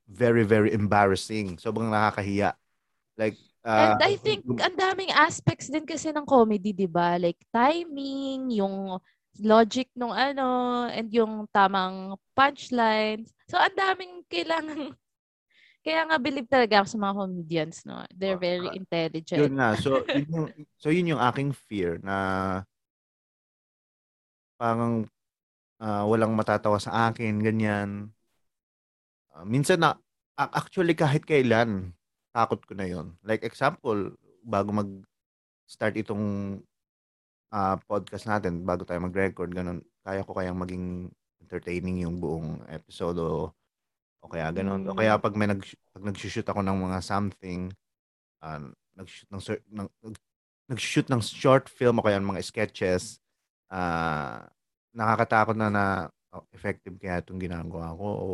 very 0.09 0.41
very 0.41 0.73
embarrassing. 0.73 1.61
Sobrang 1.61 1.93
nakakahiya. 1.93 2.57
Like 3.13 3.37
uh, 3.61 3.93
And 3.93 4.01
I 4.01 4.17
think 4.17 4.45
ang 4.57 4.73
daming 4.73 5.13
aspects 5.13 5.69
din 5.69 5.85
kasi 5.85 6.09
ng 6.09 6.25
comedy, 6.25 6.73
'di 6.73 6.89
ba? 6.89 7.21
Like 7.21 7.37
timing, 7.53 8.49
yung 8.57 8.97
logic 9.41 9.93
nung 9.93 10.13
ano, 10.13 10.85
and 10.89 11.13
yung 11.13 11.45
tamang 11.53 12.17
punchlines. 12.33 13.29
So 13.45 13.57
ang 13.61 13.77
daming 13.77 14.25
kailangan 14.25 14.97
kaya 15.89 16.05
nga 16.05 16.21
believe 16.21 16.45
talaga 16.45 16.85
ako 16.85 16.87
sa 16.93 16.99
mga 17.01 17.15
comedians, 17.17 17.77
no? 17.89 18.05
They're 18.13 18.37
Ah, 18.37 18.45
very 18.45 18.69
ah, 18.69 18.77
intelligent. 18.77 19.41
yun 19.41 19.53
nga. 19.57 19.73
So 19.81 19.89
yun 20.13 20.29
yung, 20.29 20.47
so 20.77 20.87
yun 20.93 21.09
yung 21.17 21.21
aking 21.25 21.49
fear 21.65 21.97
na 22.05 22.15
parang 24.61 25.09
ah, 25.81 26.05
walang 26.05 26.37
matatawa 26.37 26.77
sa 26.77 27.09
akin, 27.09 27.41
ganyan. 27.41 28.13
Ah, 29.33 29.41
minsan 29.41 29.81
na 29.81 29.97
actually 30.37 30.93
kahit 30.93 31.25
kailan 31.25 31.89
takot 32.29 32.61
ko 32.69 32.77
na 32.77 32.85
yon. 32.85 33.17
Like 33.25 33.41
example, 33.41 34.13
bago 34.45 34.69
mag-start 34.69 35.97
itong 35.97 36.61
ah, 37.49 37.81
podcast 37.89 38.29
natin, 38.29 38.61
bago 38.61 38.85
tayo 38.85 39.01
mag-record, 39.01 39.49
ganun, 39.49 39.81
kaya 40.05 40.21
ko 40.21 40.37
kayang 40.37 40.61
maging 40.61 41.09
entertaining 41.41 42.05
yung 42.05 42.21
buong 42.21 42.61
episode 42.69 43.17
o, 43.17 43.49
o 44.23 44.29
kaya 44.31 44.51
ganun. 44.51 44.83
O 44.87 44.93
Mm. 44.93 44.99
kaya 44.99 45.13
pag 45.19 45.33
may 45.35 45.47
nag, 45.49 45.61
pag 45.93 46.03
nag-shoot 46.03 46.47
ako 46.47 46.61
ng 46.63 46.77
mga 46.89 46.99
something, 47.03 47.71
ah, 48.43 48.59
nag-shoot 48.97 49.29
ng, 49.31 49.41
ng 49.73 49.87
nag- 50.11 50.23
nag-shoot 50.69 51.07
ng 51.09 51.21
short 51.23 51.67
film 51.71 51.99
o 51.99 52.05
kaya 52.05 52.19
ng 52.21 52.29
mga 52.35 52.43
sketches, 52.45 53.19
ah, 53.71 54.45
nakakatakot 54.93 55.55
na 55.57 55.69
na 55.71 55.85
oh, 56.35 56.45
effective 56.53 56.95
kaya 57.01 57.21
itong 57.23 57.41
ginagawa 57.41 57.93
ko 57.97 58.07
o 58.07 58.27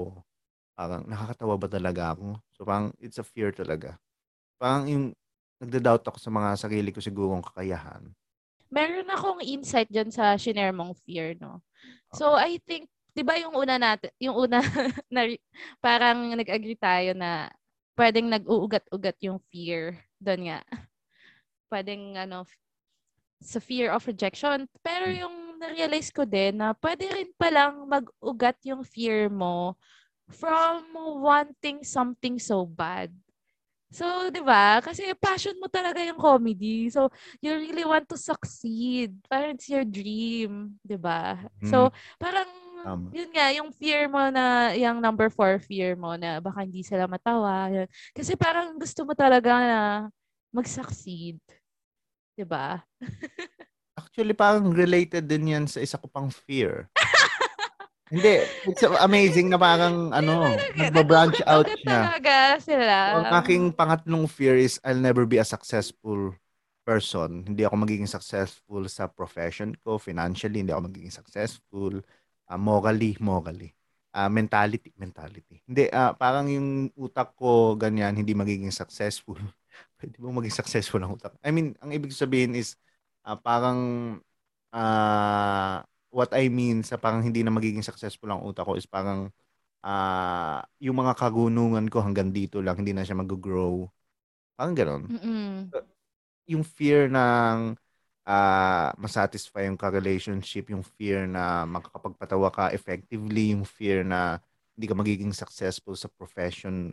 parang 0.76 1.04
nakakatawa 1.08 1.56
ba 1.56 1.68
talaga 1.72 2.04
ako? 2.16 2.28
So 2.56 2.68
parang 2.68 2.92
it's 3.00 3.20
a 3.20 3.26
fear 3.26 3.52
talaga. 3.56 3.96
Parang 4.60 4.88
yung 4.88 5.06
nagda-doubt 5.64 6.04
ako 6.04 6.18
sa 6.20 6.32
mga 6.32 6.50
sarili 6.60 6.90
ko 6.92 7.00
sigurong 7.00 7.44
kakayahan. 7.44 8.12
Meron 8.74 9.08
akong 9.08 9.40
insight 9.46 9.88
dyan 9.88 10.12
sa 10.12 10.36
shinare 10.36 10.76
mong 10.76 11.00
fear, 11.08 11.38
no? 11.40 11.64
So, 12.12 12.36
I 12.36 12.60
think, 12.68 12.92
di 13.16 13.24
ba 13.24 13.40
yung 13.40 13.56
una 13.56 13.80
natin, 13.80 14.12
yung 14.20 14.36
una, 14.36 14.60
na, 15.14 15.24
parang 15.80 16.36
nag-agree 16.36 16.76
tayo 16.78 17.16
na 17.16 17.48
pwedeng 17.96 18.28
nag-uugat-ugat 18.28 19.18
yung 19.24 19.40
fear. 19.50 20.04
Doon 20.20 20.52
nga. 20.52 20.60
Pwedeng, 21.72 22.20
ano, 22.20 22.44
sa 23.40 23.60
fear 23.64 23.92
of 23.94 24.04
rejection. 24.08 24.68
Pero 24.84 25.08
Hmm. 25.08 25.20
yung 25.28 25.36
na-realize 25.62 26.12
ko 26.12 26.28
din 26.28 26.60
na 26.60 26.76
pwede 26.84 27.08
rin 27.08 27.32
palang 27.40 27.88
mag-ugat 27.88 28.60
yung 28.68 28.84
fear 28.84 29.32
mo 29.32 29.80
from 30.28 30.84
wanting 31.22 31.86
something 31.86 32.36
so 32.42 32.66
bad. 32.66 33.14
So, 33.94 34.28
'di 34.34 34.42
ba? 34.44 34.82
Kasi 34.84 35.14
passion 35.16 35.56
mo 35.62 35.70
talaga 35.72 36.02
yung 36.04 36.20
comedy. 36.20 36.90
So, 36.92 37.08
you 37.40 37.56
really 37.56 37.86
want 37.88 38.10
to 38.12 38.18
succeed. 38.20 39.16
Parang 39.30 39.56
it's 39.56 39.70
your 39.72 39.86
dream, 39.88 40.76
'di 40.84 40.98
ba? 41.00 41.38
So, 41.64 41.94
parang 42.20 42.50
Tama. 42.86 43.10
yun 43.10 43.30
nga, 43.34 43.50
yung 43.50 43.74
fear 43.74 44.06
mo 44.06 44.22
na, 44.30 44.70
yung 44.78 45.02
number 45.02 45.34
four 45.34 45.58
fear 45.58 45.98
mo 45.98 46.14
na 46.14 46.38
baka 46.38 46.62
hindi 46.62 46.86
sila 46.86 47.10
matawa. 47.10 47.66
Yun. 47.74 47.90
Kasi 48.14 48.38
parang 48.38 48.78
gusto 48.78 49.02
mo 49.02 49.18
talaga 49.18 49.58
na 49.58 49.80
mag-succeed. 50.54 51.42
ba? 52.46 52.86
Actually, 53.98 54.38
parang 54.38 54.70
related 54.70 55.26
din 55.26 55.58
yan 55.58 55.66
sa 55.66 55.82
isa 55.82 55.98
ko 55.98 56.06
pang 56.06 56.30
fear. 56.30 56.86
Hindi, 58.06 58.46
it's 58.70 58.86
amazing 59.02 59.50
na 59.50 59.58
parang 59.58 60.14
ano, 60.14 60.54
nagbabranch 60.78 61.42
out 61.50 61.66
siya. 61.66 62.14
talaga 62.14 62.36
sila. 62.62 62.96
So, 63.02 63.18
ang 63.26 63.34
aking 63.42 63.64
pangatlong 63.74 64.30
fear 64.30 64.62
is 64.62 64.78
I'll 64.86 65.02
never 65.02 65.26
be 65.26 65.42
a 65.42 65.48
successful 65.48 66.38
person. 66.86 67.50
Hindi 67.50 67.66
ako 67.66 67.82
magiging 67.82 68.06
successful 68.06 68.86
sa 68.86 69.10
profession 69.10 69.74
ko, 69.82 69.98
financially, 69.98 70.62
hindi 70.62 70.70
ako 70.70 70.86
magiging 70.86 71.10
successful, 71.10 72.06
ah, 72.50 72.60
morally, 72.60 73.18
morally. 73.22 73.72
Ah, 74.16 74.32
mentality, 74.32 74.96
mentality. 74.96 75.60
Hindi, 75.68 75.92
ah, 75.92 76.16
parang 76.16 76.48
yung 76.48 76.88
utak 76.96 77.36
ko 77.36 77.76
ganyan, 77.76 78.16
hindi 78.16 78.32
magiging 78.32 78.72
successful. 78.72 79.36
Pwede 80.00 80.16
mo 80.24 80.32
maging 80.40 80.56
successful 80.56 81.04
ang 81.04 81.20
utak. 81.20 81.36
I 81.44 81.52
mean, 81.52 81.76
ang 81.84 81.92
ibig 81.92 82.16
sabihin 82.16 82.56
is 82.56 82.80
ah, 83.28 83.36
parang 83.36 83.80
ah, 84.72 85.84
what 86.16 86.32
I 86.32 86.48
mean 86.48 86.84
sa 86.88 86.96
parang 86.96 87.20
hindi 87.24 87.44
na 87.44 87.52
magiging 87.52 87.84
successful 87.84 88.32
ang 88.32 88.44
utak 88.48 88.64
ko 88.64 88.80
is 88.80 88.88
parang 88.88 89.32
ah, 89.86 90.66
yung 90.82 90.98
mga 90.98 91.14
kagunungan 91.20 91.86
ko 91.92 92.02
hanggang 92.02 92.34
dito 92.34 92.60
lang, 92.64 92.80
hindi 92.82 92.96
na 92.96 93.06
siya 93.06 93.20
mag-grow. 93.20 93.86
Parang 94.56 94.74
ganon. 94.74 95.04
Mm-mm. 95.12 95.70
Yung 96.50 96.64
fear 96.64 97.12
ng 97.12 97.76
ah, 98.26 98.90
masatisfy 98.98 99.70
yung 99.70 99.78
ka-relationship, 99.78 100.74
yung 100.74 100.82
fear 100.82 101.30
na 101.30 101.64
makakapagpatawa 101.70 102.50
ka 102.50 102.66
effectively, 102.74 103.54
yung 103.54 103.64
fear 103.64 104.02
na 104.02 104.42
hindi 104.76 104.86
ka 104.90 104.96
magiging 104.98 105.32
successful 105.32 105.94
sa 105.94 106.10
profession 106.10 106.92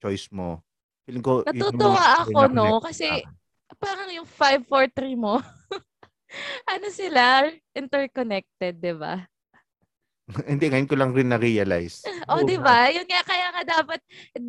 choice 0.00 0.32
mo. 0.32 0.64
Feeling 1.04 1.22
ko, 1.22 1.44
Natutuwa 1.44 2.24
ako, 2.24 2.48
no? 2.50 2.80
Kasi 2.80 3.06
akin. 3.06 3.76
parang 3.76 4.08
yung 4.10 4.26
5, 4.26 4.64
4, 4.66 4.88
3 4.90 5.14
mo, 5.14 5.38
ano 6.72 6.86
sila? 6.88 7.52
Interconnected, 7.76 8.80
di 8.80 8.94
ba? 8.96 9.20
hindi, 10.50 10.70
ngayon 10.70 10.88
ko 10.88 10.96
lang 10.96 11.12
rin 11.12 11.28
na-realize. 11.30 12.02
O, 12.30 12.40
Oo 12.40 12.46
di 12.46 12.54
ba? 12.62 12.86
Yun 12.88 13.06
nga, 13.10 13.26
kaya 13.26 13.46
nga 13.50 13.62
dapat 13.82 14.00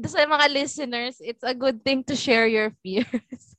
sa 0.06 0.22
mga 0.30 0.46
listeners, 0.54 1.17
it's 1.17 1.41
a 1.41 1.58
good 1.58 1.82
thing 1.82 2.06
to 2.06 2.13
share 2.13 2.46
your 2.46 2.70
fears. 2.86 3.58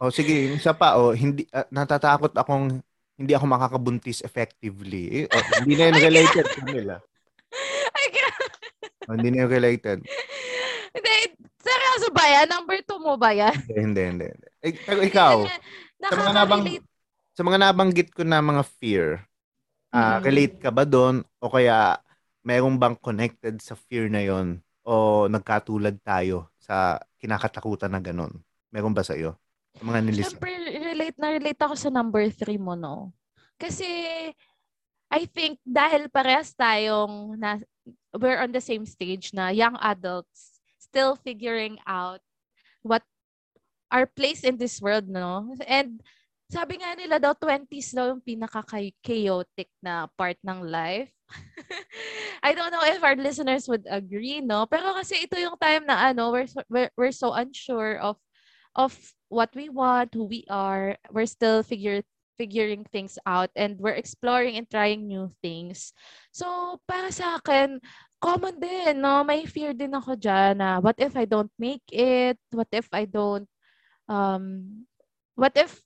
O 0.00 0.08
sige, 0.08 0.56
isa 0.56 0.72
pa, 0.72 0.96
oh, 0.96 1.12
hindi, 1.12 1.44
ah, 1.52 1.68
natatakot 1.68 2.32
akong 2.32 2.80
hindi 3.20 3.32
ako 3.36 3.44
makakabuntis 3.52 4.24
effectively. 4.24 5.24
Eh, 5.24 5.26
oh, 5.28 5.44
hindi 5.60 5.76
na 5.76 5.92
yun 5.92 6.00
related 6.00 6.46
sa 6.48 6.62
nila. 6.64 6.94
Oh, 9.04 9.12
hindi 9.12 9.28
na 9.28 9.44
yun 9.44 9.50
related. 9.52 9.98
Hindi, 10.96 11.14
seryoso 11.60 12.08
ba 12.16 12.24
yan? 12.24 12.48
Number 12.48 12.80
2 12.80 12.96
mo 12.96 13.20
ba 13.20 13.36
yan? 13.36 13.52
Hindi, 13.68 13.76
hindi, 13.76 14.02
hindi. 14.08 14.26
hindi. 14.32 14.48
Eh, 14.64 14.72
pero 14.88 15.00
ikaw, 15.04 15.44
sa 16.00 16.16
mga 16.16 16.32
nabang 16.32 16.62
sa 17.36 17.42
mga 17.44 17.58
nabanggit 17.60 18.08
ko 18.16 18.22
na 18.24 18.40
mga 18.40 18.62
fear, 18.80 19.20
ah, 19.92 20.16
Mm. 20.16 20.24
relate 20.24 20.56
ka 20.56 20.70
ba 20.72 20.88
doon 20.88 21.20
o 21.44 21.50
kaya 21.52 22.00
mayroong 22.40 22.80
bang 22.80 22.96
connected 22.96 23.60
sa 23.60 23.76
fear 23.76 24.08
na 24.08 24.24
yon 24.24 24.64
o 24.80 25.28
nagkatulad 25.28 26.00
tayo 26.00 26.48
sa 26.56 26.96
kinakatakutan 27.20 27.92
na 27.92 28.00
ganun? 28.00 28.32
Meron 28.72 28.96
ba 28.96 29.04
sa 29.04 29.12
iyo? 29.12 29.36
Mga 29.78 29.98
nilista? 30.02 30.34
Siyempre, 30.34 30.50
relate 30.82 31.18
na 31.22 31.28
relate 31.30 31.60
ako 31.62 31.74
sa 31.78 31.90
number 31.94 32.26
3 32.26 32.58
mo, 32.58 32.74
no? 32.74 33.14
Kasi, 33.54 33.86
I 35.06 35.22
think, 35.30 35.62
dahil 35.62 36.10
parehas 36.10 36.50
tayong, 36.58 37.38
na, 37.38 37.62
we're 38.18 38.42
on 38.42 38.50
the 38.50 38.62
same 38.62 38.82
stage 38.82 39.30
na 39.30 39.54
young 39.54 39.78
adults 39.78 40.58
still 40.90 41.14
figuring 41.14 41.78
out 41.86 42.18
what 42.82 43.06
our 43.94 44.10
place 44.10 44.42
in 44.42 44.58
this 44.58 44.82
world, 44.82 45.06
no? 45.06 45.54
And 45.66 46.02
sabi 46.50 46.82
nga 46.82 46.98
nila 46.98 47.22
daw, 47.22 47.30
20s 47.38 47.94
daw 47.94 48.10
yung 48.10 48.22
pinaka-chaotic 48.22 49.70
na 49.78 50.10
part 50.18 50.38
ng 50.42 50.66
life. 50.66 51.14
I 52.46 52.50
don't 52.58 52.74
know 52.74 52.82
if 52.82 52.98
our 53.06 53.14
listeners 53.14 53.70
would 53.70 53.86
agree, 53.86 54.42
no? 54.42 54.66
Pero 54.66 54.90
kasi 54.98 55.22
ito 55.22 55.38
yung 55.38 55.54
time 55.54 55.86
na 55.86 56.10
ano, 56.10 56.34
we're 56.34 56.50
so, 56.50 56.58
we're, 56.66 56.90
we're 56.98 57.14
so 57.14 57.30
unsure 57.30 58.02
of 58.02 58.18
of 58.76 58.94
what 59.28 59.50
we 59.54 59.68
want, 59.68 60.14
who 60.14 60.24
we 60.24 60.44
are. 60.50 60.96
We're 61.10 61.30
still 61.30 61.62
figure 61.62 62.02
figuring 62.40 62.88
things 62.88 63.20
out 63.28 63.52
and 63.52 63.76
we're 63.76 64.00
exploring 64.00 64.56
and 64.56 64.64
trying 64.64 65.04
new 65.04 65.28
things. 65.44 65.92
So, 66.32 66.80
para 66.88 67.12
sa 67.12 67.36
akin, 67.36 67.84
common 68.16 68.56
din, 68.56 69.04
no? 69.04 69.20
May 69.28 69.44
fear 69.44 69.76
din 69.76 69.92
ako 69.92 70.16
dyan 70.16 70.56
na 70.56 70.80
what 70.80 70.96
if 70.96 71.12
I 71.20 71.28
don't 71.28 71.52
make 71.60 71.84
it? 71.92 72.40
What 72.48 72.72
if 72.72 72.88
I 72.96 73.04
don't, 73.04 73.44
um, 74.08 74.88
what 75.36 75.52
if, 75.52 75.84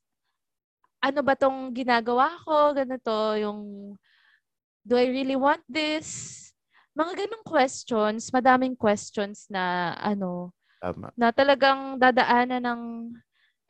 ano 1.03 1.27
ba 1.27 1.35
tong 1.35 1.75
ginagawa 1.75 2.38
ko? 2.47 2.70
Ganito, 2.70 3.35
yung, 3.35 3.61
do 4.87 4.94
I 4.94 5.11
really 5.11 5.35
want 5.37 5.66
this? 5.66 6.38
Mga 6.94 7.27
ganong 7.27 7.42
questions, 7.42 8.31
madaming 8.31 8.79
questions 8.79 9.51
na, 9.51 9.94
ano, 9.99 10.55
Tama. 10.85 11.09
na 11.16 11.33
talagang 11.33 11.97
dadaanan 11.97 12.61
ng 12.61 12.83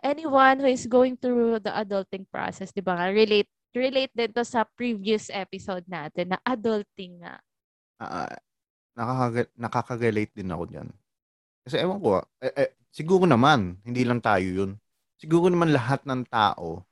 anyone 0.03 0.59
who 0.59 0.67
is 0.67 0.91
going 0.91 1.15
through 1.15 1.63
the 1.63 1.71
adulting 1.71 2.27
process, 2.27 2.75
di 2.75 2.83
ba 2.83 3.07
relate, 3.07 3.47
relate 3.71 4.11
din 4.11 4.35
to 4.35 4.43
sa 4.43 4.67
previous 4.75 5.31
episode 5.31 5.87
natin 5.87 6.35
na 6.35 6.39
adulting 6.43 7.23
nga. 7.23 7.39
Ah, 8.03 8.35
nakakaga- 8.99 9.55
nakaka-relate 9.55 10.35
din 10.35 10.51
ako 10.51 10.65
diyan. 10.67 10.89
Kasi 11.65 11.77
ewan 11.81 11.99
ko, 12.03 12.09
ah, 12.19 12.27
eh, 12.43 12.55
eh, 12.67 12.71
siguro 12.91 13.25
naman, 13.25 13.79
hindi 13.87 14.03
lang 14.03 14.19
tayo 14.19 14.45
yun. 14.45 14.71
Siguro 15.17 15.49
naman 15.49 15.71
lahat 15.71 16.03
ng 16.05 16.27
tao, 16.29 16.83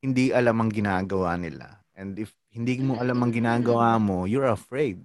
hindi 0.00 0.30
alam 0.30 0.56
ang 0.62 0.70
ginagawa 0.70 1.34
nila. 1.34 1.82
And 1.98 2.14
if 2.16 2.32
hindi 2.54 2.78
mo 2.80 2.96
alam 2.96 3.20
ang 3.20 3.32
ginagawa 3.34 3.98
mo, 4.00 4.24
you're 4.24 4.48
afraid. 4.48 5.02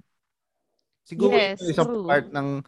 Siguro 1.04 1.36
Yes, 1.36 1.60
ito 1.60 1.71
isang 1.74 1.89
true. 1.89 2.06
part 2.08 2.28
ng, 2.32 2.63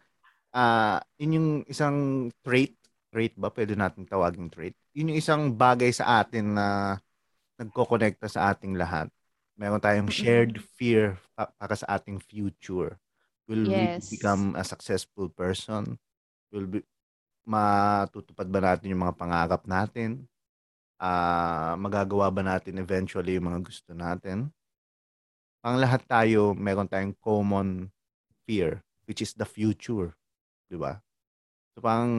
ah, 0.54 1.02
yun 1.18 1.36
yung 1.36 1.50
isang 1.68 2.30
trait, 2.46 2.74
trait 3.10 3.34
ba? 3.36 3.50
Pwede 3.50 3.74
natin 3.74 4.06
tawagin 4.06 4.48
trait. 4.48 4.74
Yun 4.94 5.14
yung 5.14 5.20
isang 5.20 5.42
bagay 5.54 5.90
sa 5.90 6.22
atin 6.22 6.54
na 6.56 6.98
nagkokonekta 7.58 8.26
sa 8.30 8.50
ating 8.54 8.74
lahat. 8.78 9.10
Meron 9.54 9.82
tayong 9.82 10.10
shared 10.10 10.58
fear 10.78 11.18
pa- 11.38 11.50
para 11.54 11.74
sa 11.78 11.98
ating 11.98 12.18
future. 12.18 12.98
Will 13.46 13.70
Yes. 13.70 14.08
we 14.10 14.18
become 14.18 14.56
a 14.58 14.64
successful 14.66 15.30
person? 15.30 15.98
Will 16.50 16.66
be, 16.66 16.80
matutupad 17.46 18.48
ba 18.50 18.60
natin 18.72 18.94
yung 18.94 19.04
mga 19.06 19.18
pangarap 19.18 19.62
natin? 19.68 20.26
Ah, 20.98 21.76
magagawa 21.78 22.30
ba 22.32 22.42
natin 22.42 22.80
eventually 22.80 23.36
yung 23.38 23.50
mga 23.50 23.60
gusto 23.62 23.92
natin? 23.94 24.50
Pang 25.64 25.80
lahat 25.80 26.04
tayo, 26.04 26.52
meron 26.52 26.88
tayong 26.88 27.16
common 27.24 27.88
fear, 28.44 28.84
which 29.08 29.24
is 29.24 29.32
the 29.32 29.48
future. 29.48 30.12
Di 30.74 30.78
ba? 30.82 30.90
So, 31.70 31.78
pang 31.78 32.10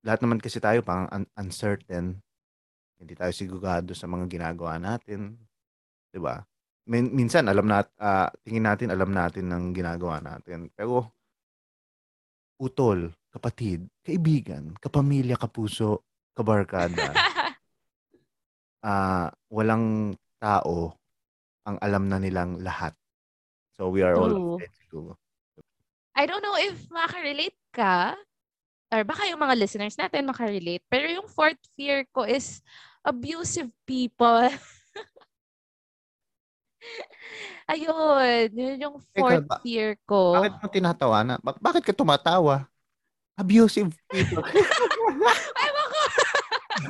lahat 0.00 0.24
naman 0.24 0.40
kasi 0.40 0.56
tayo 0.56 0.80
pang 0.80 1.04
un- 1.12 1.28
uncertain. 1.36 2.16
Hindi 2.96 3.12
tayo 3.12 3.28
sigurado 3.36 3.92
sa 3.92 4.08
mga 4.08 4.24
ginagawa 4.24 4.80
natin. 4.80 5.36
Di 6.08 6.16
ba? 6.16 6.40
Min- 6.88 7.12
minsan, 7.12 7.44
alam 7.44 7.68
nat, 7.68 7.92
ah, 8.00 8.32
tingin 8.40 8.64
natin, 8.64 8.88
alam 8.88 9.12
natin 9.12 9.52
ng 9.52 9.76
ginagawa 9.76 10.24
natin. 10.24 10.72
Pero, 10.72 11.12
utol, 12.56 13.12
kapatid, 13.28 13.84
kaibigan, 14.00 14.72
kapamilya, 14.80 15.36
kapuso, 15.36 16.08
kabarkada, 16.32 17.12
ah, 18.88 19.28
walang 19.52 20.16
tao 20.40 20.96
ang 21.68 21.76
alam 21.84 22.08
na 22.08 22.16
nilang 22.16 22.64
lahat. 22.64 22.96
So, 23.76 23.92
we 23.92 24.00
are 24.00 24.16
all 24.16 24.56
siguro. 24.72 25.20
I 26.14 26.24
don't 26.30 26.42
know 26.42 26.54
if 26.54 26.78
makarelate 26.90 27.58
ka 27.74 28.14
or 28.94 29.02
baka 29.02 29.26
yung 29.26 29.42
mga 29.42 29.58
listeners 29.58 29.98
natin 29.98 30.30
makarelate. 30.30 30.86
Pero 30.86 31.10
yung 31.10 31.26
fourth 31.26 31.58
fear 31.74 32.06
ko 32.14 32.22
is 32.22 32.62
abusive 33.02 33.68
people. 33.82 34.46
Ayun, 37.72 38.48
yun 38.54 38.76
yung 38.78 38.96
fourth 39.16 39.48
ba- 39.48 39.58
fear 39.64 39.98
ko. 40.06 40.38
Bakit 40.38 40.52
mo 40.62 40.66
tinatawa 40.70 41.18
na? 41.26 41.34
Bak- 41.42 41.58
bakit 41.58 41.82
ka 41.82 41.90
tumatawa? 41.96 42.68
Abusive 43.34 43.90
people. 44.06 44.46
Ay, 45.58 45.70
baka. 45.74 46.00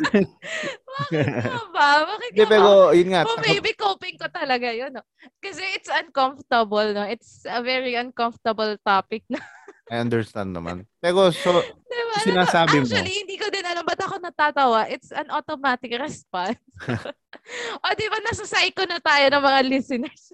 Bakit 0.95 1.27
ba? 1.77 1.89
Bakit 2.07 2.33
ba? 2.39 2.47
pero 2.47 2.71
yun 2.95 3.09
nga. 3.11 3.27
Oh, 3.27 3.41
maybe 3.43 3.75
coping 3.75 4.15
ko 4.15 4.31
talaga 4.31 4.71
yun. 4.71 4.95
No? 4.95 5.03
Kasi 5.43 5.63
it's 5.75 5.91
uncomfortable. 5.91 6.87
No? 6.95 7.05
It's 7.07 7.43
a 7.47 7.59
very 7.61 7.99
uncomfortable 7.99 8.79
topic 8.87 9.27
na. 9.27 9.43
I 9.93 10.01
understand 10.01 10.57
naman. 10.57 10.89
Pero 10.97 11.29
so, 11.29 11.61
Diba? 11.61 12.17
So, 12.19 12.27
sinasabi 12.27 12.77
mo. 12.81 12.89
Actually, 12.89 13.15
hindi 13.21 13.37
ko 13.37 13.47
din 13.53 13.63
alam 13.63 13.85
ba't 13.85 14.01
ako 14.01 14.17
natatawa. 14.19 14.89
It's 14.89 15.13
an 15.15 15.29
automatic 15.31 15.93
response. 16.01 16.59
o, 17.85 17.95
di 17.95 18.07
ba 18.09 18.19
nasa 18.25 18.49
psycho 18.49 18.83
na 18.89 18.99
tayo 18.99 19.25
ng 19.31 19.43
mga 19.45 19.61
listeners? 19.69 20.33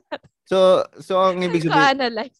so, 0.50 0.86
so 1.02 1.18
ang 1.20 1.42
ibig 1.44 1.66
sabihin, 1.66 1.98
analyze. 1.98 2.38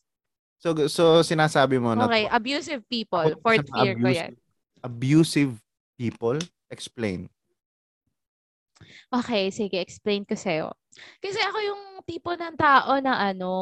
so, 0.63 0.73
so 0.87 1.05
sinasabi 1.27 1.77
mo 1.83 1.93
na 1.93 2.07
Okay, 2.09 2.31
abusive 2.31 2.87
people. 2.89 3.27
Fourth 3.43 3.67
fear 3.69 3.99
ko 3.99 4.09
yan. 4.09 4.33
Abusive 4.81 5.59
people? 5.99 6.39
Explain. 6.71 7.29
Okay, 9.11 9.51
sige, 9.51 9.79
explain 9.79 10.23
ko 10.27 10.35
sa'yo. 10.35 10.75
Kasi 11.23 11.39
ako 11.41 11.59
yung 11.63 11.83
tipo 12.05 12.31
ng 12.35 12.57
tao 12.59 12.99
na 12.99 13.31
ano, 13.31 13.53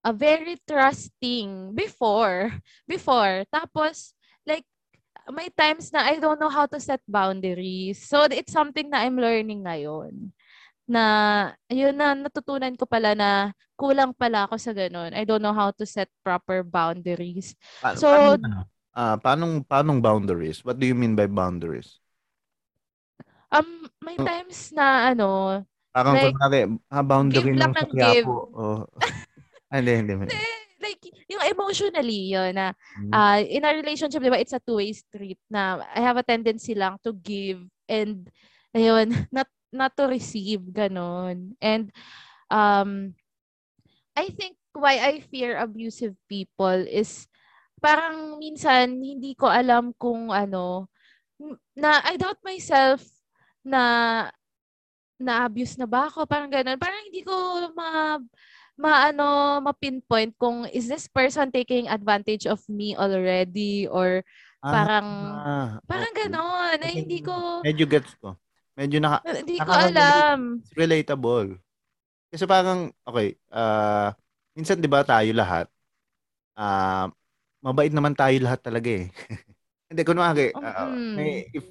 a 0.00 0.12
very 0.12 0.56
trusting 0.64 1.76
before. 1.76 2.50
Before. 2.88 3.44
Tapos, 3.52 4.16
like, 4.48 4.64
may 5.30 5.52
times 5.52 5.92
na 5.92 6.08
I 6.08 6.18
don't 6.18 6.40
know 6.40 6.50
how 6.50 6.66
to 6.66 6.80
set 6.80 7.04
boundaries. 7.06 8.00
So, 8.02 8.26
it's 8.26 8.52
something 8.52 8.88
na 8.88 9.04
I'm 9.04 9.20
learning 9.20 9.64
ngayon. 9.64 10.32
Na, 10.90 11.04
yun 11.70 11.94
na, 11.94 12.16
natutunan 12.16 12.74
ko 12.74 12.88
pala 12.88 13.14
na 13.14 13.54
kulang 13.78 14.12
pala 14.12 14.44
ako 14.44 14.58
sa 14.58 14.74
ganun. 14.74 15.14
I 15.14 15.24
don't 15.24 15.40
know 15.40 15.54
how 15.54 15.70
to 15.76 15.84
set 15.86 16.10
proper 16.20 16.60
boundaries. 16.66 17.54
Pa- 17.80 17.96
So- 17.96 18.10
paano, 18.10 18.36
ano? 18.36 18.50
Ah, 18.90 19.16
paanong, 19.16 19.62
paanong 19.62 20.02
boundaries? 20.02 20.66
What 20.66 20.82
do 20.82 20.84
you 20.84 20.98
mean 20.98 21.14
by 21.14 21.30
boundaries? 21.30 22.02
Um, 23.50 23.90
may 23.98 24.14
Oh. 24.14 24.26
times 24.26 24.70
na, 24.70 25.10
ano, 25.10 25.62
Parang 25.90 26.14
Like, 26.14 26.30
kunwari, 26.38 26.60
ah, 26.86 27.02
boundary 27.02 27.50
ng 27.50 27.58
ng 27.66 27.74
sakya 27.74 28.22
give. 28.22 28.26
po. 28.30 28.36
Oh. 28.54 28.80
Hindi, 29.74 29.92
hindi. 29.98 30.12
hindi. 30.22 30.38
Like, 30.78 31.02
yung 31.26 31.42
emotionally, 31.50 32.30
yun, 32.30 32.54
na, 32.54 32.70
uh, 33.10 33.42
in 33.42 33.66
a 33.66 33.74
relationship, 33.74 34.22
di 34.22 34.30
ba, 34.30 34.38
it's 34.38 34.54
a 34.54 34.62
two-way 34.62 34.94
street 34.94 35.42
na 35.50 35.82
I 35.90 35.98
have 35.98 36.14
a 36.14 36.22
tendency 36.22 36.78
lang 36.78 36.96
to 37.02 37.10
give 37.10 37.66
and, 37.90 38.30
ayun, 38.70 39.10
not, 39.34 39.50
not 39.74 39.92
to 39.98 40.06
receive, 40.06 40.62
ganun. 40.70 41.58
And, 41.58 41.90
um, 42.54 43.18
I 44.14 44.30
think 44.30 44.58
why 44.72 45.02
I 45.02 45.26
fear 45.26 45.58
abusive 45.58 46.14
people 46.30 46.86
is 46.86 47.26
parang 47.82 48.38
minsan 48.38 49.02
hindi 49.02 49.34
ko 49.34 49.50
alam 49.50 49.90
kung 49.98 50.30
ano, 50.30 50.86
na 51.74 51.98
I 52.06 52.14
doubt 52.14 52.38
myself 52.46 53.02
na 53.70 53.84
na-abuse 55.20 55.76
na 55.76 55.84
ba 55.88 56.08
ako? 56.08 56.24
Parang 56.24 56.48
ganun. 56.48 56.80
Parang 56.80 57.02
hindi 57.08 57.20
ko 57.22 57.34
ma, 57.76 58.16
maano, 58.80 59.60
ma-pinpoint 59.60 60.32
kung 60.40 60.64
is 60.72 60.88
this 60.88 61.04
person 61.06 61.52
taking 61.52 61.86
advantage 61.88 62.48
of 62.48 62.60
me 62.72 62.96
already 62.96 63.84
or 63.90 64.24
parang, 64.72 65.04
Ah, 65.44 65.80
parang 65.84 66.12
okay. 66.16 66.28
ganun. 66.32 66.76
Na 66.80 66.88
Okay. 66.88 67.04
hindi 67.04 67.18
ko, 67.20 67.64
Medyo 67.64 67.84
gets 67.88 68.12
ko. 68.20 68.36
Medyo 68.78 68.98
naka, 69.04 69.20
hindi 69.28 69.58
ko 69.60 69.72
alam. 69.76 70.64
it's 70.64 70.72
relatable. 70.76 71.60
Kasi 72.32 72.44
parang, 72.48 72.92
okay, 73.06 73.36
ah, 73.52 74.14
minsan 74.56 74.78
'di 74.80 74.88
ba 74.90 75.02
tayo 75.06 75.30
lahat, 75.34 75.66
ah, 76.58 77.10
mabait 77.64 77.92
naman 77.94 78.14
tayo 78.16 78.36
lahat 78.42 78.60
talaga 78.64 78.90
eh. 78.90 79.08
Hindi, 79.90 80.02
kunwari, 80.06 80.54
ah, 80.60 80.94
Mm. 80.96 81.16
may, 81.16 81.48
if 81.54 81.64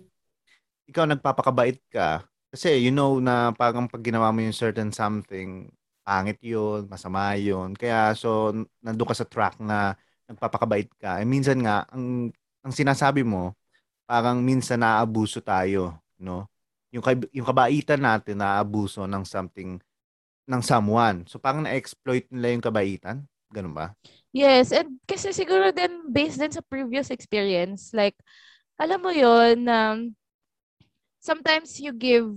ikaw 0.90 1.06
nagpapakabait 1.06 1.78
ka, 1.94 2.26
kasi 2.50 2.82
you 2.82 2.90
know 2.90 3.22
na 3.22 3.54
parang 3.54 3.86
pag 3.86 4.02
ginawa 4.02 4.34
mo 4.34 4.42
yung 4.42 4.58
certain 4.58 4.90
something, 4.90 5.70
pangit 6.02 6.42
yun, 6.42 6.90
masama 6.90 7.38
yun. 7.38 7.78
Kaya 7.78 8.18
so, 8.18 8.50
nandun 8.82 9.06
ka 9.06 9.14
sa 9.14 9.30
track 9.30 9.62
na 9.62 9.94
nagpapakabait 10.26 10.90
ka. 10.98 11.22
Eh, 11.22 11.28
minsan 11.30 11.62
nga, 11.62 11.86
ang, 11.94 12.34
ang 12.66 12.74
sinasabi 12.74 13.22
mo, 13.22 13.54
parang 14.10 14.42
minsan 14.42 14.82
naaabuso 14.82 15.38
tayo, 15.38 16.02
no? 16.18 16.50
Yung, 16.90 17.06
yung 17.30 17.46
kabaitan 17.46 18.02
natin 18.02 18.42
naaabuso 18.42 19.06
ng 19.06 19.22
something, 19.22 19.78
ng 20.50 20.62
someone. 20.66 21.30
So 21.30 21.38
parang 21.38 21.62
na-exploit 21.62 22.26
nila 22.34 22.58
yung 22.58 22.66
kabaitan. 22.66 23.30
Ganun 23.54 23.78
ba? 23.78 23.94
Yes, 24.34 24.74
and 24.74 24.98
kasi 25.06 25.30
siguro 25.30 25.70
din 25.70 26.10
based 26.10 26.42
din 26.42 26.50
sa 26.50 26.66
previous 26.66 27.14
experience, 27.14 27.94
like, 27.94 28.18
alam 28.82 29.02
mo 29.02 29.14
yun, 29.14 29.70
um, 29.70 30.18
sometimes 31.20 31.78
you 31.80 31.92
give 31.94 32.32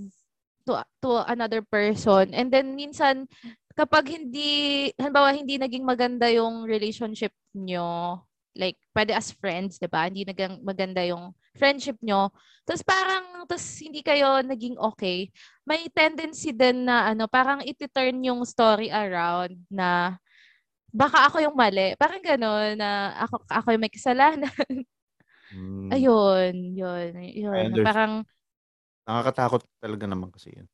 to 0.66 0.78
to 1.02 1.10
another 1.26 1.62
person 1.62 2.30
and 2.34 2.54
then 2.54 2.78
minsan 2.78 3.26
kapag 3.74 4.14
hindi 4.14 4.90
halimbawa 4.94 5.34
hindi 5.34 5.58
naging 5.58 5.82
maganda 5.82 6.30
yung 6.30 6.68
relationship 6.68 7.32
nyo 7.56 8.20
like 8.56 8.76
pwede 8.92 9.16
as 9.16 9.32
friends 9.32 9.80
'di 9.80 9.88
ba? 9.88 10.06
Hindi 10.08 10.28
naging 10.28 10.60
maganda 10.60 11.00
yung 11.04 11.32
friendship 11.56 11.96
nyo. 12.04 12.32
Tapos 12.68 12.84
parang 12.84 13.44
tapos 13.48 13.64
hindi 13.80 14.04
kayo 14.04 14.44
naging 14.44 14.76
okay. 14.78 15.32
May 15.64 15.88
tendency 15.92 16.52
din 16.52 16.86
na 16.86 17.12
ano 17.12 17.26
parang 17.28 17.64
iti-turn 17.64 18.20
yung 18.24 18.44
story 18.44 18.92
around 18.92 19.56
na 19.72 20.16
baka 20.92 21.28
ako 21.28 21.40
yung 21.40 21.56
mali. 21.56 21.96
Parang 21.96 22.20
gano'n 22.20 22.76
na 22.76 23.16
ako 23.24 23.48
ako 23.48 23.68
yung 23.72 23.82
may 23.82 23.92
kasalanan. 23.92 24.52
Hmm. 25.52 25.92
ayun 25.92 26.72
yun 26.72 27.12
yun. 27.28 27.84
Parang 27.84 28.24
Nakakatakot 29.06 29.62
talaga 29.82 30.04
naman 30.06 30.30
kasi 30.30 30.54
yun. 30.54 30.68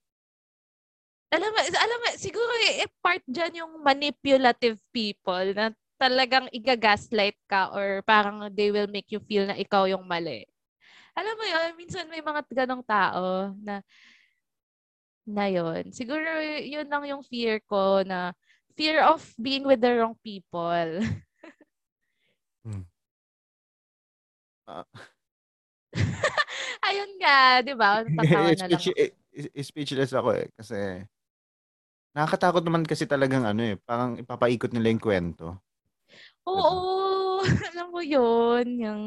alam 1.28 1.50
mo, 1.52 1.60
alam 1.60 1.98
mo, 2.00 2.08
siguro 2.16 2.52
eh, 2.72 2.88
part 3.04 3.20
dyan 3.28 3.60
yung 3.64 3.72
manipulative 3.84 4.80
people 4.88 5.52
na 5.52 5.72
talagang 6.00 6.48
iga-gaslight 6.54 7.36
ka 7.44 7.68
or 7.74 8.00
parang 8.06 8.48
they 8.54 8.72
will 8.72 8.88
make 8.88 9.10
you 9.12 9.20
feel 9.20 9.44
na 9.44 9.58
ikaw 9.58 9.84
yung 9.84 10.08
mali. 10.08 10.48
Alam 11.12 11.34
mo 11.36 11.44
yun, 11.44 11.68
minsan 11.76 12.08
may 12.08 12.22
mga 12.24 12.46
ganong 12.64 12.84
tao 12.86 13.52
na 13.60 13.82
na 15.28 15.44
yun. 15.52 15.92
Siguro 15.92 16.24
yun 16.64 16.88
lang 16.88 17.04
yung 17.04 17.20
fear 17.26 17.60
ko 17.68 18.00
na 18.06 18.32
fear 18.72 19.04
of 19.04 19.20
being 19.36 19.68
with 19.68 19.82
the 19.84 19.92
wrong 19.92 20.16
people. 20.24 20.88
Ah. 24.68 24.84
Ayun 26.84 27.10
nga, 27.18 27.38
di 27.64 27.74
ba? 27.74 28.02
Natatawa 28.06 28.50
na 28.54 28.66
lang. 28.66 28.80
Speech, 28.80 28.88
eh, 28.94 29.10
eh, 29.34 29.64
speechless 29.64 30.12
ako 30.14 30.30
eh. 30.34 30.46
Kasi, 30.54 30.76
nakakatakot 32.14 32.62
naman 32.64 32.82
kasi 32.82 33.06
talagang 33.06 33.46
ano 33.46 33.62
eh, 33.62 33.76
parang 33.78 34.18
ipapaikot 34.18 34.74
nila 34.74 34.90
yung 34.90 35.02
kwento. 35.02 35.58
Oo, 36.48 37.38
alam 37.72 37.92
mo 37.92 38.00
yun. 38.02 38.66
Yung, 38.80 39.02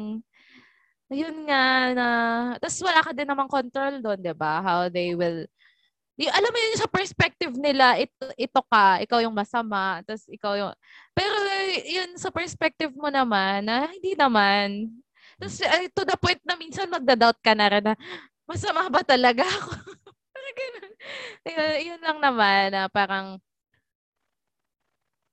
yun 1.12 1.36
nga 1.44 1.92
na, 1.92 2.08
tapos 2.56 2.80
wala 2.80 3.04
ka 3.04 3.12
din 3.12 3.28
namang 3.28 3.50
control 3.50 4.00
doon, 4.00 4.20
di 4.20 4.32
ba? 4.32 4.64
How 4.64 4.88
they 4.88 5.12
will, 5.12 5.44
di, 6.16 6.24
alam 6.24 6.48
mo 6.48 6.56
yun 6.56 6.80
sa 6.80 6.88
perspective 6.88 7.52
nila, 7.52 8.00
ito, 8.00 8.32
ito 8.40 8.60
ka, 8.64 9.04
ikaw 9.04 9.20
yung 9.20 9.36
masama, 9.36 10.00
tapos 10.08 10.24
ikaw 10.32 10.56
yung, 10.56 10.72
pero 11.12 11.36
yun 11.84 12.16
sa 12.16 12.32
perspective 12.32 12.96
mo 12.96 13.12
naman, 13.12 13.68
na 13.68 13.92
hindi 13.92 14.16
naman. 14.16 14.88
Tapos 15.40 15.56
ay, 15.64 15.88
to 15.92 16.02
the 16.04 16.16
point 16.20 16.40
na 16.44 16.56
minsan 16.58 16.88
magda-doubt 16.90 17.38
ka 17.44 17.52
na 17.56 17.66
rin 17.72 17.84
na, 17.84 17.94
masama 18.48 18.88
ba 18.92 19.02
talaga 19.06 19.44
ako? 19.46 19.72
parang 20.34 20.56
ganun. 20.58 20.92
Yun, 21.46 21.74
yun 21.86 22.00
lang 22.02 22.18
naman 22.22 22.64
na 22.74 22.82
parang, 22.90 23.38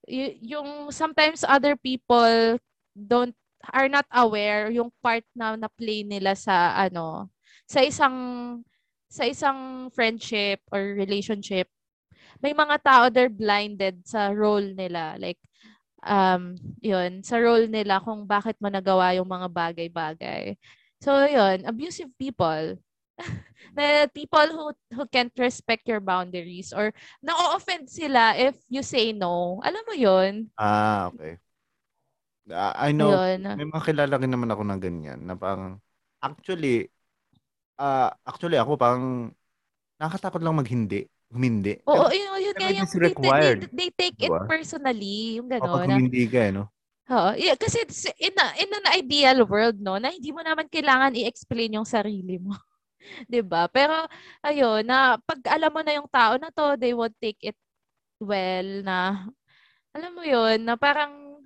y- 0.07 0.37
yung 0.41 0.89
sometimes 0.91 1.45
other 1.45 1.77
people 1.77 2.57
don't 2.95 3.35
are 3.75 3.87
not 3.91 4.07
aware 4.15 4.71
yung 4.71 4.89
part 5.03 5.23
na 5.35 5.53
na-play 5.59 6.01
nila 6.07 6.33
sa 6.33 6.73
ano 6.79 7.27
sa 7.67 7.83
isang 7.83 8.17
sa 9.11 9.27
isang 9.27 9.89
friendship 9.91 10.63
or 10.71 10.95
relationship 10.95 11.67
may 12.43 12.55
mga 12.55 12.79
tao 12.83 13.03
they're 13.11 13.31
blinded 13.31 14.01
sa 14.07 14.31
role 14.31 14.63
nila 14.75 15.15
like 15.19 15.39
um 16.03 16.55
yun 16.83 17.21
sa 17.25 17.37
role 17.39 17.67
nila 17.67 17.99
kung 18.03 18.23
bakit 18.27 18.55
mo 18.63 18.67
nagawa 18.71 19.15
yung 19.17 19.27
mga 19.27 19.47
bagay-bagay 19.51 20.55
so 21.03 21.11
yun 21.27 21.63
abusive 21.67 22.11
people 22.19 22.77
na 23.77 24.07
people 24.11 24.47
who 24.51 24.65
who 24.95 25.03
can't 25.11 25.33
respect 25.37 25.85
your 25.87 25.99
boundaries 26.01 26.71
or 26.71 26.91
na-offend 27.21 27.87
sila 27.91 28.33
if 28.39 28.55
you 28.71 28.81
say 28.81 29.11
no. 29.11 29.59
Alam 29.61 29.83
mo 29.85 29.93
'yun? 29.95 30.49
Ah, 30.57 31.07
okay. 31.13 31.39
Ah, 32.49 32.73
I 32.87 32.89
know, 32.97 33.21
Yun. 33.45 33.45
may 33.53 33.65
mga 33.67 33.83
kilala 33.93 34.15
rin 34.17 34.31
naman 34.33 34.49
ako 34.49 34.63
na 34.65 34.77
ganyan, 34.81 35.19
na 35.27 35.37
parang, 35.37 35.77
actually, 36.23 36.89
ah 37.79 38.11
actually 38.27 38.57
ako 38.59 38.77
parang, 38.79 39.33
nakakatakot 40.01 40.41
lang 40.43 40.57
maghindi, 40.59 41.05
humindi. 41.33 41.79
Oo, 41.87 42.11
yun, 42.11 42.38
it 42.67 42.75
yung 42.79 42.89
is 42.89 42.93
they, 42.93 42.99
they, 42.99 43.09
required. 43.15 43.61
they 43.71 43.89
take 43.95 44.19
it 44.19 44.35
personally, 44.47 45.39
yung 45.39 45.47
Kapag 45.47 45.61
gano'n. 45.63 45.87
Na, 45.87 45.97
humindi 45.99 46.23
ka 46.27 46.39
eh, 46.47 46.51
no? 46.55 46.63
oo, 47.11 47.29
yeah, 47.39 47.55
kasi 47.57 47.81
it's 47.83 48.05
in, 48.19 48.35
a, 48.37 48.47
in 48.59 48.69
an 48.71 48.87
ideal 48.95 49.43
world, 49.47 49.77
no, 49.81 49.97
na 49.97 50.11
hindi 50.13 50.31
mo 50.31 50.41
naman 50.43 50.69
kailangan 50.69 51.15
i-explain 51.17 51.75
yung 51.79 51.87
sarili 51.87 52.37
mo. 52.41 52.53
'Di 53.31 53.41
ba? 53.45 53.67
Pero, 53.71 53.95
ayun, 54.45 54.83
na 54.85 55.17
pag 55.23 55.39
alam 55.49 55.71
mo 55.73 55.81
na 55.81 55.95
yung 55.97 56.09
tao 56.11 56.35
na 56.37 56.51
to, 56.53 56.75
they 56.79 56.93
would 56.93 57.15
take 57.23 57.39
it 57.41 57.57
well 58.21 58.69
na, 58.85 59.27
alam 59.95 60.11
mo 60.15 60.23
yun, 60.25 60.61
na 60.65 60.75
parang, 60.79 61.41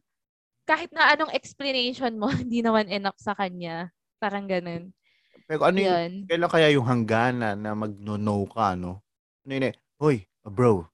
kahit 0.67 0.91
na 0.95 1.11
anong 1.15 1.33
explanation 1.35 2.15
mo, 2.19 2.27
hindi 2.43 2.63
naman 2.63 2.87
enough 2.91 3.17
sa 3.19 3.35
kanya. 3.35 3.91
Parang 4.19 4.47
ganun. 4.47 4.91
Pero 5.47 5.61
ano 5.67 5.77
Yun. 5.79 6.23
kailan 6.27 6.51
kaya 6.51 6.71
yung 6.71 6.87
hangganan 6.87 7.59
na 7.59 7.75
mag-no 7.75 8.47
ka, 8.47 8.73
no? 8.79 9.03
Ano 9.43 9.51
yun 9.51 9.69
eh, 9.71 9.75
Hoy, 9.99 10.23
bro, 10.43 10.87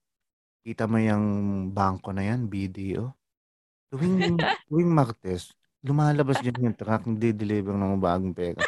kita 0.69 0.85
mo 0.85 1.01
yung 1.01 1.25
bangko 1.73 2.13
na 2.13 2.29
yan, 2.29 2.45
BDO? 2.45 3.09
Tuwing, 3.89 4.37
tuwing 4.69 4.93
Martes, 4.93 5.49
lumalabas 5.81 6.37
dyan 6.45 6.69
yung 6.69 6.77
truck, 6.77 7.09
nagde-deliver 7.09 7.73
ng 7.73 7.97
bagong 7.97 8.37
pera. 8.37 8.61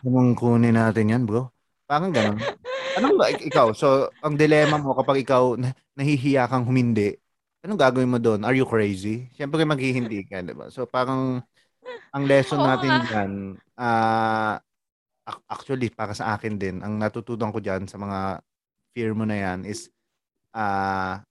Mong 0.00 0.32
kunin 0.32 0.72
natin 0.72 1.12
yan, 1.12 1.22
bro? 1.28 1.52
Parang 1.84 2.08
ganun. 2.08 2.40
Anong 2.96 3.20
ba, 3.20 3.28
ik- 3.28 3.44
ikaw, 3.44 3.76
so, 3.76 4.08
ang 4.24 4.40
dilema 4.40 4.80
mo 4.80 4.96
kapag 4.96 5.20
ikaw 5.20 5.52
na, 5.60 5.76
nahihiya 5.92 6.48
kang 6.48 6.64
humindi, 6.64 7.12
anong 7.60 7.76
gagawin 7.76 8.08
mo 8.08 8.16
doon? 8.16 8.40
Are 8.48 8.56
you 8.56 8.64
crazy? 8.64 9.28
Siyempre 9.36 9.68
maghihindi 9.68 10.24
ka, 10.24 10.40
di 10.40 10.56
ba? 10.56 10.72
So, 10.72 10.88
parang, 10.88 11.44
ang 12.08 12.24
lesson 12.24 12.64
natin 12.64 12.88
nga. 12.88 13.04
dyan, 13.04 13.32
ac- 15.28 15.44
actually, 15.44 15.92
para 15.92 16.16
sa 16.16 16.32
akin 16.32 16.56
din, 16.56 16.80
ang 16.80 16.96
natutunan 16.96 17.52
ko 17.52 17.60
dyan 17.60 17.84
sa 17.84 18.00
mga 18.00 18.40
fear 18.96 19.12
mo 19.12 19.28
na 19.28 19.36
yan 19.36 19.68
is, 19.68 19.92
ah, 20.52 21.22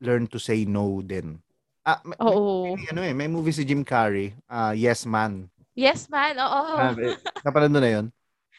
learn 0.00 0.28
to 0.28 0.36
say 0.40 0.64
no 0.68 1.00
din. 1.00 1.40
Ah, 1.86 2.02
may, 2.02 2.18
Oo. 2.18 2.74
may 2.74 2.86
ano 2.90 3.00
eh, 3.06 3.14
may 3.14 3.28
movie 3.30 3.54
si 3.54 3.62
Jim 3.62 3.86
Carrey, 3.86 4.34
ah, 4.50 4.74
Yes 4.74 5.06
Man. 5.06 5.46
Yes, 5.76 6.08
man. 6.08 6.40
Oo. 6.40 6.96
Eh, 6.96 7.20
napanood 7.44 7.76
na 7.76 7.84
yun? 7.84 8.06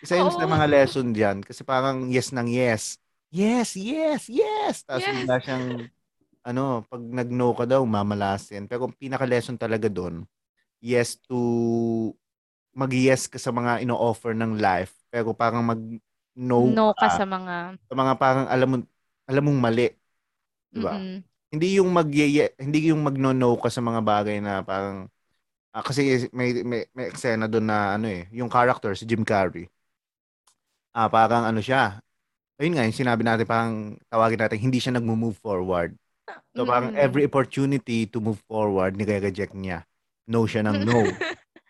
Isa 0.05 0.13
yun 0.21 0.29
sa 0.29 0.45
Oo. 0.45 0.53
mga 0.53 0.69
lesson 0.69 1.10
diyan 1.10 1.41
kasi 1.41 1.65
parang 1.65 2.05
yes 2.13 2.29
ng 2.29 2.45
yes. 2.45 3.01
Yes, 3.33 3.73
yes, 3.73 4.29
yes. 4.29 4.86
Tapos 4.86 5.01
Yes. 5.01 5.25
bigla 5.25 5.41
siyang 5.41 5.65
ano, 6.45 6.86
pag 6.88 7.01
nag-no 7.01 7.51
ka 7.57 7.65
daw, 7.65 7.81
mamalasin. 7.83 8.69
Pero 8.69 8.88
ang 8.88 8.95
pinaka-lesson 8.95 9.57
talaga 9.57 9.89
doon, 9.91 10.23
yes 10.79 11.17
to 11.25 12.13
mag-yes 12.77 13.25
ka 13.25 13.41
sa 13.41 13.49
mga 13.49 13.81
ino-offer 13.81 14.38
ng 14.38 14.62
life. 14.62 14.93
Pero 15.10 15.33
parang 15.33 15.65
mag-no 15.65 16.60
No 16.69 16.93
ka 16.93 17.10
ka 17.10 17.17
sa 17.17 17.25
mga, 17.25 17.81
sa 17.81 17.93
mga 17.97 18.13
parang 18.21 18.45
alam 18.45 18.67
mo 18.69 18.77
alam 19.29 19.43
mong 19.47 19.59
mali, 19.61 19.87
di 20.73 20.79
ba? 20.83 20.95
mm 20.97 21.23
Hindi 21.53 21.79
yung 21.79 21.89
mag 21.95 22.09
hindi 22.59 22.79
yung 22.91 23.01
magno-no 23.07 23.57
ka 23.61 23.69
sa 23.71 23.81
mga 23.83 24.01
bagay 24.03 24.37
na 24.43 24.61
parang 24.65 25.07
ah, 25.75 25.83
kasi 25.85 26.29
may, 26.35 26.63
may 26.65 26.87
may 26.97 27.05
eksena 27.11 27.47
doon 27.51 27.67
na 27.69 27.95
ano 27.97 28.07
eh, 28.11 28.27
yung 28.33 28.49
character 28.51 28.93
si 28.97 29.05
Jim 29.09 29.23
Carrey. 29.27 29.67
Ah, 30.95 31.07
parang 31.11 31.45
ano 31.47 31.61
siya. 31.61 32.01
Ayun 32.61 32.73
nga, 32.77 32.85
yung 32.87 32.97
sinabi 32.97 33.23
natin 33.25 33.47
parang 33.49 33.75
tawagin 34.11 34.39
natin 34.41 34.59
hindi 34.61 34.79
siya 34.81 34.95
nagmo-move 34.97 35.37
forward. 35.41 35.95
So 36.57 36.65
parang 36.67 36.91
Mm-mm. 36.91 36.97
every 36.97 37.25
opportunity 37.27 38.05
to 38.09 38.19
move 38.23 38.41
forward, 38.49 38.97
nire-reject 38.97 39.53
niya. 39.57 39.85
No 40.29 40.45
siya 40.49 40.65
ng 40.67 40.79
no. 40.85 41.17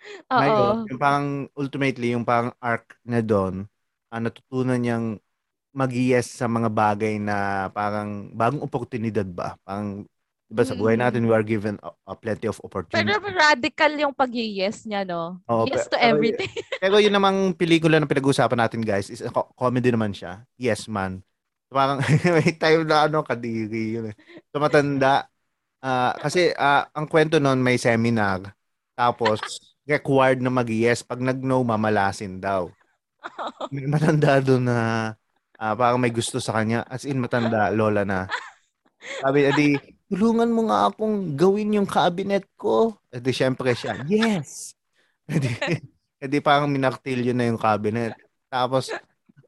Oo. 0.32 0.89
yung 0.89 1.00
parang 1.00 1.28
ultimately, 1.58 2.13
yung 2.15 2.26
parang 2.28 2.54
arc 2.62 2.98
na 3.06 3.20
doon, 3.24 3.67
ah, 4.12 4.22
natutunan 4.22 4.80
niyang 4.80 5.06
mag-yes 5.72 6.32
sa 6.32 6.46
mga 6.46 6.68
bagay 6.68 7.18
na 7.18 7.68
parang 7.70 8.32
bagong 8.32 8.62
oportunidad 8.62 9.28
ba? 9.28 9.56
Parang, 9.62 10.04
di 10.48 10.54
ba 10.54 10.64
sa 10.64 10.74
buhay 10.74 10.96
Mm. 10.96 11.02
natin, 11.02 11.22
we 11.24 11.34
are 11.34 11.44
given 11.44 11.76
a, 11.80 11.92
a 12.06 12.16
plenty 12.16 12.48
of 12.48 12.56
Pero 12.56 12.66
opportunities. 12.66 13.36
radical 13.36 13.92
yung 13.98 14.14
pag-yes 14.14 14.84
niya, 14.84 15.04
no? 15.04 15.38
Oo, 15.46 15.68
yes 15.68 15.86
pe- 15.86 15.92
to 15.92 15.98
pero- 15.98 16.08
everything. 16.08 16.52
Pero 16.82 16.96
yun 16.98 17.12
namang 17.12 17.54
pelikula 17.54 17.98
na 17.98 18.06
pinag-uusapan 18.06 18.60
natin, 18.60 18.82
guys, 18.82 19.10
is 19.10 19.20
a 19.20 19.30
co- 19.30 19.52
comedy 19.54 19.90
naman 19.90 20.12
siya. 20.12 20.48
Yes, 20.56 20.88
man. 20.88 21.22
Parang 21.68 22.00
may 22.38 22.56
time 22.56 22.88
na 22.88 23.06
ano, 23.06 23.22
kadiri 23.22 24.00
yun 24.00 24.06
eh. 24.10 24.16
So 24.50 24.58
matanda. 24.58 25.28
Ah, 25.78 26.16
kasi 26.16 26.56
ah, 26.56 26.90
ang 26.90 27.06
kwento 27.06 27.38
noon 27.38 27.60
may 27.60 27.78
seminar. 27.78 28.56
Tapos, 28.94 29.38
required 29.84 30.40
na 30.40 30.50
mag-yes. 30.50 31.04
Pag 31.04 31.22
nag-no, 31.22 31.62
mamalasin 31.62 32.40
daw. 32.40 32.72
May 33.70 33.86
matanda 33.92 34.40
doon 34.40 34.64
na 34.66 34.78
ah, 35.58 35.74
parang 35.74 36.00
may 36.00 36.13
gusto 36.13 36.38
sa 36.38 36.56
kanya. 36.56 36.86
As 36.86 37.04
in, 37.04 37.20
matanda, 37.20 37.74
lola 37.74 38.06
na. 38.06 38.30
Sabi, 39.22 39.50
edi, 39.50 39.78
tulungan 40.08 40.50
mo 40.54 40.70
nga 40.70 40.89
akong 40.89 41.36
gawin 41.36 41.78
yung 41.78 41.89
cabinet 41.89 42.46
ko. 42.56 42.96
Edi, 43.12 43.34
syempre 43.34 43.74
siya, 43.74 44.02
yes! 44.08 44.74
Edi, 45.28 45.52
edi 46.24 46.38
parang 46.39 46.72
minartilyo 46.72 47.36
na 47.36 47.52
yung 47.52 47.60
cabinet. 47.60 48.15
Tapos, 48.48 48.88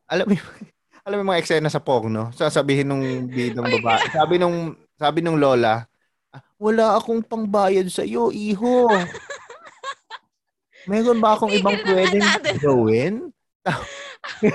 alam 0.03 0.27
mo, 0.27 0.35
alam 1.07 1.17
mo 1.23 1.31
mga 1.31 1.39
eksena 1.39 1.71
sa 1.71 1.79
porno? 1.79 2.35
Sasabihin 2.35 2.91
nung 2.91 3.31
bidang 3.31 3.69
babae. 3.79 4.11
Sabi 4.11 4.35
nung, 4.35 4.75
sabi 4.99 5.23
nung 5.23 5.39
lola, 5.39 5.87
"Ah, 6.35 6.43
wala 6.59 6.99
akong 6.99 7.23
pangbayad 7.23 7.87
sa 7.87 8.03
iyo, 8.03 8.27
iho. 8.35 8.91
Meron 10.89 11.23
ba 11.23 11.39
akong 11.39 11.53
ibang 11.55 11.79
pwedeng 11.85 12.27
gawin? 12.59 13.31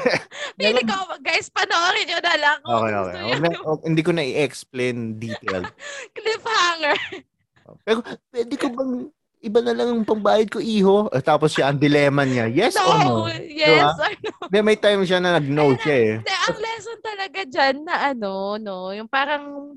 Pili 0.58 0.82
ko, 0.86 0.96
guys, 1.20 1.48
panoorin 1.50 2.06
nyo 2.08 2.18
na 2.22 2.34
lang 2.38 2.58
Okay, 2.64 2.92
okay. 2.94 3.22
Wag 3.30 3.40
na- 3.42 3.64
wag- 3.64 3.84
hindi 3.86 4.02
ko 4.02 4.12
na 4.14 4.24
i-explain 4.24 5.18
detailed. 5.18 5.68
Cliffhanger. 6.16 6.96
Pero 7.84 7.98
pwede 8.30 8.54
ko 8.60 8.66
bang 8.70 8.92
iba 9.44 9.60
na 9.60 9.76
lang 9.76 9.88
ang 9.92 10.08
pambayad 10.08 10.48
ko, 10.48 10.56
iho? 10.56 11.12
Eh, 11.12 11.20
tapos 11.20 11.52
siya, 11.52 11.68
ang 11.68 11.76
dilema 11.76 12.24
niya, 12.24 12.48
yes 12.48 12.80
or 12.80 12.96
no? 12.96 13.28
No, 13.28 13.32
yes 13.44 13.92
or 14.00 14.12
no. 14.24 14.32
Hindi, 14.48 14.58
may 14.64 14.78
time 14.80 15.04
siya 15.04 15.20
na 15.20 15.36
nag-no 15.36 15.76
siya 15.76 15.96
eh. 16.00 16.14
Hindi, 16.24 16.32
ang 16.32 16.58
lesson 16.64 16.98
talaga 17.04 17.40
dyan 17.44 17.76
na 17.84 17.94
ano, 18.08 18.56
no, 18.56 18.96
yung 18.96 19.04
parang 19.04 19.76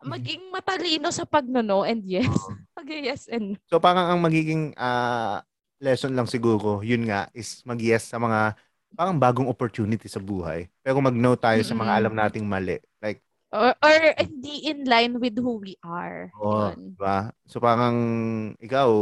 maging 0.00 0.48
matalino 0.48 1.10
sa 1.10 1.26
pag-no 1.26 1.82
and 1.84 2.06
yes. 2.06 2.30
Pag 2.72 2.86
yes 3.10 3.26
and 3.26 3.58
So 3.66 3.82
parang 3.82 4.08
ang 4.08 4.20
magiging 4.22 4.72
ah, 4.78 5.42
lesson 5.82 6.14
lang 6.14 6.30
siguro, 6.30 6.80
yun 6.86 7.04
nga, 7.10 7.26
is 7.34 7.66
mag-yes 7.66 8.14
sa 8.14 8.22
mga 8.22 8.54
parang 9.00 9.16
bagong 9.16 9.48
opportunity 9.48 10.12
sa 10.12 10.20
buhay. 10.20 10.68
Pero 10.84 11.00
mag-no 11.00 11.32
tayo 11.32 11.64
sa 11.64 11.72
mga 11.72 11.92
alam 11.96 12.12
nating 12.12 12.44
mali. 12.44 12.76
Like, 13.00 13.24
Or, 13.48 13.72
or 13.80 13.96
hindi 14.20 14.68
in 14.68 14.84
line 14.84 15.16
with 15.16 15.40
who 15.40 15.56
we 15.56 15.74
are. 15.80 16.28
oh, 16.36 16.68
Yun. 16.70 16.92
diba? 16.94 17.32
So 17.48 17.64
parang 17.64 17.96
ikaw, 18.60 18.92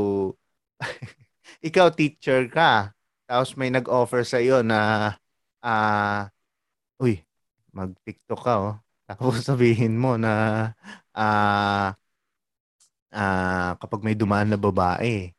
ikaw 1.69 1.91
teacher 1.91 2.47
ka, 2.47 2.95
tapos 3.27 3.59
may 3.59 3.75
nag-offer 3.75 4.23
sa 4.23 4.39
iyo 4.39 4.63
na, 4.63 5.13
ah, 5.61 6.31
uy, 7.03 7.27
mag-TikTok 7.75 8.41
ka, 8.41 8.55
oh. 8.63 8.75
Tapos 9.05 9.43
sabihin 9.51 9.99
mo 9.99 10.15
na, 10.15 10.71
ah, 11.11 11.93
ah, 13.11 13.75
kapag 13.83 14.01
may 14.07 14.15
dumaan 14.15 14.49
na 14.49 14.57
babae, 14.57 15.35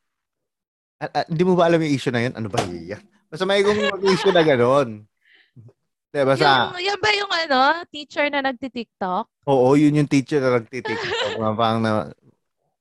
ah, 1.00 1.10
ah, 1.16 1.26
hindi 1.26 1.42
mo 1.48 1.56
ba 1.56 1.66
alam 1.66 1.80
yung 1.80 1.96
issue 1.96 2.12
na 2.12 2.28
yun? 2.28 2.36
Ano 2.36 2.46
ba 2.52 2.60
yan? 2.68 3.02
Basta 3.30 3.46
may 3.46 3.62
kung 3.62 3.78
issue 4.02 4.34
na 4.34 4.42
gano'n. 4.42 5.06
Diba 6.10 6.34
sa, 6.34 6.74
Yung, 6.74 6.82
yan 6.82 6.98
ba 6.98 7.10
yung 7.14 7.30
ano, 7.46 7.60
teacher 7.86 8.26
na 8.26 8.42
nagti-TikTok? 8.42 9.30
oo, 9.46 9.68
yun 9.78 9.94
yung 10.02 10.10
teacher 10.10 10.42
na 10.42 10.58
nagtitiktok. 10.58 11.38
Mga 11.38 11.54
parang 11.54 11.80
na, 11.80 12.10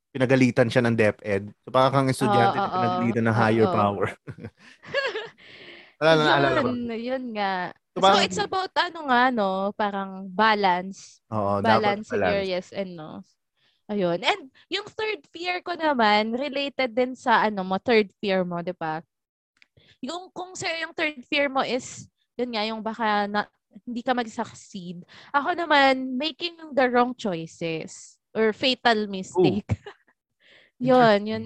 pinagalitan 0.09 0.73
siya 0.73 0.81
ng 0.89 0.97
DepEd. 0.97 1.53
So 1.61 1.69
parang 1.69 1.93
kang 1.93 2.09
estudyante 2.09 2.57
Oo, 2.57 2.61
na 2.61 2.65
oo, 2.65 2.73
pinagalitan 2.73 3.25
ng 3.29 3.37
higher 3.37 3.67
oo. 3.69 3.75
power. 3.77 4.07
Wala 6.01 6.11
na 6.17 6.23
naalala 6.25 6.59
ko. 6.65 6.69
Yun, 6.97 7.23
nga. 7.37 7.53
So, 7.93 7.97
So, 7.99 8.01
parang- 8.01 8.23
it's 8.25 8.41
about 8.41 8.73
ano 8.73 8.99
nga, 9.11 9.23
no? 9.29 9.49
Parang 9.77 10.25
balance. 10.25 11.21
Oo, 11.29 11.61
balance 11.61 12.09
dapat 12.09 12.33
your 12.33 12.43
yes 12.47 12.73
and 12.73 12.97
no. 12.97 13.21
Ayun. 13.89 14.21
And 14.21 14.53
yung 14.69 14.85
third 14.89 15.25
fear 15.33 15.61
ko 15.61 15.73
naman, 15.73 16.33
related 16.33 16.93
din 16.93 17.13
sa 17.17 17.45
ano 17.45 17.61
mo, 17.65 17.77
third 17.81 18.09
fear 18.21 18.45
mo, 18.45 18.61
di 18.61 18.73
ba? 18.73 19.01
Yung 19.99 20.31
kung 20.31 20.55
sa 20.55 20.71
yung 20.79 20.95
third 20.95 21.19
fear 21.27 21.51
mo 21.51 21.59
is, 21.63 22.07
yun 22.39 22.51
nga, 22.55 22.63
yung 22.63 22.79
baka 22.79 23.27
na, 23.27 23.47
hindi 23.85 24.01
ka 24.01 24.15
mag-succeed. 24.15 25.03
Ako 25.35 25.53
naman, 25.53 26.15
making 26.17 26.55
the 26.73 26.87
wrong 26.89 27.13
choices 27.13 28.17
or 28.33 28.55
fatal 28.55 29.05
mistake. 29.11 29.67
yun, 30.81 31.19
yun. 31.27 31.43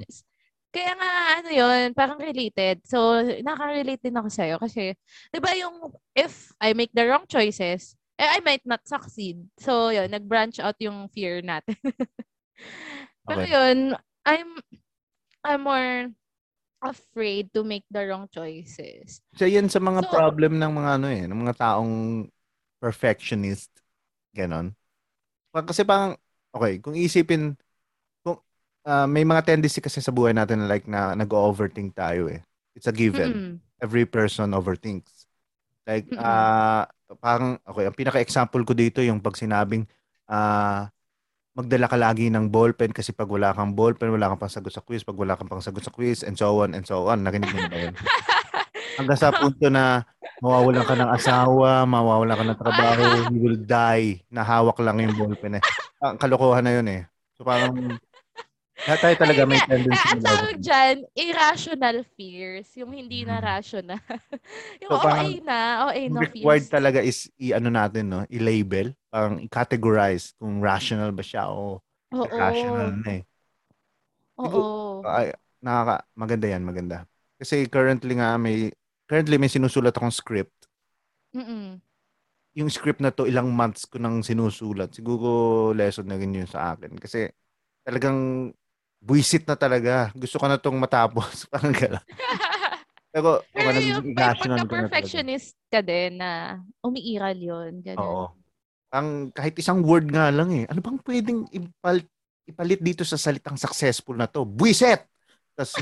Kaya 0.73 0.93
nga, 0.97 1.11
ano 1.41 1.49
yun, 1.53 1.85
parang 1.93 2.17
related. 2.21 2.81
So, 2.85 3.21
nakaka-relate 3.21 4.01
din 4.01 4.17
ako 4.17 4.29
sa'yo 4.29 4.55
kasi, 4.61 4.93
di 5.29 5.39
ba 5.41 5.53
yung 5.57 5.93
if 6.17 6.53
I 6.61 6.73
make 6.73 6.93
the 6.93 7.05
wrong 7.09 7.25
choices, 7.29 7.97
eh, 8.17 8.29
I 8.29 8.39
might 8.45 8.65
not 8.65 8.85
succeed. 8.85 9.41
So, 9.57 9.89
yun, 9.89 10.09
nag-branch 10.13 10.61
out 10.61 10.77
yung 10.81 11.09
fear 11.09 11.41
natin. 11.41 11.77
Pero 13.27 13.41
Okay. 13.41 13.53
yun, 13.53 13.77
I'm, 14.25 14.49
I'm 15.43 15.61
more 15.65 16.09
afraid 16.83 17.49
to 17.55 17.63
make 17.63 17.87
the 17.87 18.03
wrong 18.03 18.27
choices. 18.27 19.23
So 19.39 19.47
yan 19.47 19.71
sa 19.71 19.79
mga 19.79 20.05
So- 20.05 20.11
problem 20.11 20.59
ng 20.59 20.71
mga 20.75 20.89
ano 20.99 21.07
eh, 21.07 21.23
ng 21.25 21.39
mga 21.39 21.55
taong 21.55 22.27
perfectionist. 22.77 23.71
Ganon. 24.35 24.75
Kasi 25.53 25.87
parang, 25.87 26.19
okay, 26.51 26.81
kung 26.83 26.97
isipin, 26.97 27.55
kung 28.21 28.37
ah, 28.83 29.07
may 29.07 29.23
mga 29.23 29.45
tendency 29.55 29.79
kasi 29.79 30.03
sa 30.03 30.11
buhay 30.11 30.35
natin 30.35 30.61
na 30.61 30.67
like 30.67 30.85
na 30.85 31.15
nag-overthink 31.15 31.95
tayo 31.95 32.27
eh. 32.27 32.43
It's 32.75 32.89
a 32.89 32.93
given. 32.93 33.31
Mm-mm. 33.31 33.53
Every 33.79 34.03
person 34.05 34.51
overthinks. 34.51 35.25
Like, 35.85 36.09
Mm-mm. 36.09 36.21
ah, 36.21 36.85
parang, 37.21 37.57
okay, 37.65 37.85
ang 37.85 37.95
pinaka-example 37.97 38.63
ko 38.65 38.73
dito 38.73 38.99
yung 39.01 39.21
pag 39.21 39.37
sinabing, 39.37 39.85
ah, 40.29 40.89
magdala 41.53 41.85
ka 41.85 41.97
lagi 41.97 42.33
ng 42.33 42.49
ballpen 42.49 42.89
kasi 42.89 43.13
pag 43.13 43.29
wala 43.29 43.53
kang 43.53 43.77
ballpen, 43.77 44.09
wala 44.09 44.33
kang 44.33 44.41
pangsagot 44.41 44.73
sa 44.73 44.81
quiz, 44.81 45.05
pag 45.05 45.17
wala 45.17 45.37
kang 45.37 45.49
pangsagot 45.49 45.85
sa 45.85 45.93
quiz, 45.93 46.25
and 46.25 46.33
so 46.33 46.65
on, 46.65 46.73
and 46.73 46.85
so 46.89 47.05
on. 47.05 47.21
Nakinig 47.21 47.53
mo 47.53 47.61
na 47.61 47.69
ba 47.69 47.79
yun? 47.89 47.95
Hanggang 48.97 49.19
sa 49.21 49.29
punto 49.29 49.69
na 49.69 50.01
mawawalan 50.41 50.85
ka 50.85 50.97
ng 50.97 51.11
asawa, 51.13 51.85
mawawalan 51.85 52.35
ka 52.37 52.45
ng 52.45 52.59
trabaho, 52.61 53.01
you 53.29 53.39
will 53.41 53.59
die, 53.61 54.21
na 54.33 54.41
hawak 54.41 54.77
lang 54.81 54.97
yung 55.01 55.13
ballpen. 55.13 55.61
Eh. 55.61 55.63
Ang 56.01 56.17
kalokohan 56.17 56.65
na 56.65 56.73
yun 56.73 56.87
eh. 56.89 57.01
So 57.37 57.45
parang, 57.45 58.01
lahat 58.81 58.99
tayo 59.05 59.15
talaga 59.21 59.41
may 59.45 59.61
Ay, 59.61 59.69
tendency 59.69 60.07
eh, 60.09 60.11
ang 60.11 60.21
na 60.25 60.29
tawag 60.33 60.57
dyan, 60.59 60.95
irrational 61.15 61.97
fears. 62.17 62.67
Yung 62.75 62.91
hindi 62.91 63.23
na 63.23 63.37
Mm. 63.39 63.45
rational. 63.45 64.01
yung 64.83 64.91
So, 64.91 64.97
OA 64.99 65.29
na, 65.45 65.59
Yung 65.95 66.15
na 66.17 66.21
required 66.27 66.65
fears. 66.65 66.73
talaga 66.73 66.99
is 66.99 67.29
i-ano 67.39 67.69
natin, 67.71 68.05
no? 68.11 68.19
I-label, 68.27 68.91
parang 69.13 69.39
i-categorize 69.39 70.35
kung 70.41 70.59
rational 70.59 71.13
ba 71.15 71.23
siya 71.23 71.47
o 71.47 71.79
Oo. 72.11 72.27
irrational 72.27 72.91
na 73.05 73.09
eh. 73.21 73.23
Oo. 74.41 75.01
Ay, 75.05 75.31
nakaka, 75.63 75.95
maganda 76.17 76.47
yan, 76.49 76.63
maganda. 76.65 76.97
Kasi 77.39 77.67
currently 77.71 78.17
nga 78.19 78.35
may, 78.35 78.71
currently 79.07 79.37
may 79.39 79.51
sinusulat 79.51 79.95
akong 79.95 80.11
script. 80.11 80.67
Mm-mm. 81.35 81.81
Yung 82.53 82.69
script 82.69 83.01
na 83.01 83.09
to, 83.09 83.25
ilang 83.25 83.49
months 83.49 83.89
ko 83.89 83.97
nang 83.97 84.21
sinusulat. 84.21 84.93
Siguro 84.93 85.71
lesson 85.73 86.05
na 86.05 86.17
rin 86.21 86.37
yun 86.37 86.45
sa 86.49 86.75
akin. 86.77 86.93
Kasi 87.01 87.25
talagang 87.81 88.51
buisit 89.03 89.43
na 89.43 89.59
talaga. 89.59 90.09
Gusto 90.15 90.39
ko 90.39 90.47
na 90.47 90.55
tong 90.55 90.79
matapos. 90.79 91.43
Parang 91.51 91.75
gano'n. 91.75 92.05
Pero, 93.13 93.43
Pero 93.51 93.67
yung 93.67 93.75
nagiging 93.77 94.09
pag 94.15 94.33
irrational 94.33 94.41
ko 94.41 94.63
na 94.63 94.65
talaga. 94.65 94.73
perfectionist 94.87 95.53
ka 95.69 95.79
din 95.83 96.11
na 96.17 96.57
umiiral 96.81 97.35
yun. 97.37 97.71
Ganun. 97.83 97.99
Oo. 97.99 98.25
Ang 98.93 99.07
kahit 99.35 99.53
isang 99.59 99.83
word 99.83 100.07
nga 100.09 100.31
lang 100.31 100.49
eh. 100.55 100.65
Ano 100.71 100.79
bang 100.81 100.97
pwedeng 101.03 101.45
ipal, 101.51 102.01
ipalit 102.47 102.81
dito 102.81 103.03
sa 103.05 103.19
salitang 103.19 103.59
successful 103.59 104.15
na 104.17 104.25
to? 104.25 104.47
Buiset! 104.47 105.05
Tapos, 105.53 105.77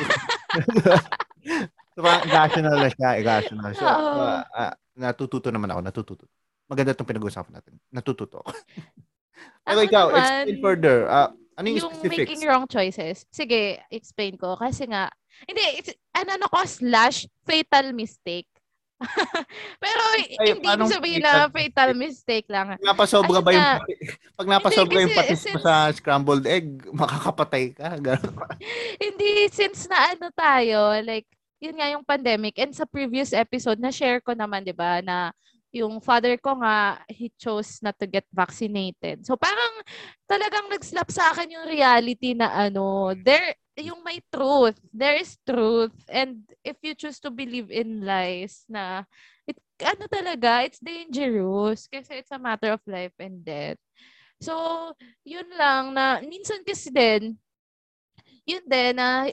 so, 1.96 2.00
parang 2.04 2.24
irrational 2.28 2.76
na 2.76 2.90
siya, 2.92 3.10
irrational. 3.16 3.72
So, 3.78 3.86
Oo. 3.88 4.20
uh, 4.20 4.44
uh, 4.52 4.74
natututo 5.00 5.48
naman 5.54 5.72
ako, 5.72 5.80
natututo. 5.80 6.24
Maganda 6.68 6.92
itong 6.92 7.08
pinag-uusapan 7.08 7.54
natin. 7.56 7.74
Natututo 7.92 8.44
ako. 8.44 8.52
Pero 9.68 9.80
Ako 9.80 9.88
ikaw, 9.88 10.06
naman, 10.12 10.20
explain 10.20 10.58
further. 10.60 10.98
Uh, 11.08 11.30
ano 11.62 11.68
yung, 11.70 11.78
yung 11.78 11.94
specifics? 11.94 12.18
making 12.26 12.42
wrong 12.50 12.66
choices. 12.66 13.24
Sige, 13.30 13.80
explain 13.94 14.36
ko. 14.36 14.58
Kasi 14.58 14.90
nga, 14.90 15.08
hindi, 15.46 15.64
it's, 15.78 15.94
ano 16.18 16.36
ano 16.36 16.46
ko, 16.50 16.66
slash 16.66 17.30
fatal 17.46 17.94
mistake. 17.94 18.50
Pero 19.82 20.02
Ay, 20.14 20.38
hindi 20.38 20.62
ibig 20.62 20.94
sabihin 20.94 21.22
na 21.26 21.50
fatal 21.50 21.92
mistake 21.98 22.46
lang. 22.50 22.78
Pag 22.78 22.86
napasobra 22.86 23.42
Ayun 23.42 23.46
ba 23.46 23.52
yung 23.54 23.72
pati- 23.82 24.00
pag 24.38 24.48
napasobra 24.50 24.94
Hindi, 24.94 25.06
yung 25.10 25.18
patis 25.18 25.42
since- 25.42 25.64
sa 25.66 25.74
scrambled 25.90 26.46
egg, 26.46 26.86
makakapatay 26.94 27.66
ka. 27.74 27.88
Hindi, 29.04 29.50
since 29.50 29.90
na 29.90 30.14
ano 30.14 30.30
tayo, 30.34 31.02
like, 31.02 31.26
yun 31.62 31.78
nga 31.78 31.90
yung 31.94 32.06
pandemic. 32.06 32.58
And 32.58 32.74
sa 32.74 32.90
previous 32.90 33.34
episode, 33.34 33.78
na-share 33.82 34.22
ko 34.22 34.34
naman, 34.34 34.66
di 34.66 34.74
ba, 34.74 35.02
na 35.02 35.34
yung 35.72 36.04
father 36.04 36.36
ko 36.36 36.60
nga, 36.60 37.00
he 37.08 37.32
chose 37.40 37.80
not 37.80 37.96
to 37.96 38.06
get 38.06 38.28
vaccinated. 38.32 39.24
So 39.24 39.40
parang 39.40 39.84
talagang 40.28 40.68
nag-slap 40.68 41.08
sa 41.08 41.32
akin 41.32 41.56
yung 41.56 41.68
reality 41.68 42.36
na 42.36 42.52
ano, 42.52 43.16
there, 43.16 43.56
yung 43.80 44.04
may 44.04 44.20
truth. 44.28 44.76
There 44.92 45.16
is 45.16 45.40
truth. 45.48 45.96
And 46.12 46.44
if 46.62 46.76
you 46.84 46.94
choose 46.94 47.24
to 47.24 47.32
believe 47.32 47.72
in 47.72 48.04
lies 48.04 48.68
na, 48.68 49.08
it, 49.48 49.56
ano 49.80 50.06
talaga, 50.12 50.68
it's 50.68 50.84
dangerous 50.84 51.88
kasi 51.88 52.20
it's 52.20 52.36
a 52.36 52.40
matter 52.40 52.76
of 52.76 52.84
life 52.84 53.16
and 53.18 53.40
death. 53.42 53.80
So, 54.44 54.54
yun 55.24 55.48
lang 55.56 55.96
na, 55.96 56.20
minsan 56.20 56.68
kasi 56.68 56.92
din, 56.92 57.38
yun 58.44 58.66
din 58.66 58.98
na 58.98 59.30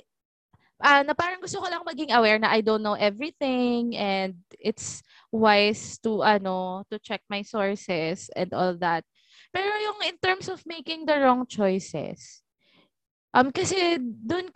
ah 0.79 1.03
na 1.03 1.15
parang 1.15 1.43
gusto 1.43 1.59
ko 1.59 1.67
lang 1.67 1.83
maging 1.83 2.15
aware 2.15 2.39
na 2.39 2.55
I 2.55 2.63
don't 2.63 2.83
know 2.83 2.95
everything 2.95 3.99
and 3.99 4.39
it's 4.59 5.03
wise 5.35 5.99
to 6.07 6.23
ano 6.23 6.87
to 6.89 7.03
check 7.03 7.23
my 7.27 7.43
sources 7.43 8.31
and 8.39 8.55
all 8.55 8.79
that. 8.79 9.03
Pero 9.51 9.69
yung 9.69 9.99
in 10.07 10.17
terms 10.23 10.47
of 10.47 10.63
making 10.69 11.05
the 11.07 11.19
wrong 11.19 11.45
choices, 11.51 12.43
um 13.35 13.51
kasi 13.51 13.99
doon 14.01 14.49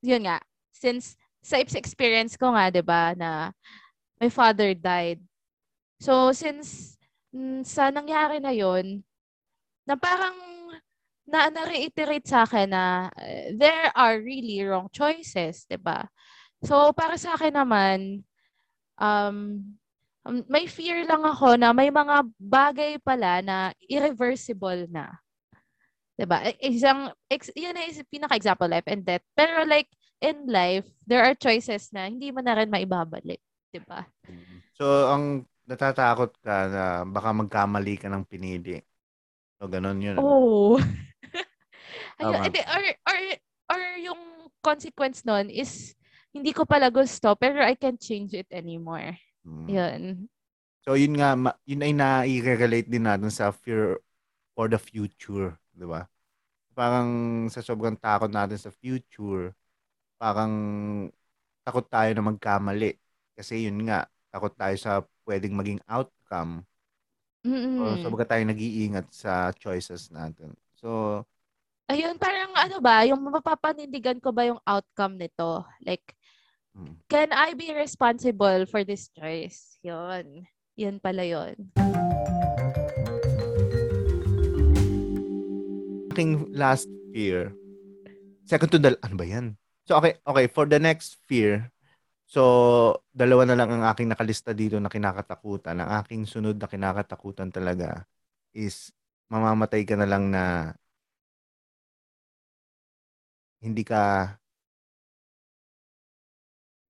yun 0.00 0.24
nga 0.26 0.40
since 0.72 1.14
sa 1.42 1.58
ex- 1.58 1.76
experience 1.78 2.38
ko 2.38 2.54
nga 2.54 2.70
'di 2.70 2.82
ba 2.82 3.12
na 3.18 3.52
my 4.22 4.30
father 4.30 4.72
died. 4.72 5.18
So 5.98 6.30
since 6.30 6.96
mm, 7.34 7.66
sa 7.66 7.90
nangyari 7.90 8.38
na 8.38 8.54
yun, 8.54 9.02
na 9.86 9.98
parang 9.98 10.34
na 11.26 11.48
na-reiterate 11.48 12.26
sa 12.26 12.42
akin 12.42 12.68
na 12.70 13.08
uh, 13.08 13.46
there 13.54 13.90
are 13.94 14.18
really 14.18 14.62
wrong 14.66 14.90
choices, 14.90 15.64
'di 15.66 15.78
ba? 15.78 16.06
So 16.62 16.94
para 16.94 17.18
sa 17.18 17.34
akin 17.38 17.54
naman 17.54 17.98
um 18.98 19.62
um, 20.26 20.42
may 20.46 20.66
fear 20.70 21.02
lang 21.06 21.22
ako 21.26 21.58
na 21.58 21.74
may 21.74 21.90
mga 21.90 22.26
bagay 22.38 22.92
pala 23.02 23.42
na 23.42 23.56
irreversible 23.86 24.86
na. 24.90 25.10
'Di 26.18 26.24
ba? 26.28 26.44
Isang 26.62 27.10
ex, 27.26 27.50
yun 27.56 27.76
is 27.82 28.02
pinaka-example 28.06 28.68
life 28.70 28.86
and 28.86 29.02
death. 29.02 29.24
Pero 29.34 29.66
like 29.66 29.90
in 30.22 30.46
life, 30.46 30.86
there 31.06 31.26
are 31.26 31.34
choices 31.34 31.90
na 31.90 32.06
hindi 32.06 32.30
mo 32.30 32.38
na 32.44 32.54
rin 32.54 32.70
maibabalik, 32.70 33.42
'di 33.72 33.80
ba? 33.82 34.06
So, 34.78 35.10
ang 35.10 35.46
natatakot 35.66 36.36
ka 36.42 36.56
na 36.68 36.84
baka 37.06 37.30
magkamali 37.34 37.94
ka 37.98 38.10
ng 38.10 38.26
pinili. 38.26 38.82
So, 39.62 39.70
ganun 39.70 40.02
yun. 40.02 40.18
ano? 40.18 40.26
Oh. 40.26 40.74
Ayun, 42.18 42.34
Tama. 42.34 42.50
edi, 42.50 42.60
or, 42.66 42.84
or, 43.06 43.18
or 43.70 43.82
yung 44.02 44.22
consequence 44.58 45.22
nun 45.22 45.46
is 45.46 45.94
hindi 46.34 46.50
ko 46.50 46.66
pala 46.66 46.90
gusto, 46.90 47.38
pero 47.38 47.62
I 47.62 47.78
can't 47.78 48.02
change 48.02 48.34
it 48.34 48.50
anymore. 48.50 49.14
Mm. 49.46 49.66
Yun. 49.70 50.02
So 50.82 50.98
yun 50.98 51.14
nga, 51.14 51.38
yun 51.62 51.86
ay 51.86 51.94
na-relate 51.94 52.90
din 52.90 53.06
natin 53.06 53.30
sa 53.30 53.54
fear 53.54 54.02
for 54.58 54.66
the 54.66 54.82
future, 54.82 55.54
di 55.70 55.86
ba? 55.86 56.10
Parang 56.74 57.46
sa 57.46 57.62
sobrang 57.62 57.94
takot 57.94 58.34
natin 58.34 58.58
sa 58.58 58.74
future, 58.74 59.54
parang 60.18 60.50
takot 61.62 61.86
tayo 61.86 62.10
na 62.10 62.24
magkamali. 62.34 62.98
Kasi 63.38 63.70
yun 63.70 63.78
nga, 63.86 64.10
takot 64.34 64.50
tayo 64.58 64.74
sa 64.74 65.06
pwedeng 65.22 65.54
maging 65.54 65.78
outcome. 65.86 66.66
So, 67.42 68.06
sobrang 68.06 68.28
tayo 68.28 68.42
nag-iingat 68.46 69.10
sa 69.10 69.50
choices 69.54 70.08
natin. 70.14 70.54
So, 70.78 71.22
Ayun, 71.90 72.16
parang 72.16 72.54
ano 72.54 72.78
ba, 72.78 73.02
yung 73.04 73.20
mapapanindigan 73.20 74.22
ko 74.22 74.30
ba 74.30 74.46
yung 74.46 74.62
outcome 74.64 75.18
nito? 75.18 75.66
Like, 75.82 76.14
mm. 76.72 76.94
can 77.10 77.34
I 77.34 77.52
be 77.58 77.74
responsible 77.74 78.64
for 78.70 78.86
this 78.86 79.10
choice? 79.12 79.76
Yun. 79.82 80.46
Yun 80.78 81.02
pala 81.02 81.26
yun. 81.26 81.58
aking 86.12 86.52
last 86.52 86.84
fear, 87.16 87.56
second 88.44 88.68
to 88.68 88.76
the, 88.76 88.92
ano 89.00 89.16
ba 89.16 89.24
yan? 89.24 89.56
So, 89.88 89.96
okay, 89.96 90.20
okay, 90.28 90.46
for 90.52 90.68
the 90.68 90.76
next 90.76 91.16
fear, 91.24 91.71
so, 92.32 92.42
dalawa 93.12 93.44
na 93.44 93.56
lang 93.60 93.68
ang 93.68 93.84
aking 93.92 94.08
nakalista 94.08 94.56
dito 94.56 94.80
na 94.80 94.88
kinakatakutan. 94.88 95.76
Ang 95.84 95.90
aking 96.00 96.22
sunod 96.24 96.56
na 96.56 96.64
kinakatakutan 96.64 97.52
talaga 97.52 98.08
is 98.56 98.88
mamamatay 99.28 99.84
ka 99.84 99.96
na 100.00 100.08
lang 100.08 100.32
na 100.32 100.72
hindi 103.62 103.84
ka 103.84 104.34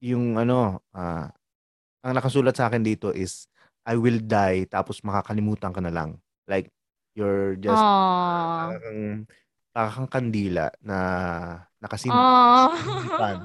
yung 0.03 0.38
ano, 0.38 0.82
ah, 0.95 1.30
ang 2.03 2.12
nakasulat 2.18 2.55
sa 2.59 2.66
akin 2.66 2.82
dito 2.82 3.14
is 3.14 3.47
I 3.86 3.95
will 3.99 4.18
die 4.22 4.66
tapos 4.66 5.03
makakalimutan 5.07 5.70
ka 5.70 5.82
na 5.82 5.95
lang. 5.95 6.18
Like 6.51 6.70
you're 7.14 7.55
just 7.59 7.78
Aww. 7.78 8.74
parang 8.74 8.99
parang 9.72 10.07
kandila 10.11 10.70
na 10.82 10.99
nakasim 11.78 12.11
Aww. 12.11 12.74
Sindipan. 12.78 13.38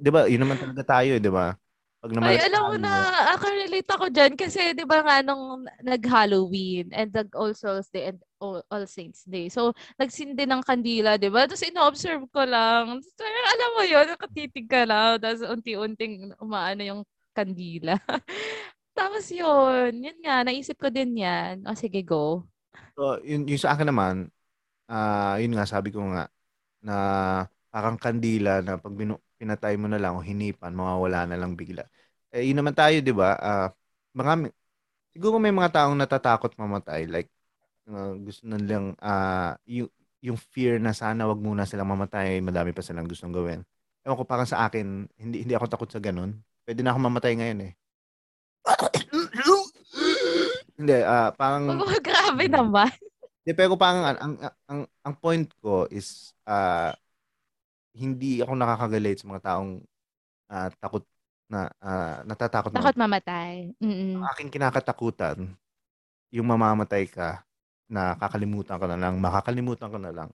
'Di 0.00 0.10
ba? 0.14 0.20
Yun 0.30 0.40
naman 0.42 0.58
talaga 0.60 0.82
tayo, 0.84 1.12
'di 1.20 1.30
ba? 1.32 1.54
Pag 2.00 2.12
Ay, 2.20 2.36
namatay 2.36 2.44
alam 2.44 2.62
mo 2.68 2.76
na, 2.76 2.92
ako 3.32 3.44
relate 3.48 3.88
ako 3.96 4.06
dyan 4.12 4.36
kasi 4.36 4.76
di 4.76 4.84
ba 4.84 5.00
nga 5.00 5.24
nung 5.24 5.64
nag-Halloween 5.80 6.92
and 6.92 7.08
nag 7.16 7.32
All 7.32 7.56
Souls 7.56 7.88
Day 7.88 8.12
and 8.12 8.20
All, 8.36 8.60
All 8.68 8.84
Saints 8.84 9.24
Day. 9.24 9.48
So, 9.48 9.72
nagsindi 9.96 10.44
ng 10.44 10.60
kandila, 10.60 11.16
di 11.16 11.32
ba? 11.32 11.48
Tapos 11.48 11.64
ino-observe 11.64 12.28
ko 12.28 12.44
lang. 12.44 13.00
Parang 13.16 13.46
alam 13.56 13.70
mo 13.72 13.82
yun, 13.88 14.04
nakatitig 14.12 14.68
ka 14.68 14.84
lang. 14.84 15.16
Tapos 15.16 15.48
unti-unting 15.48 16.36
umaano 16.44 16.80
yung 16.84 17.02
kandila. 17.32 17.96
Tapos 18.98 19.24
yun, 19.32 19.96
yun 20.04 20.18
nga, 20.20 20.44
naisip 20.44 20.76
ko 20.76 20.92
din 20.92 21.16
yan. 21.24 21.64
O 21.64 21.72
sige, 21.72 22.04
go. 22.04 22.44
So, 22.96 23.18
yun, 23.24 23.46
yun 23.48 23.60
sa 23.60 23.72
akin 23.74 23.88
naman, 23.90 24.16
ah 24.90 25.36
yun 25.42 25.54
nga, 25.56 25.66
sabi 25.68 25.90
ko 25.94 26.00
nga, 26.14 26.28
na 26.84 26.94
parang 27.72 27.96
kandila 28.00 28.60
na 28.64 28.78
pag 28.80 28.94
binu- 28.96 29.22
pinatay 29.40 29.80
mo 29.80 29.88
na 29.88 29.96
lang 29.96 30.12
o 30.12 30.20
hinipan, 30.20 30.76
mawawala 30.76 31.24
na 31.24 31.40
lang 31.40 31.56
bigla. 31.56 31.88
Eh, 32.28 32.44
yun 32.52 32.60
naman 32.60 32.76
tayo, 32.76 33.00
di 33.00 33.14
ba? 33.16 33.34
Ah 33.40 33.72
marami, 34.14 34.50
siguro 35.14 35.38
may 35.38 35.54
mga 35.54 35.82
taong 35.82 35.96
natatakot 35.98 36.54
mamatay. 36.58 37.06
Like, 37.06 37.30
ah, 37.90 38.14
gusto 38.18 38.42
na 38.46 38.58
lang, 38.58 38.94
ah 39.00 39.54
yung, 39.66 39.90
yung 40.20 40.38
fear 40.38 40.76
na 40.82 40.92
sana 40.92 41.26
wag 41.26 41.40
muna 41.40 41.64
silang 41.64 41.90
mamatay, 41.90 42.42
madami 42.42 42.74
pa 42.74 42.84
silang 42.84 43.08
gustong 43.08 43.32
gawin. 43.32 43.64
Ewan 44.04 44.16
ko, 44.16 44.24
parang 44.24 44.48
sa 44.48 44.66
akin, 44.68 45.08
hindi, 45.16 45.44
hindi 45.44 45.54
ako 45.54 45.66
takot 45.68 45.90
sa 45.90 46.02
ganun. 46.02 46.40
Pwede 46.64 46.80
na 46.84 46.92
ako 46.92 46.98
mamatay 47.08 47.32
ngayon 47.36 47.60
eh. 47.68 47.72
hindi, 50.80 50.96
ah 51.04 51.32
parang... 51.32 51.80
Oh, 51.80 51.98
grabe 52.00 52.44
naman. 52.48 52.90
Di, 53.40 53.56
pero 53.56 53.76
parang 53.76 54.04
ang, 54.04 54.18
ang, 54.20 54.34
ang, 54.68 54.80
ang 55.00 55.14
point 55.16 55.48
ko 55.64 55.88
is 55.88 56.36
ah 56.44 56.92
hindi 57.94 58.40
ako 58.40 58.52
nakaka-relate 58.54 59.18
sa 59.20 59.28
mga 59.28 59.42
taong 59.42 59.70
ah, 60.50 60.68
takot 60.78 61.04
na 61.50 61.66
ah, 61.82 62.22
natatakot 62.22 62.70
Takot 62.70 62.94
na 62.94 63.02
mamatay. 63.06 63.74
Mm-mm. 63.82 64.22
ang 64.22 64.26
aking 64.34 64.50
kinakatakutan 64.54 65.38
yung 66.30 66.46
mamamatay 66.46 67.10
ka 67.10 67.42
na 67.90 68.14
kakalimutan 68.14 68.78
ka 68.78 68.86
na 68.86 68.94
lang, 68.94 69.18
makakalimutan 69.18 69.90
ka 69.90 69.98
na 69.98 70.14
lang. 70.14 70.30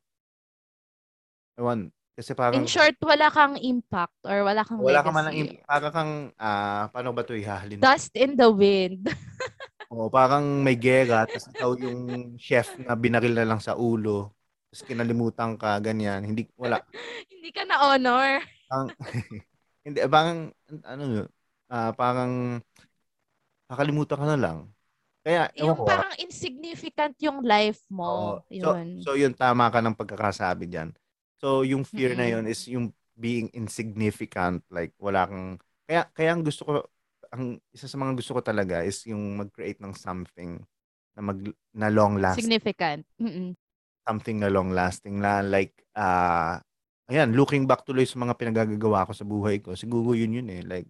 Ewan, 1.56 1.88
kasi 2.12 2.36
parang 2.36 2.60
In 2.60 2.68
short, 2.68 3.00
wala 3.00 3.32
kang 3.32 3.56
impact 3.56 4.12
or 4.28 4.44
wala 4.44 4.60
kang 4.60 4.76
wala 4.76 5.00
ka 5.00 5.08
legacy. 5.08 5.16
man 5.16 5.24
lang, 5.24 5.34
im- 5.40 5.56
parang 5.64 5.92
kang, 5.92 6.12
ah, 6.36 6.92
paano 6.92 7.16
ba 7.16 7.24
ito 7.24 7.32
ihahalin? 7.32 7.80
Dust 7.80 8.12
in 8.12 8.36
the 8.36 8.52
wind. 8.52 9.08
O, 9.88 10.12
parang 10.12 10.44
may 10.60 10.76
gera, 10.76 11.24
tapos 11.24 11.48
ikaw 11.48 11.72
yung 11.80 12.34
chef 12.36 12.76
na 12.76 12.92
binaril 12.92 13.32
na 13.32 13.48
lang 13.48 13.56
sa 13.62 13.72
ulo, 13.72 14.35
tapos 14.76 14.92
kinalimutan 14.92 15.56
ka, 15.56 15.80
ganyan. 15.80 16.20
Hindi, 16.20 16.52
wala. 16.52 16.84
Hindi 17.32 17.48
ka 17.48 17.64
na 17.64 17.80
honor. 17.80 18.44
Parang, 18.68 18.92
hindi, 19.88 19.98
parang, 20.04 20.38
ano 20.84 21.02
yun, 21.08 21.28
ah, 21.72 21.96
parang, 21.96 22.60
kakalimutan 23.72 24.20
ka 24.20 24.26
na 24.28 24.36
lang. 24.36 24.58
Kaya, 25.24 25.48
Yung 25.56 25.72
ko, 25.80 25.88
parang 25.88 26.12
insignificant 26.20 27.16
yung 27.24 27.40
life 27.40 27.80
mo. 27.88 28.44
so, 28.52 28.52
Yun. 28.52 29.00
so 29.00 29.16
yun, 29.16 29.32
tama 29.32 29.72
ka 29.72 29.80
ng 29.80 29.96
pagkakasabi 29.96 30.68
dyan. 30.68 30.92
So, 31.40 31.64
yung 31.64 31.88
fear 31.88 32.12
na 32.12 32.28
Mm-mm. 32.28 32.44
yun 32.44 32.44
is 32.52 32.60
yung 32.68 32.92
being 33.16 33.48
insignificant, 33.56 34.60
like, 34.68 34.92
wala 35.00 35.24
kang, 35.24 35.56
kaya, 35.88 36.04
kaya 36.12 36.36
ang 36.36 36.44
gusto 36.44 36.68
ko, 36.68 36.72
ang 37.32 37.56
isa 37.72 37.88
sa 37.88 37.96
mga 37.96 38.12
gusto 38.12 38.36
ko 38.36 38.44
talaga 38.44 38.84
is 38.84 39.00
yung 39.08 39.40
mag-create 39.40 39.80
ng 39.80 39.96
something 39.96 40.60
na 41.16 41.20
mag 41.24 41.40
na 41.72 41.88
long 41.88 42.20
lasting 42.20 42.44
Significant. 42.44 43.08
Mm-mm. 43.16 43.56
Something 44.06 44.38
na 44.38 44.48
long 44.48 44.70
lasting 44.70 45.18
na 45.18 45.42
like 45.42 45.74
ah 45.98 46.62
ayan 47.10 47.34
looking 47.34 47.66
back 47.66 47.82
tuloy 47.82 48.06
sa 48.06 48.18
mga 48.18 48.38
pinagagagawa 48.38 49.06
ko 49.06 49.12
sa 49.12 49.26
buhay 49.26 49.58
ko 49.58 49.74
siguro 49.74 50.14
yun 50.14 50.38
yun 50.38 50.48
eh 50.50 50.62
like 50.62 50.86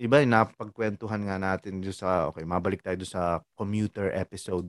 iba 0.00 0.20
napagkwentuhan 0.26 1.22
nga 1.28 1.36
natin 1.38 1.78
doon 1.78 1.94
sa 1.94 2.26
okay 2.28 2.42
mabalik 2.42 2.82
tayo 2.82 2.98
doon 2.98 3.12
sa 3.12 3.40
commuter 3.54 4.10
episode 4.16 4.66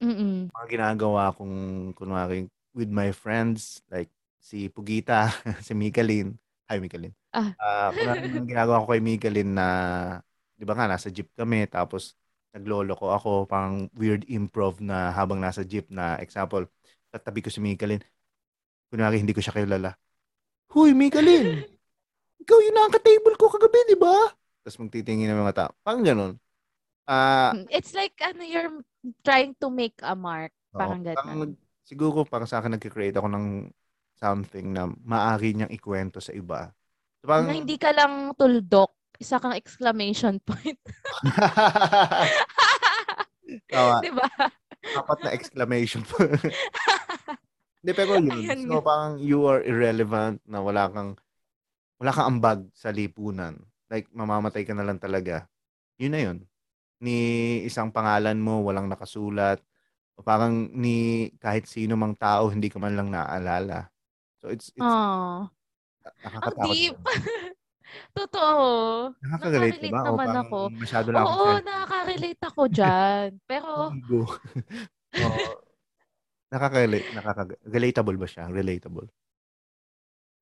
Mm-mm. 0.00 0.52
mga 0.52 0.66
ginagawa 0.68 1.32
kong 1.34 1.92
kunwari 1.96 2.46
with 2.76 2.88
my 2.92 3.10
friends 3.12 3.80
like 3.88 4.08
si 4.40 4.68
Pugita 4.70 5.32
si 5.66 5.72
Mikalin 5.74 6.36
hi 6.70 6.78
Mikalin 6.78 7.12
Ah. 7.36 7.52
ah 7.60 7.88
kunwari 7.92 8.32
ginagawa 8.48 8.80
ko 8.84 8.96
kay 8.96 9.02
Mikalin 9.04 9.52
na 9.52 9.66
di 10.56 10.64
ba 10.64 10.72
nga 10.72 10.88
nasa 10.88 11.12
jeep 11.12 11.28
kami 11.36 11.68
tapos 11.68 12.16
naglolo 12.56 12.96
ko 12.96 13.12
ako 13.12 13.30
pang 13.44 13.92
weird 13.92 14.24
improv 14.24 14.80
na 14.80 15.12
habang 15.12 15.36
nasa 15.36 15.60
jeep 15.60 15.84
na 15.92 16.16
example 16.16 16.64
tatabi 17.16 17.40
ko 17.40 17.48
si 17.48 17.60
Mikalin 17.64 18.02
kunwari 18.92 19.18
hindi 19.22 19.32
ko 19.34 19.40
siya 19.42 19.56
kilala 19.56 19.96
Huy 20.72 20.92
Mikalin 20.92 21.64
ikaw 22.42 22.58
yung 22.62 22.76
naka-table 22.76 23.34
ko 23.40 23.48
kagabi 23.50 23.78
di 23.90 23.96
ba 23.98 24.12
tapos 24.62 24.78
magtitingin 24.82 25.30
ng 25.32 25.40
mga 25.42 25.54
tao 25.56 25.70
parang 25.82 26.04
ganun 26.04 26.32
ah 27.06 27.54
It's 27.70 27.94
like 27.94 28.18
ano 28.20 28.42
you're 28.42 28.82
trying 29.22 29.54
to 29.62 29.70
make 29.70 29.94
a 30.02 30.18
mark. 30.18 30.50
Oo, 30.74 30.78
Parang 30.82 30.98
parang 31.06 31.38
ganun. 31.38 31.54
nag- 31.54 31.60
siguro 31.86 32.26
parang 32.26 32.50
sa 32.50 32.58
akin 32.58 32.74
nagkikreate 32.74 33.14
ako 33.14 33.30
ng 33.30 33.70
something 34.18 34.74
na 34.74 34.90
maaari 35.06 35.54
niyang 35.54 35.70
ikwento 35.70 36.18
sa 36.18 36.34
iba. 36.34 36.74
So, 37.22 37.30
parang, 37.30 37.46
Na 37.46 37.54
hindi 37.54 37.78
ka 37.78 37.94
lang 37.94 38.34
tuldok. 38.34 38.90
Isa 39.22 39.38
kang 39.38 39.54
exclamation 39.54 40.42
point. 40.42 40.82
Tama. 43.70 44.02
Di 44.02 44.10
ba? 44.10 44.26
apat 44.86 45.18
na 45.26 45.34
exclamation 45.34 45.98
po. 46.06 46.14
Hindi, 47.80 47.92
pero 47.92 48.10
yun. 48.20 48.30
Ayun 48.32 48.60
so, 48.68 48.80
parang 48.82 49.12
you 49.20 49.44
are 49.48 49.60
irrelevant 49.64 50.40
na 50.46 50.60
wala 50.60 50.88
kang 50.90 51.16
wala 51.96 52.10
kang 52.12 52.28
ambag 52.36 52.60
sa 52.76 52.92
lipunan. 52.92 53.56
Like, 53.88 54.10
mamamatay 54.12 54.66
ka 54.66 54.74
na 54.76 54.84
lang 54.84 55.00
talaga. 55.00 55.46
Yun 55.96 56.12
na 56.12 56.20
yun. 56.20 56.38
Ni 57.00 57.16
isang 57.64 57.88
pangalan 57.88 58.36
mo, 58.36 58.60
walang 58.64 58.88
nakasulat. 58.90 59.62
O 60.16 60.24
parang 60.24 60.68
ni 60.72 61.28
kahit 61.40 61.68
sino 61.68 61.96
mang 61.96 62.16
tao, 62.16 62.48
hindi 62.48 62.68
ka 62.72 62.76
man 62.80 62.96
lang 62.96 63.08
naaalala. 63.12 63.88
So, 64.40 64.48
it's, 64.52 64.68
it's 64.76 64.84
Oh, 64.84 65.46
ang 65.48 66.20
nakakatakot. 66.24 66.66
deep. 66.68 66.96
Totoo. 68.18 68.66
Nakaka-relate 69.22 69.78
ka 69.78 69.88
Nakaka-relate 69.88 69.88
ba? 69.88 70.00
O 70.00 70.04
naman 70.04 70.18
parang 70.26 70.46
ako. 70.48 70.58
masyado 70.74 71.08
lang 71.12 71.24
Oo, 71.24 71.32
selfish? 71.32 71.64
nakaka-relate 71.64 72.42
ako 72.44 72.62
dyan. 72.68 73.28
Pero, 73.46 73.70
Ego. 73.94 74.20
Nakaka-relate. 76.56 77.12
Nakaka- 77.12 77.60
relatable 77.68 78.16
ba 78.16 78.24
siya? 78.24 78.48
Relatable. 78.48 79.12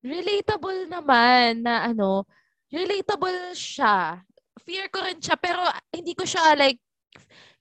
relatable 0.05 0.85
naman 0.85 1.65
na 1.65 1.89
ano, 1.89 2.29
relatable 2.69 3.57
siya. 3.57 4.21
Fear 4.61 4.93
ko 4.93 5.01
rin 5.01 5.17
siya, 5.17 5.33
pero 5.41 5.65
hindi 5.89 6.12
ko 6.12 6.29
siya 6.29 6.53
like, 6.53 6.77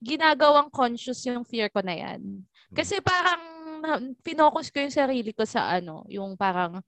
ginagawang 0.04 0.68
conscious 0.68 1.24
yung 1.24 1.48
fear 1.48 1.72
ko 1.72 1.80
na 1.80 1.96
yan. 1.96 2.44
Kasi 2.76 3.00
parang, 3.00 3.40
finokus 4.28 4.68
ko 4.68 4.84
yung 4.84 4.92
sarili 4.92 5.32
ko 5.32 5.48
sa 5.48 5.72
ano, 5.80 6.04
yung 6.12 6.36
parang, 6.36 6.84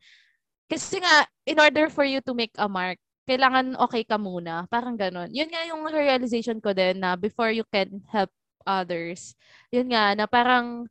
Kasi 0.65 0.97
nga, 0.97 1.29
in 1.45 1.61
order 1.61 1.93
for 1.93 2.03
you 2.03 2.19
to 2.25 2.33
make 2.33 2.51
a 2.57 2.65
mark, 2.65 2.97
kailangan 3.29 3.77
okay 3.77 4.01
ka 4.01 4.17
muna. 4.17 4.65
Parang 4.65 4.97
ganun. 4.97 5.29
Yun 5.29 5.49
nga 5.49 5.61
yung 5.69 5.85
realization 5.85 6.57
ko 6.57 6.73
din 6.73 6.97
na 7.01 7.13
before 7.13 7.53
you 7.53 7.61
can 7.69 8.01
help 8.09 8.33
others. 8.65 9.37
Yun 9.69 9.93
nga, 9.93 10.17
na 10.17 10.25
parang 10.25 10.89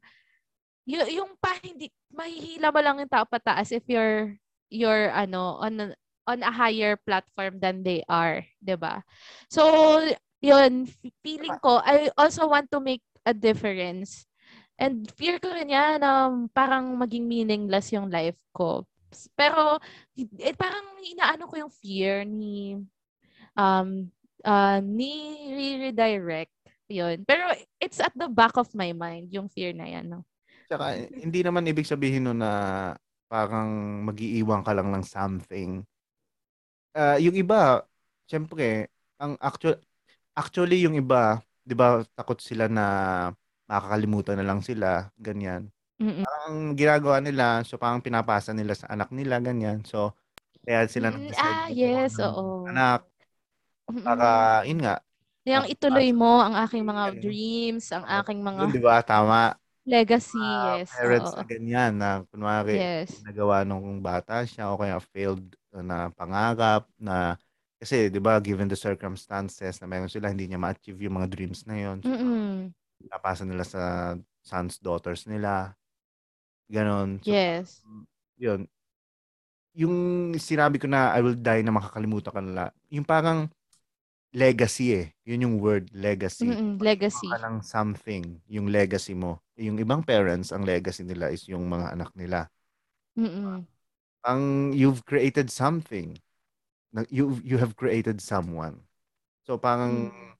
y- 0.88 1.18
yung 1.20 1.36
pa 1.40 1.56
hindi 1.60 1.90
mahihila 2.12 2.68
mo 2.70 2.80
lang 2.80 2.96
yung 3.02 3.10
tao 3.12 3.26
pataas 3.26 3.72
if 3.74 3.84
you're 3.88 4.36
you're 4.70 5.10
ano 5.12 5.58
on 5.60 5.92
on 6.24 6.40
a 6.40 6.52
higher 6.52 6.96
platform 7.04 7.60
than 7.60 7.84
they 7.84 8.00
are, 8.08 8.44
'di 8.64 8.76
ba? 8.80 9.04
So, 9.52 9.64
yun 10.40 10.88
feeling 11.24 11.56
ko 11.60 11.80
I 11.80 12.12
also 12.16 12.48
want 12.48 12.68
to 12.72 12.80
make 12.80 13.04
a 13.24 13.32
difference. 13.36 14.28
And 14.76 15.06
fear 15.14 15.38
ko 15.38 15.54
rin 15.54 15.70
yan 15.70 16.02
na 16.02 16.28
parang 16.50 16.98
maging 16.98 17.24
meaningless 17.30 17.94
yung 17.94 18.10
life 18.10 18.36
ko. 18.52 18.84
Pero 19.38 19.78
eh, 20.18 20.54
parang 20.58 20.84
inaano 21.04 21.46
ko 21.46 21.54
yung 21.60 21.72
fear 21.72 22.26
ni 22.26 22.74
um 23.54 24.10
uh, 24.44 24.80
ni 24.82 25.12
redirect 25.78 26.52
yun. 26.90 27.24
Pero 27.24 27.48
it's 27.80 28.00
at 28.00 28.12
the 28.12 28.28
back 28.28 28.56
of 28.60 28.68
my 28.76 28.92
mind 28.92 29.32
yung 29.32 29.48
fear 29.48 29.72
na 29.72 29.88
yan, 29.88 30.08
no. 30.10 30.26
Tsaka 30.74 31.06
hindi 31.22 31.46
naman 31.46 31.70
ibig 31.70 31.86
sabihin 31.86 32.26
no 32.26 32.34
na 32.34 32.50
parang 33.30 34.02
magiiwan 34.02 34.66
ka 34.66 34.74
lang 34.74 34.90
ng 34.90 35.06
something. 35.06 35.86
Uh, 36.90 37.14
yung 37.22 37.38
iba, 37.38 37.86
syempre, 38.26 38.90
ang 39.22 39.38
actual 39.38 39.78
actually 40.34 40.82
yung 40.82 40.98
iba, 40.98 41.38
'di 41.62 41.78
ba, 41.78 42.02
takot 42.18 42.42
sila 42.42 42.66
na 42.66 42.86
makakalimutan 43.70 44.34
na 44.34 44.46
lang 44.50 44.66
sila, 44.66 45.14
ganyan. 45.14 45.70
Mm-mm. 46.02 46.26
Parang 46.26 46.74
ginagawa 46.74 47.22
nila, 47.22 47.62
so 47.62 47.78
parang 47.78 48.02
pinapasa 48.02 48.50
nila 48.50 48.74
sa 48.74 48.90
anak 48.90 49.14
nila, 49.14 49.38
ganyan. 49.38 49.86
So, 49.86 50.10
kaya 50.66 50.90
sila 50.90 51.14
mm, 51.14 51.38
ah, 51.38 51.70
yes, 51.70 52.18
oo. 52.18 52.66
anak. 52.66 53.06
Para, 54.02 54.66
yun 54.66 54.82
nga, 54.82 54.98
yung 55.46 55.70
ituloy 55.70 56.10
mo 56.10 56.42
ang 56.42 56.58
aking 56.66 56.82
mga 56.82 57.04
dreams, 57.22 57.94
ang 57.94 58.02
aking 58.10 58.42
mga 58.42 58.58
yun, 58.66 58.74
di 58.74 58.82
ba? 58.82 58.98
Tama. 59.06 59.54
Legacy, 59.84 60.38
Uh, 60.40 60.80
yes. 60.80 60.90
parents 60.96 61.30
oo. 61.32 61.38
na 61.38 61.44
ganyan 61.44 61.92
na 62.00 62.10
kunwari 62.32 62.80
Yes. 62.80 63.10
nagawa 63.24 63.64
nung 63.64 64.00
bata 64.00 64.44
siya 64.48 64.72
o 64.72 64.76
kaya 64.80 64.98
failed 65.00 65.44
na 65.72 66.08
pangarap 66.12 66.88
na 67.00 67.36
kasi 67.80 68.08
'di 68.08 68.20
ba 68.22 68.40
given 68.40 68.68
the 68.70 68.78
circumstances 68.78 69.76
na 69.80 69.86
meron 69.88 70.08
sila 70.08 70.32
hindi 70.32 70.48
niya 70.48 70.56
ma-achieve 70.60 71.04
yung 71.04 71.20
mga 71.20 71.28
dreams 71.28 71.68
na 71.68 71.76
yon. 71.76 71.98
So, 72.00 72.08
Mm-mm. 72.08 72.72
napasa 73.12 73.44
nila 73.44 73.64
sa 73.68 74.14
sons 74.40 74.80
daughters 74.80 75.28
nila. 75.28 75.76
Ganon. 76.72 77.20
So, 77.20 77.32
Yes. 77.32 77.84
yun. 78.40 78.64
Yung 79.76 79.94
sinabi 80.38 80.78
ko 80.80 80.88
na 80.88 81.12
I 81.12 81.20
will 81.20 81.36
die 81.36 81.60
na 81.66 81.74
makakalimutan 81.74 82.32
ka 82.32 82.40
nila. 82.40 82.64
Yung 82.88 83.04
parang 83.04 83.50
legacy 84.32 84.96
eh. 84.96 85.06
Yun 85.28 85.44
yung 85.44 85.56
word, 85.60 85.92
legacy. 85.92 86.48
Mm-mm. 86.48 86.80
Legacy. 86.80 87.28
ka 87.28 87.38
ng 87.44 87.60
something, 87.60 88.40
yung 88.48 88.72
legacy 88.72 89.12
mo. 89.12 89.43
Yung 89.58 89.78
ibang 89.78 90.02
parents, 90.02 90.50
ang 90.50 90.66
legacy 90.66 91.06
nila 91.06 91.30
is 91.30 91.46
yung 91.46 91.66
mga 91.70 91.94
anak 91.94 92.10
nila. 92.18 92.50
Mm-mm. 93.18 93.66
Ang 94.24 94.72
you've 94.72 95.04
created 95.04 95.50
something. 95.52 96.16
You 97.10 97.40
you 97.44 97.58
have 97.58 97.76
created 97.76 98.20
someone. 98.22 98.84
So 99.46 99.58
parang 99.58 100.12
Mm. 100.12 100.34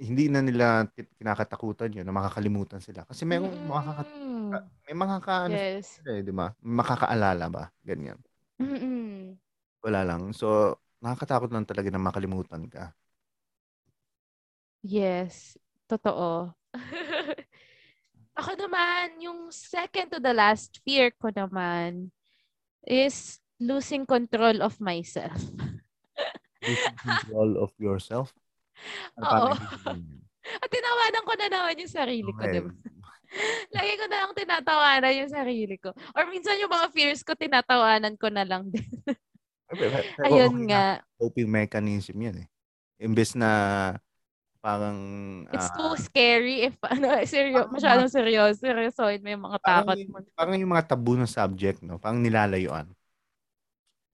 hindi 0.00 0.26
na 0.32 0.40
nila 0.42 0.88
kinakatakutan 1.18 1.94
yun 1.94 2.04
na 2.08 2.14
makakalimutan 2.16 2.80
sila. 2.82 3.04
Kasi 3.06 3.22
may 3.28 3.38
makaka, 3.40 4.02
Mm. 4.50 4.70
may 4.88 4.94
makaka 4.96 5.32
ano 5.48 5.56
Yes. 5.58 6.00
eh, 6.08 6.20
di 6.26 6.32
ba? 6.34 6.50
Makakaalala 6.64 7.46
ba? 7.52 7.64
Ganyan. 7.86 8.18
Mm-mm. 8.60 9.36
Wala 9.84 10.00
lang. 10.08 10.22
So 10.34 10.78
nakakatakot 11.02 11.50
lang 11.54 11.66
talaga 11.66 11.88
na 11.90 11.98
makalimutan 12.02 12.62
ka. 12.70 12.94
Yes. 14.82 15.56
Totoo. 15.88 16.54
Ako 18.32 18.56
naman, 18.56 19.20
yung 19.20 19.52
second 19.52 20.08
to 20.08 20.18
the 20.18 20.32
last 20.32 20.80
fear 20.84 21.12
ko 21.12 21.28
naman 21.28 22.08
is 22.88 23.38
losing 23.60 24.08
control 24.08 24.64
of 24.64 24.80
myself. 24.80 25.36
Losing 26.62 26.98
control 27.02 27.58
of 27.58 27.74
yourself. 27.76 28.30
Ano 29.18 29.50
Oo. 29.50 29.52
At 30.62 30.68
tinawanan 30.70 31.24
ko 31.26 31.32
na 31.34 31.48
naman 31.50 31.74
yung 31.78 31.90
sarili 31.90 32.30
ko, 32.30 32.42
Okay. 32.42 32.54
di 32.54 32.60
ba? 32.62 32.70
Lagi 33.74 33.92
ko 33.96 34.04
na 34.06 34.18
lang 34.22 34.32
tinatawanan 34.36 35.20
yung 35.24 35.32
sarili 35.32 35.76
ko. 35.80 35.90
Or 36.14 36.28
minsan 36.28 36.60
yung 36.62 36.70
mga 36.70 36.88
fears 36.94 37.26
ko, 37.26 37.34
tinatawanan 37.34 38.14
ko 38.14 38.28
na 38.30 38.44
lang 38.46 38.68
din. 38.70 38.86
Ayun 40.22 40.52
okay 40.52 40.68
nga. 40.68 40.84
Coping 41.16 41.48
mechanism 41.48 42.16
yan 42.20 42.44
eh. 42.44 42.48
Imbes 43.02 43.34
na 43.34 43.50
parang 44.62 44.98
It's 45.50 45.68
ah, 45.68 45.74
too 45.74 45.92
scary 45.98 46.70
if 46.70 46.78
ano, 46.94 47.18
seryo, 47.26 47.66
masyadong 47.68 48.06
seryoso. 48.08 48.62
Seryosoin 48.62 49.18
mo 49.18 49.28
yung 49.28 49.44
mga 49.50 49.58
parang, 49.58 49.86
takot 49.90 49.98
mo. 50.06 50.16
parang 50.38 50.56
yung 50.56 50.72
mga 50.72 50.86
tabu 50.86 51.18
na 51.18 51.26
subject, 51.26 51.82
no? 51.82 51.98
Parang 51.98 52.22
nilalayuan. 52.22 52.86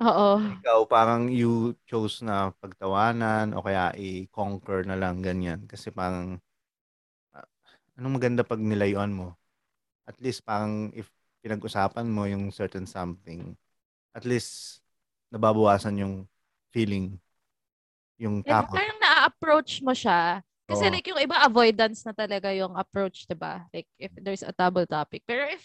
Oo. 0.01 0.40
Ikaw, 0.40 0.80
parang 0.88 1.28
you 1.28 1.76
chose 1.84 2.24
na 2.24 2.55
pagtawanan 2.64 3.53
o 3.53 3.61
kaya 3.61 3.92
i-conquer 3.99 4.88
na 4.88 4.96
lang 4.96 5.20
ganyan. 5.20 5.68
Kasi 5.68 5.92
parang, 5.92 6.40
ah, 7.36 7.46
anong 8.01 8.16
maganda 8.16 8.40
pag 8.40 8.59
nilayuan 8.59 9.12
mo? 9.12 9.36
At 10.09 10.16
least 10.24 10.49
parang 10.49 10.88
if 10.96 11.12
pinag-usapan 11.44 12.09
mo 12.09 12.24
yung 12.24 12.49
certain 12.51 12.88
something, 12.88 13.53
at 14.16 14.24
least 14.24 14.80
nababawasan 15.28 16.01
yung 16.01 16.14
feeling, 16.72 17.20
yung 18.18 18.42
takot. 18.42 18.74
parang 18.74 18.97
na-approach 19.29 19.85
mo 19.85 19.93
siya. 19.93 20.41
Kasi 20.64 20.89
Oo. 20.89 20.93
like 20.93 21.05
yung 21.05 21.20
iba 21.20 21.37
avoidance 21.45 22.01
na 22.05 22.16
talaga 22.16 22.49
yung 22.53 22.72
approach, 22.76 23.29
'di 23.29 23.37
ba? 23.37 23.68
Like 23.72 23.89
if 24.01 24.12
there's 24.16 24.45
a 24.45 24.53
double 24.57 24.89
topic. 24.89 25.24
Pero 25.29 25.45
if 25.49 25.64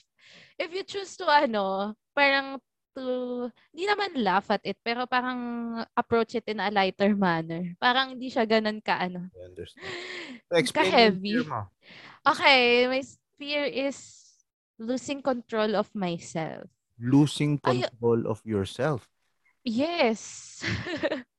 if 0.59 0.69
you 0.75 0.83
choose 0.83 1.15
to 1.19 1.27
ano, 1.27 1.95
parang 2.11 2.59
to 2.95 3.47
hindi 3.75 3.83
naman 3.87 4.19
laugh 4.23 4.47
at 4.51 4.63
it, 4.63 4.79
pero 4.79 5.03
parang 5.07 5.39
approach 5.95 6.39
it 6.39 6.47
in 6.47 6.59
a 6.63 6.71
lighter 6.71 7.15
manner. 7.15 7.75
Parang 7.79 8.15
hindi 8.15 8.31
siya 8.31 8.47
ganun 8.47 8.79
ka 8.79 8.99
ano. 8.99 9.31
I 9.31 9.47
understand. 9.47 9.87
So, 10.53 10.61
explain 10.61 11.17
fear 11.17 11.43
mo. 11.49 11.65
Okay, 12.21 12.85
my 12.85 13.01
fear 13.41 13.65
is 13.65 13.97
losing 14.77 15.19
control 15.25 15.73
of 15.73 15.89
myself. 15.97 16.69
Losing 17.01 17.57
Ay- 17.65 17.81
control 17.89 18.29
of 18.29 18.45
yourself. 18.45 19.09
Yes. 19.65 20.61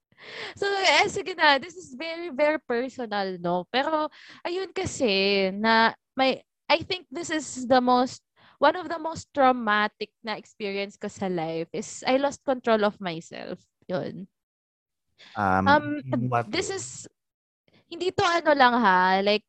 so, 0.57 0.65
eh, 0.67 1.09
sige 1.09 1.35
na, 1.37 1.59
this 1.59 1.77
is 1.77 1.95
very, 1.95 2.31
very 2.31 2.59
personal, 2.63 3.37
no? 3.39 3.65
Pero, 3.69 4.09
ayun 4.47 4.71
kasi, 4.73 5.51
na 5.53 5.95
may, 6.17 6.43
I 6.71 6.81
think 6.81 7.07
this 7.13 7.29
is 7.29 7.69
the 7.69 7.81
most, 7.81 8.25
one 8.57 8.77
of 8.77 8.89
the 8.89 8.99
most 8.99 9.29
traumatic 9.35 10.09
na 10.25 10.41
experience 10.41 10.97
ko 10.97 11.11
sa 11.11 11.29
life 11.29 11.69
is 11.75 12.01
I 12.07 12.17
lost 12.17 12.41
control 12.47 12.85
of 12.87 12.97
myself. 13.03 13.61
Yun. 13.91 14.25
Um, 15.37 15.69
Um, 15.69 15.85
what 16.31 16.49
this 16.49 16.71
is, 16.71 17.07
hindi 17.91 18.11
to 18.11 18.25
ano 18.25 18.57
lang 18.57 18.75
ha, 18.81 19.21
like, 19.21 19.45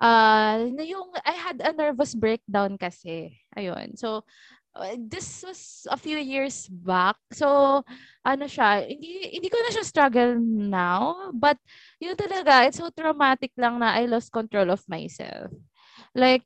uh, 0.00 0.66
na 0.72 0.82
yung, 0.82 1.12
I 1.22 1.36
had 1.36 1.60
a 1.60 1.72
nervous 1.76 2.14
breakdown 2.16 2.78
kasi. 2.80 3.36
Ayun. 3.54 3.94
So, 3.98 4.24
this 4.96 5.44
was 5.44 5.86
a 5.90 5.96
few 5.96 6.16
years 6.16 6.68
back. 6.68 7.16
So, 7.32 7.80
ano 8.24 8.44
siya, 8.48 8.88
hindi, 8.88 9.36
hindi 9.36 9.48
ko 9.52 9.58
na 9.60 9.72
siya 9.72 9.84
struggle 9.84 10.40
now, 10.40 11.32
but 11.36 11.60
yun 12.00 12.16
talaga, 12.16 12.66
it's 12.66 12.80
so 12.80 12.88
traumatic 12.88 13.52
lang 13.60 13.78
na 13.78 13.92
I 13.92 14.08
lost 14.08 14.32
control 14.32 14.72
of 14.72 14.80
myself. 14.88 15.52
Like, 16.16 16.44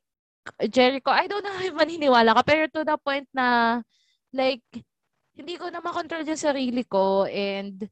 Jericho, 0.67 1.11
I 1.11 1.27
don't 1.27 1.43
know 1.43 1.59
if 1.59 1.75
maniniwala 1.75 2.35
ka, 2.35 2.43
pero 2.43 2.67
to 2.71 2.83
the 2.83 2.97
point 2.99 3.27
na, 3.31 3.79
like, 4.31 4.63
hindi 5.37 5.55
ko 5.55 5.69
na 5.71 5.79
makontrol 5.79 6.25
yung 6.25 6.39
sarili 6.39 6.83
ko 6.83 7.29
and 7.29 7.85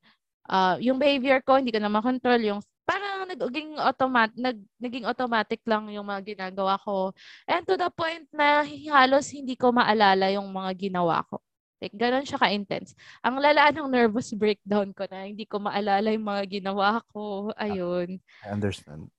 uh, 0.49 0.75
yung 0.81 0.97
behavior 0.97 1.39
ko, 1.45 1.61
hindi 1.61 1.71
ko 1.71 1.79
na 1.79 1.91
makontrol 1.91 2.41
yung 2.41 2.61
parang 2.85 3.25
naging 3.27 3.75
automatic 3.81 4.37
nag, 4.37 4.57
naging 4.77 5.05
automatic 5.09 5.61
lang 5.65 5.89
yung 5.89 6.05
mga 6.05 6.21
ginagawa 6.37 6.77
ko. 6.79 7.11
And 7.49 7.65
to 7.65 7.75
the 7.75 7.89
point 7.89 8.29
na 8.29 8.61
halos 8.93 9.33
hindi 9.33 9.57
ko 9.57 9.73
maalala 9.73 10.29
yung 10.31 10.47
mga 10.53 10.71
ginawa 10.89 11.25
ko. 11.25 11.41
Like, 11.81 11.91
ganun 11.91 12.23
siya 12.23 12.39
ka-intense. 12.39 12.95
Ang 13.19 13.43
lala 13.43 13.69
ng 13.69 13.91
nervous 13.91 14.31
breakdown 14.31 14.95
ko 14.95 15.05
na 15.11 15.27
hindi 15.27 15.43
ko 15.43 15.59
maalala 15.59 16.07
yung 16.15 16.23
mga 16.23 16.43
ginawa 16.61 17.03
ko. 17.11 17.51
Ayun. 17.59 18.17
I 18.47 18.49
understand. 18.49 19.11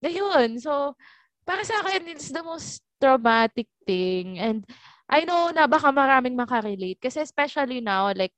Ayun. 0.00 0.56
So, 0.58 0.96
para 1.44 1.60
sa 1.62 1.84
akin, 1.84 2.08
it's 2.08 2.32
the 2.32 2.40
most 2.40 2.80
traumatic 2.96 3.68
thing. 3.84 4.40
And 4.40 4.64
I 5.04 5.28
know 5.28 5.52
na 5.52 5.68
baka 5.68 5.92
maraming 5.92 6.34
makarelate. 6.34 6.98
Kasi 6.98 7.20
especially 7.20 7.84
now, 7.84 8.08
like, 8.16 8.32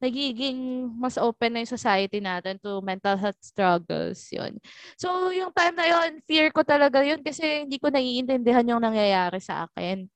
nagiging 0.00 0.88
mas 0.96 1.20
open 1.20 1.52
na 1.54 1.60
yung 1.62 1.76
society 1.76 2.18
natin 2.18 2.56
to 2.58 2.80
mental 2.80 3.14
health 3.20 3.38
struggles. 3.44 4.24
Yun. 4.32 4.56
So, 4.96 5.28
yung 5.30 5.52
time 5.52 5.76
na 5.76 5.86
yun, 5.86 6.24
fear 6.24 6.48
ko 6.50 6.64
talaga 6.64 7.04
yun 7.04 7.20
kasi 7.20 7.68
hindi 7.68 7.76
ko 7.76 7.92
naiintindihan 7.92 8.66
yung 8.66 8.82
nangyayari 8.82 9.38
sa 9.38 9.68
akin. 9.68 10.08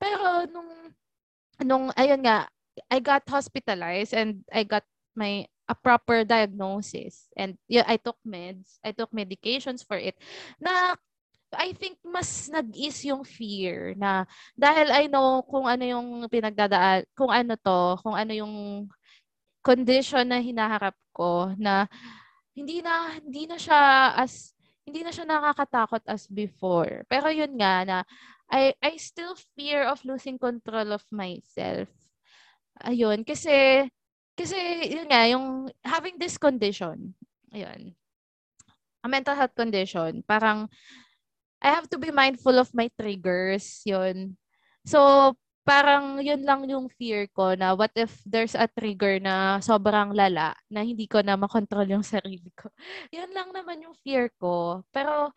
Pero 0.00 0.48
nung, 0.48 0.70
nung 1.62 1.84
ayun 1.94 2.24
nga, 2.24 2.48
I 2.88 2.98
got 3.00 3.24
hospitalized 3.28 4.16
and 4.16 4.40
I 4.52 4.64
got 4.64 4.84
my 5.16 5.48
a 5.66 5.74
proper 5.74 6.22
diagnosis 6.22 7.26
and 7.34 7.58
yeah, 7.66 7.82
I 7.88 7.98
took 7.98 8.16
meds, 8.22 8.78
I 8.86 8.94
took 8.94 9.10
medications 9.10 9.82
for 9.82 9.98
it 9.98 10.14
na 10.62 10.94
I 11.54 11.74
think 11.74 11.98
mas 12.02 12.50
nag-ease 12.50 13.10
yung 13.10 13.22
fear 13.22 13.94
na 13.94 14.26
dahil 14.58 14.90
I 14.90 15.06
know 15.06 15.42
kung 15.46 15.66
ano 15.66 15.82
yung 15.86 16.26
pinagdadaan, 16.26 17.06
kung 17.14 17.30
ano 17.30 17.54
to, 17.54 17.80
kung 18.02 18.14
ano 18.18 18.32
yung 18.34 18.54
condition 19.66 20.30
na 20.30 20.38
hinaharap 20.38 20.94
ko 21.10 21.50
na 21.58 21.90
hindi 22.54 22.78
na 22.78 23.18
hindi 23.18 23.50
na 23.50 23.58
siya 23.58 24.14
as 24.14 24.54
hindi 24.86 25.02
na 25.02 25.10
siya 25.10 25.26
nakakatakot 25.26 26.06
as 26.06 26.30
before. 26.30 27.02
Pero 27.10 27.26
yun 27.34 27.58
nga 27.58 27.82
na 27.82 27.98
I 28.46 28.70
I 28.78 28.94
still 29.02 29.34
fear 29.58 29.90
of 29.90 29.98
losing 30.06 30.38
control 30.38 30.94
of 30.94 31.02
myself. 31.10 31.90
Ayun, 32.86 33.26
kasi 33.26 33.90
kasi 34.38 34.56
yun 34.86 35.10
nga 35.10 35.26
yung 35.26 35.66
having 35.82 36.14
this 36.22 36.38
condition. 36.38 37.10
Ayun. 37.50 37.90
A 39.02 39.08
mental 39.10 39.34
health 39.34 39.54
condition, 39.58 40.22
parang 40.22 40.70
I 41.58 41.72
have 41.72 41.88
to 41.90 41.98
be 41.98 42.12
mindful 42.12 42.54
of 42.60 42.70
my 42.76 42.86
triggers, 42.94 43.82
yun. 43.82 44.36
So, 44.86 45.34
parang 45.66 46.22
yun 46.22 46.46
lang 46.46 46.62
yung 46.70 46.86
fear 46.86 47.26
ko 47.34 47.58
na 47.58 47.74
what 47.74 47.90
if 47.98 48.22
there's 48.22 48.54
a 48.54 48.70
trigger 48.70 49.18
na 49.18 49.58
sobrang 49.58 50.14
lala 50.14 50.54
na 50.70 50.86
hindi 50.86 51.10
ko 51.10 51.26
na 51.26 51.34
makontrol 51.34 51.90
yung 51.90 52.06
sarili 52.14 52.54
ko. 52.54 52.70
Yun 53.10 53.34
lang 53.34 53.50
naman 53.50 53.82
yung 53.82 53.98
fear 53.98 54.30
ko. 54.38 54.86
Pero, 54.94 55.34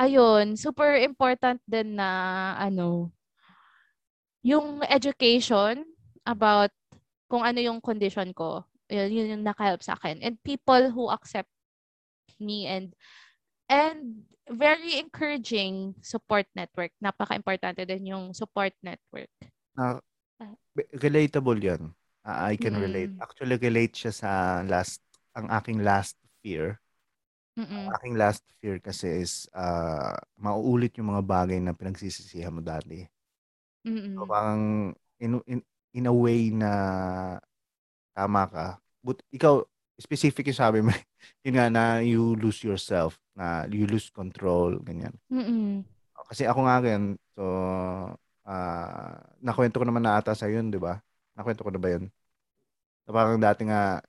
ayun, 0.00 0.56
super 0.56 0.96
important 0.96 1.60
din 1.68 2.00
na, 2.00 2.08
ano, 2.56 3.12
yung 4.40 4.80
education 4.88 5.84
about 6.24 6.72
kung 7.28 7.44
ano 7.44 7.60
yung 7.60 7.84
condition 7.84 8.32
ko. 8.32 8.64
Yun, 8.88 9.12
yun 9.12 9.32
yung 9.36 9.44
nakahelp 9.44 9.84
sa 9.84 10.00
akin. 10.00 10.24
And 10.24 10.40
people 10.40 10.88
who 10.88 11.12
accept 11.12 11.52
me 12.40 12.64
and 12.64 12.96
and 13.68 14.24
very 14.48 14.96
encouraging 14.96 15.92
support 16.00 16.48
network. 16.56 16.96
Napaka-importante 17.04 17.84
din 17.84 18.16
yung 18.16 18.32
support 18.32 18.72
network. 18.80 19.28
Na, 19.78 20.02
relatable 20.98 21.60
yan. 21.62 21.82
Uh, 22.26 22.38
I 22.52 22.58
can 22.58 22.74
Mm-mm. 22.74 22.82
relate. 22.82 23.12
Actually, 23.22 23.56
relate 23.62 23.94
siya 23.94 24.12
sa 24.12 24.30
last, 24.66 25.00
ang 25.38 25.46
aking 25.54 25.80
last 25.86 26.18
fear. 26.42 26.82
Ang 27.56 27.86
Mm-mm. 27.86 27.88
aking 27.98 28.14
last 28.18 28.42
fear 28.58 28.76
kasi 28.82 29.22
is 29.24 29.46
uh, 29.54 30.14
mauulit 30.36 30.92
yung 30.98 31.14
mga 31.14 31.24
bagay 31.24 31.58
na 31.62 31.72
pinagsisisihan 31.72 32.52
mo 32.52 32.60
dati. 32.60 33.06
Mm-mm. 33.86 34.18
So, 34.18 34.26
parang 34.26 34.62
in, 35.22 35.40
in, 35.46 35.60
in 35.94 36.04
a 36.10 36.14
way 36.14 36.50
na 36.50 36.70
tama 38.16 38.42
ka. 38.50 38.66
But 39.04 39.22
ikaw, 39.32 39.64
specific 39.98 40.50
yung 40.50 40.58
sabi 40.58 40.78
mo, 40.84 40.90
yun 41.44 41.54
nga 41.56 41.68
na 41.70 41.84
you 42.02 42.34
lose 42.36 42.62
yourself, 42.62 43.18
na 43.34 43.64
you 43.70 43.86
lose 43.86 44.10
control, 44.10 44.78
ganyan. 44.82 45.14
Mm-mm. 45.32 45.84
Kasi 46.28 46.44
ako 46.44 46.60
nga 46.68 46.76
rin, 46.84 47.16
so, 47.32 47.42
ah 48.48 49.20
nakwento 49.44 49.76
ko 49.80 49.84
naman 49.88 50.04
na 50.04 50.16
ata 50.18 50.32
sa 50.34 50.48
yun, 50.52 50.72
di 50.74 50.80
ba? 50.80 50.98
Nakwento 51.36 51.62
ko 51.66 51.70
na 51.72 51.80
ba 51.82 51.88
yun? 51.94 52.04
So, 53.06 53.10
parang 53.16 53.40
dati 53.40 53.62
nga, 53.68 54.02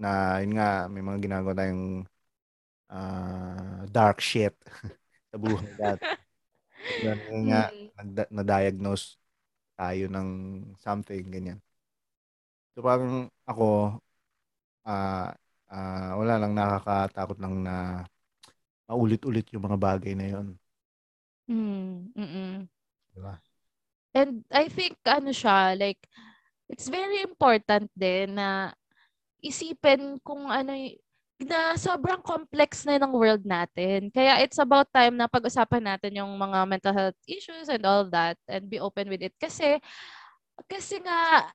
na 0.00 0.40
yun 0.42 0.52
nga, 0.58 0.68
may 0.92 1.02
mga 1.04 1.18
ginagawa 1.24 1.54
tayong 1.58 1.84
ah, 2.90 3.82
dark 3.90 4.18
shit 4.20 4.54
sa 5.32 5.36
buhay 5.40 5.70
dati. 5.78 6.04
Yun 7.30 7.44
nga, 7.50 7.62
Mm. 7.72 7.90
na-diagnose 8.36 9.18
tayo 9.78 10.04
ng 10.10 10.28
something, 10.84 11.24
ganyan. 11.32 11.60
So 12.74 12.80
parang 12.84 13.28
ako, 13.48 13.64
ah 14.88 15.30
ah, 15.72 16.10
wala 16.20 16.34
lang, 16.42 16.52
nakakatakot 16.54 17.38
lang 17.42 17.54
na 17.66 17.74
maulit-ulit 18.88 19.46
yung 19.52 19.64
mga 19.66 19.78
bagay 19.86 20.12
na 20.14 20.26
yun. 20.32 20.46
Mm. 21.48 22.12
Mm-mm. 22.16 22.68
Di 23.12 23.20
ba? 23.20 23.34
And 24.12 24.44
I 24.52 24.68
think 24.68 25.00
ano 25.08 25.32
siya, 25.32 25.76
like 25.76 26.00
it's 26.68 26.88
very 26.88 27.24
important 27.24 27.88
din 27.96 28.36
na 28.36 28.72
isipin 29.40 30.20
kung 30.22 30.48
ano 30.48 30.72
y- 30.76 31.00
na 31.42 31.74
sobrang 31.74 32.22
complex 32.22 32.86
na 32.86 33.02
ng 33.02 33.10
world 33.10 33.42
natin. 33.42 34.08
Kaya 34.14 34.38
it's 34.46 34.62
about 34.62 34.86
time 34.94 35.18
na 35.18 35.26
pag-usapan 35.26 35.82
natin 35.82 36.22
yung 36.22 36.30
mga 36.38 36.58
mental 36.70 36.94
health 36.94 37.18
issues 37.26 37.66
and 37.66 37.82
all 37.82 38.06
that 38.06 38.38
and 38.46 38.70
be 38.70 38.78
open 38.78 39.10
with 39.10 39.18
it. 39.26 39.34
Kasi, 39.42 39.82
kasi 40.70 41.02
nga, 41.02 41.50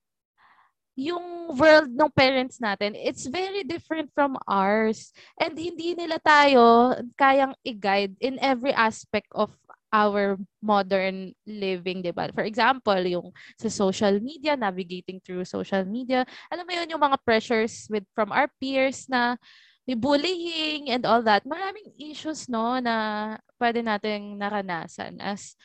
yung 0.97 1.53
world 1.55 1.93
ng 1.93 2.09
parents 2.11 2.57
natin, 2.57 2.97
it's 2.97 3.29
very 3.29 3.61
different 3.61 4.09
from 4.17 4.33
ours. 4.49 5.13
And 5.37 5.53
hindi 5.53 5.93
nila 5.93 6.17
tayo 6.19 6.97
kayang 7.15 7.53
i-guide 7.61 8.17
in 8.19 8.41
every 8.41 8.73
aspect 8.73 9.29
of 9.37 9.53
our 9.93 10.35
modern 10.59 11.31
living, 11.47 12.03
di 12.03 12.11
ba? 12.11 12.27
For 12.35 12.43
example, 12.43 12.99
yung 13.07 13.31
sa 13.55 13.71
social 13.71 14.19
media, 14.19 14.59
navigating 14.59 15.23
through 15.23 15.47
social 15.47 15.83
media. 15.88 16.27
Alam 16.51 16.65
mo 16.67 16.73
yun, 16.75 16.91
yung 16.91 17.03
mga 17.03 17.17
pressures 17.23 17.88
with 17.88 18.03
from 18.11 18.31
our 18.35 18.51
peers 18.59 19.07
na 19.07 19.39
may 19.88 19.95
bullying 19.95 20.91
and 20.91 21.07
all 21.07 21.23
that. 21.23 21.47
Maraming 21.47 21.95
issues, 21.95 22.51
no, 22.51 22.75
na 22.83 23.38
pwede 23.55 23.79
nating 23.79 24.35
naranasan 24.35 25.23
as 25.23 25.55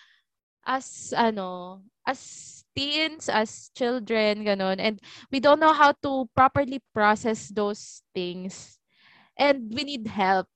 as 0.63 1.11
ano, 1.19 1.83
as 2.07 2.63
teens, 2.75 3.27
as 3.29 3.71
children, 3.75 4.47
ganun. 4.47 4.79
And 4.79 5.03
we 5.31 5.41
don't 5.43 5.61
know 5.61 5.75
how 5.75 5.93
to 6.07 6.31
properly 6.35 6.81
process 6.95 7.51
those 7.51 8.03
things. 8.15 8.79
And 9.37 9.73
we 9.73 9.85
need 9.85 10.07
help. 10.07 10.47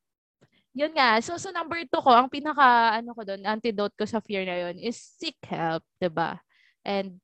Yun 0.77 0.93
nga. 0.93 1.17
So, 1.25 1.41
so 1.41 1.49
number 1.49 1.81
two 1.89 2.03
ko, 2.05 2.13
ang 2.13 2.29
pinaka, 2.29 3.01
ano 3.01 3.17
ko 3.17 3.25
doon, 3.25 3.41
antidote 3.49 3.97
ko 3.97 4.05
sa 4.05 4.21
fear 4.21 4.45
na 4.45 4.61
yun 4.69 4.77
is 4.77 5.01
seek 5.01 5.41
help, 5.49 5.81
ba 6.13 6.37
And 6.85 7.17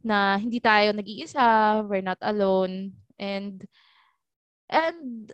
na 0.00 0.40
hindi 0.40 0.56
tayo 0.58 0.96
nag-iisa, 0.96 1.84
we're 1.84 2.00
not 2.00 2.18
alone. 2.24 2.96
And, 3.20 3.60
and, 4.72 5.28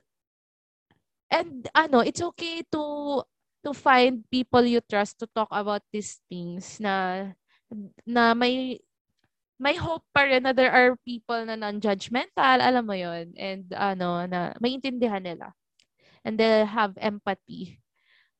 and 1.30 1.62
ano, 1.78 2.02
it's 2.02 2.20
okay 2.34 2.66
to 2.74 3.22
to 3.64 3.72
find 3.72 4.26
people 4.28 4.60
you 4.66 4.82
trust 4.84 5.16
to 5.22 5.26
talk 5.32 5.48
about 5.48 5.80
these 5.88 6.20
things 6.28 6.76
na 6.84 7.32
na 8.04 8.36
may 8.36 8.76
may 9.56 9.72
hope 9.78 10.04
pa 10.12 10.28
rin 10.28 10.44
na 10.44 10.52
there 10.52 10.74
are 10.74 10.98
people 11.06 11.38
na 11.46 11.56
non-judgmental, 11.56 12.60
alam 12.60 12.84
mo 12.84 12.92
yon 12.92 13.32
and 13.38 13.70
ano, 13.72 14.26
na 14.28 14.52
maintindihan 14.60 15.22
nila. 15.22 15.54
And 16.24 16.40
they'll 16.40 16.66
have 16.66 16.96
empathy 16.96 17.84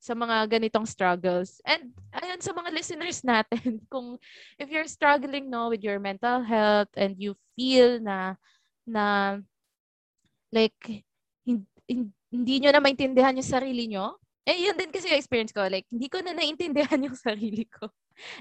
sa 0.05 0.13
mga 0.13 0.61
ganitong 0.61 0.85
struggles. 0.85 1.65
And 1.65 1.97
ayun 2.13 2.41
sa 2.45 2.53
mga 2.53 2.77
listeners 2.77 3.25
natin, 3.25 3.81
kung 3.93 4.21
if 4.61 4.69
you're 4.69 4.89
struggling 4.89 5.49
no 5.49 5.73
with 5.73 5.81
your 5.81 5.97
mental 5.97 6.45
health 6.45 6.93
and 6.93 7.17
you 7.17 7.33
feel 7.57 7.97
na 8.05 8.37
na 8.85 9.41
like 10.53 10.77
hin- 11.49 11.69
hin- 11.89 12.13
hindi 12.29 12.55
nyo 12.61 12.71
na 12.77 12.85
maintindihan 12.85 13.33
yung 13.33 13.49
sarili 13.49 13.89
nyo, 13.89 14.21
eh 14.45 14.69
yun 14.69 14.77
din 14.77 14.93
kasi 14.93 15.09
yung 15.09 15.17
experience 15.17 15.57
ko, 15.57 15.65
like 15.73 15.89
hindi 15.89 16.13
ko 16.13 16.21
na 16.21 16.37
naintindihan 16.37 17.01
yung 17.09 17.17
sarili 17.17 17.65
ko. 17.65 17.89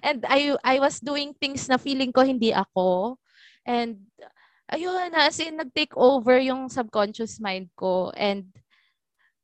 And 0.04 0.22
I 0.28 0.54
I 0.62 0.84
was 0.84 1.00
doing 1.00 1.32
things 1.34 1.66
na 1.72 1.80
feeling 1.80 2.12
ko 2.12 2.28
hindi 2.28 2.52
ako. 2.52 3.18
And 3.64 4.04
ayun, 4.68 5.16
as 5.16 5.40
in 5.40 5.58
nag-take 5.58 5.96
over 5.96 6.38
yung 6.44 6.68
subconscious 6.68 7.40
mind 7.40 7.72
ko. 7.80 8.12
And 8.20 8.52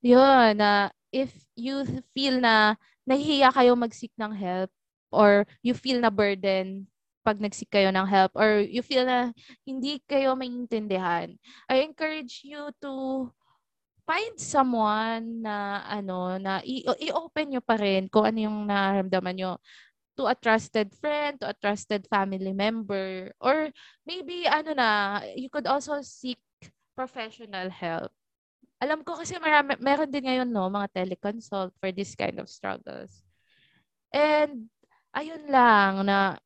yun, 0.04 0.58
na 0.60 0.90
if 1.12 1.32
you 1.58 1.84
feel 2.16 2.40
na 2.40 2.76
nahihiya 3.10 3.50
kayo 3.54 3.74
mag-seek 3.74 4.14
ng 4.20 4.34
help 4.36 4.70
or 5.10 5.46
you 5.66 5.74
feel 5.74 5.98
na 6.02 6.14
burden 6.14 6.86
pag 7.26 7.42
nag-seek 7.42 7.70
kayo 7.70 7.90
ng 7.92 8.08
help 8.08 8.32
or 8.38 8.62
you 8.64 8.82
feel 8.86 9.04
na 9.06 9.34
hindi 9.68 10.00
kayo 10.08 10.34
maintindihan, 10.38 11.34
I 11.68 11.84
encourage 11.84 12.42
you 12.46 12.72
to 12.82 12.94
find 14.10 14.36
someone 14.42 15.46
na 15.46 15.86
ano 15.86 16.36
na 16.42 16.60
i- 16.66 16.86
i-open 17.10 17.54
nyo 17.54 17.62
pa 17.62 17.78
rin 17.78 18.10
kung 18.10 18.26
ano 18.26 18.40
yung 18.50 18.58
nararamdaman 18.66 19.36
nyo 19.38 19.52
to 20.18 20.28
a 20.28 20.36
trusted 20.36 20.92
friend, 21.00 21.40
to 21.42 21.48
a 21.50 21.56
trusted 21.58 22.06
family 22.12 22.52
member, 22.54 23.32
or 23.42 23.72
maybe 24.06 24.46
ano 24.48 24.76
na, 24.76 25.22
you 25.38 25.48
could 25.50 25.66
also 25.68 26.02
seek 26.04 26.40
professional 26.96 27.72
help. 27.72 28.12
Alam 28.80 29.04
ko 29.04 29.20
kasi 29.20 29.36
marami, 29.36 29.76
meron 29.84 30.08
din 30.08 30.24
ngayon 30.24 30.48
no, 30.48 30.72
mga 30.72 31.04
teleconsult 31.04 31.76
for 31.76 31.92
this 31.92 32.16
kind 32.16 32.40
of 32.40 32.48
struggles. 32.48 33.28
And 34.16 34.72
ayun 35.12 35.52
lang 35.52 36.08
na 36.08 36.40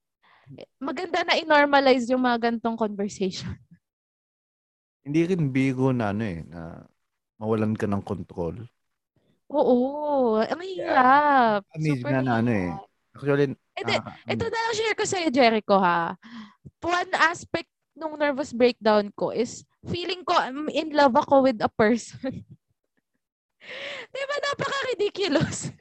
maganda 0.81 1.21
na 1.21 1.38
i-normalize 1.38 2.09
yung 2.09 2.25
mga 2.25 2.49
gantong 2.49 2.73
conversation. 2.73 3.53
Hindi 5.05 5.21
rin 5.29 5.53
bigo 5.53 5.93
na 5.93 6.09
ano 6.09 6.23
eh, 6.25 6.41
na 6.47 6.89
mawalan 7.38 7.77
ka 7.77 7.86
ng 7.86 8.01
control. 8.01 8.65
Oo, 9.53 10.41
ang 10.41 10.63
hirap. 10.63 11.61
Amazing 11.77 12.01
Super 12.01 12.11
na 12.17 12.21
na 12.25 12.34
ano 12.41 12.51
eh. 12.51 12.71
Actually, 13.13 13.53
Ito, 13.77 13.93
nakaka- 13.93 14.17
ito 14.25 14.45
na 14.49 14.57
lang 14.57 14.73
share 14.73 14.97
ko 14.97 15.05
sa'yo, 15.05 15.29
Jericho, 15.29 15.75
ha? 15.77 16.17
One 16.81 17.11
aspect 17.13 17.69
nung 17.93 18.17
nervous 18.17 18.49
breakdown 18.49 19.13
ko 19.13 19.29
is 19.29 19.61
feeling 19.88 20.23
ko 20.23 20.34
I'm 20.36 20.69
in 20.69 20.91
love 20.95 21.15
ako 21.15 21.47
with 21.47 21.59
a 21.61 21.69
person. 21.69 22.43
Di 24.13 24.21
ba 24.27 24.36
napaka-ridiculous? 24.51 25.71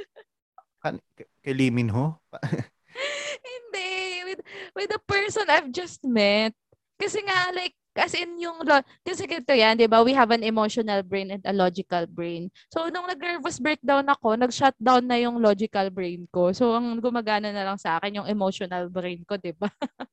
Kay 1.42 1.54
Lee 1.54 1.74
Min 1.74 1.90
Ho? 1.90 2.18
Hindi. 3.50 3.92
With, 4.30 4.40
with 4.74 4.90
the 4.90 5.02
person 5.06 5.46
I've 5.50 5.70
just 5.74 6.02
met. 6.06 6.54
Kasi 6.98 7.18
nga, 7.26 7.50
like, 7.50 7.74
as 7.98 8.14
in 8.14 8.38
yung, 8.38 8.62
lo- 8.62 8.86
kasi 9.02 9.26
ganito 9.26 9.52
yan, 9.52 9.76
di 9.76 9.90
ba? 9.90 10.00
We 10.06 10.14
have 10.14 10.30
an 10.30 10.46
emotional 10.46 11.02
brain 11.02 11.34
and 11.34 11.42
a 11.44 11.52
logical 11.52 12.06
brain. 12.06 12.48
So, 12.70 12.88
nung 12.88 13.10
nag-nervous 13.10 13.58
breakdown 13.58 14.06
ako, 14.08 14.38
nag-shutdown 14.38 15.04
na 15.04 15.18
yung 15.18 15.42
logical 15.42 15.90
brain 15.90 16.24
ko. 16.30 16.54
So, 16.54 16.78
ang 16.78 17.02
gumagana 17.02 17.50
na 17.50 17.66
lang 17.66 17.78
sa 17.82 17.98
akin 17.98 18.22
yung 18.22 18.30
emotional 18.30 18.86
brain 18.88 19.26
ko, 19.26 19.36
di 19.36 19.52
ba? 19.52 19.68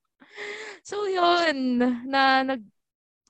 so, 0.89 1.05
yun. 1.07 1.79
Na, 2.09 2.41
nag, 2.43 2.61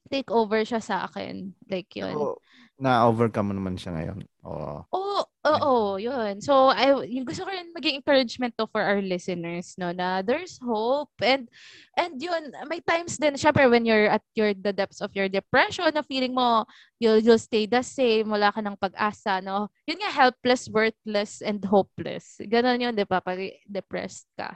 take 0.09 0.33
over 0.33 0.65
siya 0.65 0.81
sa 0.81 1.05
akin. 1.05 1.53
Like, 1.69 1.93
yun. 1.93 2.17
So, 2.17 2.41
na-overcome 2.79 3.51
naman 3.51 3.75
siya 3.75 3.91
ngayon. 3.91 4.19
Oo. 4.47 4.87
Oo, 4.95 5.21
oo, 5.43 5.75
yun. 5.99 6.39
So, 6.39 6.71
I, 6.71 6.95
yung 7.11 7.27
gusto 7.27 7.43
ko 7.43 7.51
rin 7.51 7.75
maging 7.75 7.99
encouragement 7.99 8.55
to 8.55 8.71
for 8.71 8.79
our 8.79 9.03
listeners, 9.03 9.75
no, 9.75 9.91
na 9.91 10.23
there's 10.23 10.55
hope. 10.63 11.11
And, 11.19 11.51
and 11.99 12.15
yun, 12.15 12.55
may 12.71 12.79
times 12.79 13.19
din, 13.19 13.35
syempre, 13.35 13.67
when 13.67 13.83
you're 13.83 14.07
at 14.07 14.23
your, 14.31 14.55
the 14.55 14.71
depths 14.71 15.03
of 15.03 15.11
your 15.11 15.27
depression, 15.27 15.91
na 15.91 16.07
feeling 16.07 16.31
mo, 16.31 16.63
you'll, 17.03 17.19
you'll 17.19 17.41
stay 17.41 17.67
the 17.67 17.83
same, 17.83 18.31
wala 18.31 18.47
ka 18.55 18.63
ng 18.63 18.79
pag-asa, 18.79 19.43
no. 19.43 19.67
Yun 19.83 19.99
nga, 19.99 20.11
helpless, 20.15 20.71
worthless, 20.71 21.43
and 21.43 21.59
hopeless. 21.67 22.39
Ganon 22.47 22.79
yun, 22.79 22.95
di 22.95 23.03
ba, 23.03 23.19
pag 23.19 23.43
depressed 23.67 24.31
ka. 24.39 24.55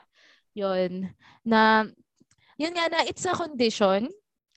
Yun. 0.56 1.12
Na, 1.44 1.84
yun 2.56 2.72
nga 2.72 2.88
na, 2.88 3.04
it's 3.04 3.28
a 3.28 3.36
condition. 3.36 4.08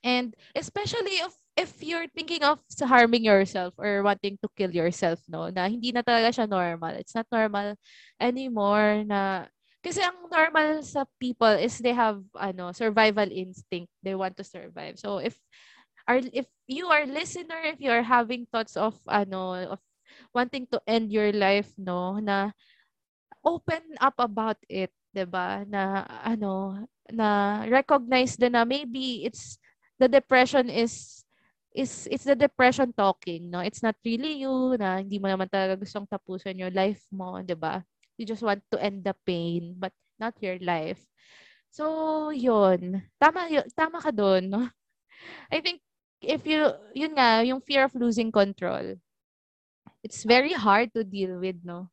And 0.07 0.38
especially 0.54 1.18
if 1.18 1.34
if 1.59 1.72
you're 1.82 2.07
thinking 2.14 2.46
of 2.46 2.62
harming 2.86 3.26
yourself 3.26 3.74
or 3.74 4.07
wanting 4.07 4.38
to 4.44 4.48
kill 4.54 4.70
yourself, 4.70 5.18
no, 5.26 5.50
na 5.50 5.66
hindi 5.66 5.90
na 5.90 6.07
talaga 6.07 6.30
siya 6.30 6.46
normal. 6.46 6.94
It's 6.94 7.16
not 7.16 7.26
normal 7.32 7.74
anymore 8.22 9.02
na 9.02 9.50
kasi 9.82 10.02
ang 10.02 10.30
normal 10.30 10.82
sa 10.86 11.07
people 11.18 11.50
is 11.59 11.82
they 11.82 11.94
have 11.96 12.22
ano 12.38 12.70
survival 12.70 13.26
instinct. 13.26 13.90
They 14.07 14.14
want 14.14 14.38
to 14.38 14.46
survive. 14.46 15.02
So 15.02 15.18
if 15.18 15.34
are 16.07 16.22
if 16.30 16.46
you 16.70 16.86
are 16.90 17.07
listener, 17.07 17.59
if 17.66 17.82
you 17.82 17.90
are 17.90 18.07
having 18.07 18.46
thoughts 18.46 18.78
of 18.78 18.94
ano 19.11 19.74
of 19.74 19.80
wanting 20.34 20.70
to 20.70 20.78
end 20.86 21.11
your 21.11 21.34
life, 21.34 21.74
no, 21.78 22.18
na 22.22 22.54
open 23.44 23.82
up 24.00 24.18
about 24.18 24.59
it, 24.70 24.90
'di 25.14 25.26
ba? 25.28 25.64
Na 25.66 26.07
ano 26.26 26.82
na 27.11 27.62
recognize 27.70 28.34
din 28.38 28.54
na 28.54 28.66
maybe 28.66 29.26
it's 29.26 29.59
the 29.99 30.09
depression 30.09 30.68
is 30.68 31.24
is 31.76 32.09
it's 32.11 32.24
the 32.24 32.36
depression 32.36 32.92
talking, 32.97 33.53
no? 33.53 33.61
It's 33.61 33.84
not 33.84 33.97
really 34.05 34.40
you 34.40 34.76
na 34.80 35.01
hindi 35.05 35.20
mo 35.20 35.28
naman 35.28 35.49
talaga 35.53 35.76
gustong 35.76 36.09
tapusin 36.09 36.57
your 36.61 36.72
life 36.72 37.05
mo, 37.12 37.40
'di 37.40 37.57
ba? 37.57 37.84
You 38.16 38.24
just 38.24 38.40
want 38.44 38.64
to 38.72 38.80
end 38.80 39.05
the 39.05 39.12
pain, 39.28 39.76
but 39.76 39.92
not 40.16 40.36
your 40.40 40.57
life. 40.64 41.01
So, 41.68 42.32
yun. 42.32 43.05
Tama, 43.20 43.53
yun, 43.53 43.68
tama 43.76 44.01
ka 44.01 44.09
doon, 44.09 44.49
no? 44.49 44.64
I 45.53 45.61
think 45.61 45.84
if 46.24 46.49
you, 46.49 46.72
yun 46.97 47.12
nga, 47.12 47.44
yung 47.44 47.61
fear 47.61 47.84
of 47.84 47.92
losing 47.92 48.32
control, 48.32 48.97
it's 50.01 50.24
very 50.24 50.57
hard 50.57 50.88
to 50.97 51.05
deal 51.05 51.36
with, 51.36 51.61
no? 51.61 51.92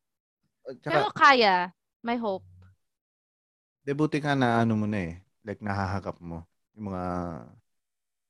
Pero 0.80 1.12
Tsaka, 1.12 1.12
kaya. 1.12 1.68
May 2.00 2.16
hope. 2.16 2.44
debuti 3.84 4.16
ka 4.16 4.32
na 4.32 4.64
ano 4.64 4.80
mo 4.80 4.88
na 4.88 5.12
eh. 5.12 5.14
Like, 5.44 5.60
nahahakap 5.60 6.16
mo. 6.24 6.48
Yung 6.72 6.88
mga, 6.88 7.04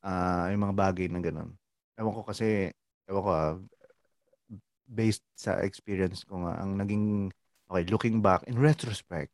ah 0.05 0.53
yung 0.53 0.63
mga 0.69 0.77
bagay 0.77 1.07
na 1.09 1.21
ganun. 1.25 1.57
Ewan 1.97 2.15
ko 2.15 2.23
kasi, 2.29 2.71
ewan 3.09 3.23
ko 3.25 3.31
ah, 3.33 3.55
based 4.89 5.25
sa 5.37 5.61
experience 5.65 6.23
ko 6.29 6.45
nga, 6.45 6.61
ang 6.61 6.77
naging, 6.79 7.33
okay, 7.73 7.85
looking 7.89 8.21
back, 8.21 8.45
in 8.47 8.61
retrospect, 8.61 9.33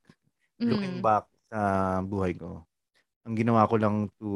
looking 0.63 1.01
Mm. 1.01 1.05
back 1.05 1.27
sa 1.51 1.61
buhay 2.07 2.33
ko, 2.39 2.63
ang 3.27 3.35
ginawa 3.39 3.67
ko 3.69 3.77
lang 3.81 4.09
to 4.21 4.31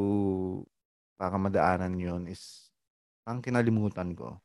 para 1.18 1.37
madaanan 1.39 1.95
yun 1.99 2.26
is 2.30 2.70
ang 3.28 3.41
kinalimutan 3.45 4.12
ko. 4.18 4.41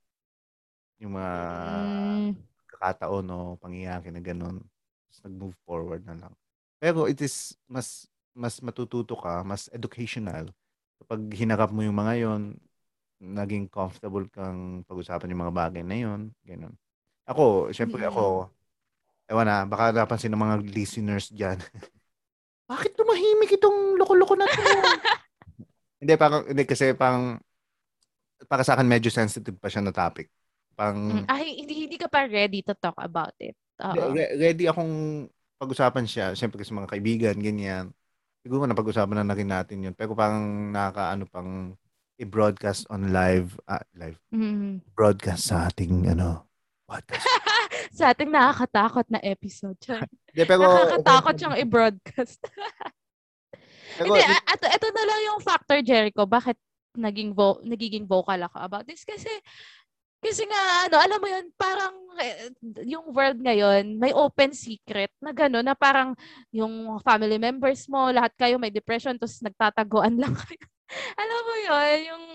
Yung 1.02 1.16
mga 1.16 1.34
Mm. 1.36 2.36
kakataon 2.70 3.26
o 3.32 3.38
pangyayari 3.60 4.12
na 4.12 4.20
ganun. 4.22 4.60
Tapos 5.08 5.20
nag-move 5.26 5.58
forward 5.66 6.04
na 6.06 6.16
lang. 6.28 6.34
Pero 6.80 7.08
it 7.08 7.20
is 7.24 7.56
mas 7.68 8.08
mas 8.36 8.60
matututo 8.64 9.16
ka, 9.20 9.44
mas 9.48 9.68
educational. 9.74 10.52
Kapag 11.00 11.20
hinarap 11.34 11.72
mo 11.72 11.82
yung 11.82 11.96
mga 11.96 12.14
yon, 12.28 12.42
naging 13.20 13.68
comfortable 13.68 14.28
kang 14.32 14.84
pag-usapan 14.88 15.32
yung 15.32 15.44
mga 15.48 15.56
bagay 15.56 15.84
na 15.84 15.98
yon, 16.00 16.32
ganun. 16.44 16.76
Ako, 17.28 17.70
syempre 17.76 18.04
Mm. 18.04 18.10
ako, 18.12 18.48
ewan 19.28 19.48
na, 19.48 19.58
baka 19.68 19.92
napansin 19.92 20.32
ng 20.32 20.40
mga 20.40 20.56
listeners 20.72 21.28
dyan. 21.30 21.60
Bakit 22.72 22.96
tumahimik 22.96 23.52
itong 23.60 23.98
loko-loko 24.00 24.38
na 24.40 24.46
to? 24.48 24.60
hindi, 26.02 26.14
parang, 26.16 26.48
hindi 26.48 26.64
kasi 26.64 26.96
parang, 26.96 27.42
para 28.48 28.64
sa 28.64 28.80
akin 28.80 28.88
medyo 28.88 29.12
sensitive 29.12 29.60
pa 29.60 29.68
siya 29.68 29.84
na 29.84 29.92
topic. 29.92 30.32
Pang, 30.80 31.24
Mm. 31.24 31.28
Ay, 31.28 31.60
hindi, 31.60 31.88
hindi 31.88 31.98
ka 32.00 32.08
pa 32.08 32.24
ready 32.24 32.64
to 32.64 32.72
talk 32.78 32.96
about 33.00 33.36
it. 33.40 33.56
Re- 33.80 34.36
ready 34.36 34.68
akong 34.68 35.28
pag-usapan 35.60 36.08
siya. 36.08 36.32
Siyempre 36.40 36.64
kasi 36.64 36.72
mga 36.72 36.88
kaibigan, 36.88 37.36
ganyan. 37.36 37.92
Siguro 38.50 38.66
napag-usapan 38.66 39.22
na 39.22 39.30
na 39.30 39.38
rin 39.38 39.46
natin 39.46 39.78
yun. 39.86 39.94
Pero 39.94 40.18
parang 40.18 40.74
nakakaano 40.74 41.30
pang 41.30 41.78
i-broadcast 42.18 42.90
on 42.90 43.14
live, 43.14 43.54
ah, 43.70 43.86
live, 43.94 44.18
Mm. 44.34 44.82
broadcast 44.98 45.54
sa 45.54 45.70
ating, 45.70 46.10
ano, 46.10 46.50
podcast. 46.90 47.22
Sa 47.94 48.10
ating 48.10 48.34
nakakatakot 48.34 49.06
na 49.14 49.22
episode. 49.22 49.78
Hindi, 50.34 50.44
pero, 50.50 50.66
Nakakatakot 50.66 51.34
siyang 51.38 51.58
i-broadcast. 51.62 52.42
pero, 54.02 54.18
Hindi, 54.18 54.22
a- 54.26 54.46
ito, 54.50 54.66
ito 54.66 54.88
na 54.98 55.04
lang 55.06 55.20
yung 55.30 55.40
factor, 55.46 55.78
Jericho. 55.86 56.26
Bakit 56.26 56.58
naging 56.98 57.38
vo- 57.38 57.62
nagiging 57.62 58.10
vocal 58.10 58.42
ako 58.42 58.58
about 58.66 58.86
this? 58.90 59.06
Kasi, 59.06 59.30
kasi 60.20 60.44
nga, 60.48 60.62
ano, 60.88 60.96
alam 61.00 61.20
mo 61.20 61.28
yun, 61.32 61.46
parang 61.56 61.96
eh, 62.20 62.52
yung 62.84 63.16
world 63.16 63.40
ngayon, 63.40 63.96
may 63.96 64.12
open 64.12 64.52
secret 64.52 65.12
na 65.24 65.32
gano'n, 65.32 65.64
na 65.64 65.76
parang 65.78 66.12
yung 66.52 67.00
family 67.00 67.40
members 67.40 67.88
mo, 67.88 68.12
lahat 68.12 68.36
kayo 68.36 68.60
may 68.60 68.72
depression, 68.72 69.16
tapos 69.16 69.40
nagtataguan 69.40 70.20
lang 70.20 70.36
kayo. 70.44 70.66
alam 71.16 71.42
mo 71.46 71.56
yun, 71.64 71.98
yung, 72.12 72.26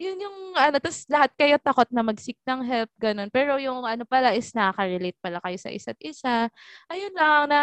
yun 0.00 0.16
yung, 0.24 0.38
ano, 0.56 0.76
tapos 0.80 1.04
lahat 1.10 1.30
kayo 1.36 1.60
takot 1.60 1.88
na 1.92 2.00
mag-seek 2.00 2.38
ng 2.48 2.62
help, 2.64 2.90
gano'n. 2.96 3.28
Pero 3.28 3.60
yung, 3.60 3.84
ano 3.84 4.08
pala, 4.08 4.32
is 4.32 4.48
nakaka-relate 4.56 5.18
pala 5.20 5.38
kayo 5.44 5.58
sa 5.60 5.68
isa't 5.68 5.98
isa 6.00 6.48
ayun 6.88 7.12
lang 7.14 7.50
na 7.50 7.60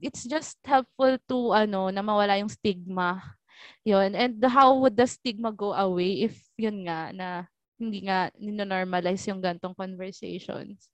it's 0.00 0.24
just 0.28 0.60
helpful 0.64 1.16
to 1.26 1.52
ano 1.56 1.88
na 1.90 2.00
mawala 2.04 2.38
yung 2.38 2.52
stigma. 2.52 3.20
Yun. 3.84 4.12
And 4.16 4.40
how 4.44 4.76
would 4.80 4.96
the 4.96 5.08
stigma 5.08 5.52
go 5.52 5.72
away 5.72 6.24
if 6.28 6.36
yun 6.56 6.84
nga 6.86 7.12
na 7.12 7.28
hindi 7.74 8.06
nga 8.06 8.30
nino-normalize 8.38 9.26
yung 9.30 9.42
gantong 9.42 9.74
conversations. 9.74 10.90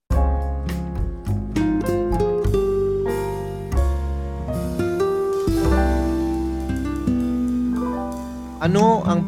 Ano 8.61 9.01
ang 9.09 9.25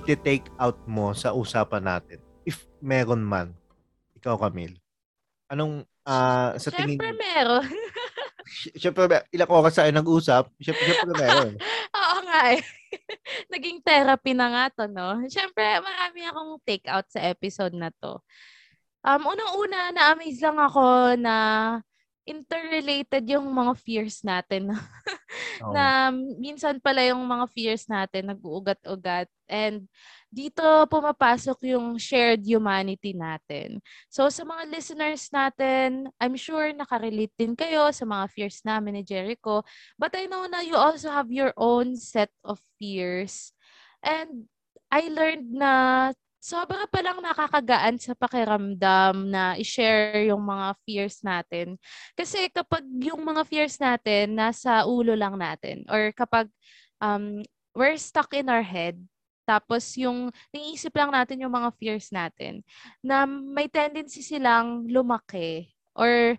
iti-take 0.00 0.48
out 0.56 0.80
mo 0.88 1.12
sa 1.12 1.36
usapan 1.36 1.84
natin? 1.84 2.20
If 2.48 2.64
meron 2.80 3.20
man. 3.20 3.52
Ikaw, 4.16 4.40
Camille. 4.40 4.80
Anong 5.52 5.84
ah, 6.08 6.56
sa 6.56 6.72
tingin 6.72 6.96
Siyempre 6.96 7.12
meron. 7.20 7.68
Siyempre, 8.80 9.04
ilang 9.32 9.52
oras 9.52 9.76
tayo 9.76 9.92
nag-usap? 9.92 10.48
Siyempre, 10.60 10.84
siyempre 10.88 11.14
meron. 11.20 11.52
Nga 12.32 12.56
eh. 12.56 12.62
Naging 13.52 13.84
therapy 13.84 14.32
na 14.32 14.48
nga 14.48 14.64
to, 14.72 14.84
no? 14.88 15.20
Siyempre, 15.28 15.84
marami 15.84 16.20
akong 16.24 16.56
take 16.64 16.88
out 16.88 17.04
sa 17.12 17.20
episode 17.28 17.76
na 17.76 17.92
to. 18.00 18.24
Um, 19.04 19.28
unang-una, 19.28 19.92
na-amaze 19.92 20.40
lang 20.40 20.56
ako 20.56 21.12
na 21.20 21.34
interrelated 22.22 23.24
yung 23.26 23.50
mga 23.50 23.72
fears 23.78 24.22
natin. 24.22 24.70
Oo. 25.62 25.72
na 25.72 26.10
minsan 26.36 26.82
pala 26.82 27.00
yung 27.06 27.22
mga 27.22 27.46
fears 27.54 27.86
natin 27.86 28.32
nag-uugat-ugat 28.34 29.30
and 29.48 29.86
dito 30.32 30.64
pumapasok 30.88 31.76
yung 31.76 32.00
shared 32.00 32.40
humanity 32.40 33.12
natin. 33.12 33.78
So 34.08 34.32
sa 34.32 34.48
mga 34.48 34.64
listeners 34.72 35.28
natin, 35.28 36.08
I'm 36.16 36.36
sure 36.40 36.72
nakarelate 36.72 37.36
din 37.36 37.52
kayo 37.52 37.92
sa 37.92 38.08
mga 38.08 38.32
fears 38.32 38.64
namin 38.64 39.00
ni 39.00 39.02
Jericho. 39.04 39.60
But 40.00 40.16
I 40.16 40.24
know 40.24 40.48
na 40.48 40.64
you 40.64 40.74
also 40.74 41.12
have 41.12 41.28
your 41.28 41.52
own 41.60 42.00
set 42.00 42.32
of 42.40 42.60
fears. 42.80 43.52
And 44.00 44.48
I 44.88 45.12
learned 45.12 45.52
na 45.52 45.72
sobra 46.42 46.90
palang 46.90 47.22
nakakagaan 47.22 48.02
sa 48.02 48.18
pakiramdam 48.18 49.30
na 49.30 49.54
i-share 49.54 50.26
yung 50.26 50.42
mga 50.42 50.74
fears 50.82 51.22
natin. 51.22 51.78
Kasi 52.18 52.50
kapag 52.50 52.82
yung 52.98 53.22
mga 53.22 53.46
fears 53.46 53.78
natin 53.78 54.34
nasa 54.34 54.82
ulo 54.82 55.14
lang 55.14 55.38
natin 55.38 55.86
or 55.86 56.10
kapag 56.10 56.50
um, 56.98 57.46
we're 57.78 57.94
stuck 57.94 58.34
in 58.34 58.50
our 58.50 58.66
head. 58.66 58.98
Tapos 59.46 59.94
yung 59.94 60.34
niisip 60.50 60.90
lang 60.98 61.14
natin 61.14 61.46
yung 61.46 61.54
mga 61.54 61.70
fears 61.78 62.10
natin 62.10 62.62
na 62.98 63.22
may 63.26 63.70
tendency 63.70 64.22
silang 64.22 64.86
lumaki 64.90 65.70
or 65.94 66.34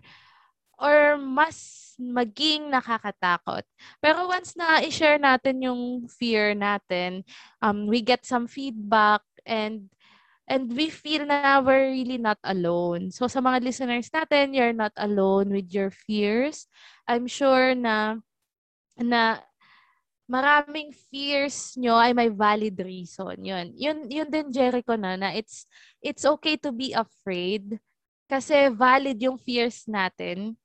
or 0.80 1.16
mas 1.20 1.80
maging 1.96 2.68
nakakatakot. 2.68 3.62
Pero 4.02 4.26
once 4.26 4.52
na 4.58 4.82
i-share 4.82 5.20
natin 5.20 5.62
yung 5.64 6.04
fear 6.10 6.52
natin, 6.52 7.22
um, 7.62 7.86
we 7.86 8.02
get 8.02 8.26
some 8.26 8.50
feedback 8.50 9.22
and 9.46 9.88
and 10.48 10.72
we 10.76 10.92
feel 10.92 11.24
na 11.24 11.60
we're 11.60 11.92
really 11.92 12.20
not 12.20 12.36
alone. 12.44 13.08
So 13.08 13.28
sa 13.28 13.40
mga 13.40 13.64
listeners 13.64 14.12
natin, 14.12 14.52
you're 14.52 14.76
not 14.76 14.92
alone 14.96 15.52
with 15.52 15.72
your 15.72 15.88
fears. 15.88 16.68
I'm 17.08 17.24
sure 17.24 17.72
na 17.72 18.20
na 19.00 19.40
maraming 20.24 20.92
fears 21.12 21.76
nyo 21.76 21.96
ay 22.00 22.16
may 22.16 22.32
valid 22.32 22.76
reason. 22.80 23.44
Yun. 23.44 23.76
Yun, 23.76 23.98
yun 24.08 24.28
din, 24.28 24.48
Jericho, 24.48 24.96
na, 24.96 25.16
na 25.16 25.36
it's, 25.36 25.68
it's 26.00 26.24
okay 26.24 26.56
to 26.56 26.72
be 26.72 26.96
afraid 26.96 27.76
kasi 28.28 28.72
valid 28.72 29.20
yung 29.20 29.36
fears 29.36 29.84
natin. 29.84 30.56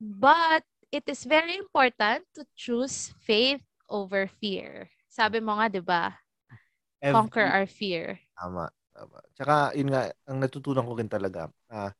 But 0.00 0.64
it 0.92 1.04
is 1.08 1.24
very 1.24 1.56
important 1.56 2.24
to 2.36 2.44
choose 2.56 3.12
faith 3.24 3.64
over 3.88 4.28
fear. 4.28 4.88
Sabi 5.08 5.40
mo 5.40 5.56
nga, 5.56 5.68
di 5.68 5.80
ba? 5.80 6.12
Every- 7.00 7.16
Conquer 7.16 7.48
our 7.48 7.64
fear. 7.64 8.20
Tama, 8.36 8.68
tama. 8.92 9.18
Tsaka, 9.36 9.72
yun 9.76 9.88
nga, 9.92 10.12
ang 10.28 10.38
natutunan 10.40 10.84
ko 10.84 10.92
rin 10.96 11.08
talaga, 11.08 11.48
ah, 11.72 11.92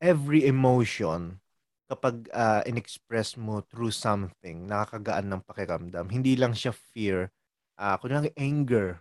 every 0.00 0.44
emotion, 0.46 1.40
kapag 1.88 2.28
ah, 2.36 2.60
in-express 2.68 3.40
mo 3.40 3.64
through 3.64 3.90
something, 3.92 4.68
nakakagaan 4.68 5.26
ng 5.32 5.42
pakiramdam. 5.44 6.04
Hindi 6.12 6.36
lang 6.36 6.52
siya 6.52 6.76
fear. 6.76 7.32
Uh, 7.78 7.96
kunyari, 7.96 8.28
anger. 8.36 9.00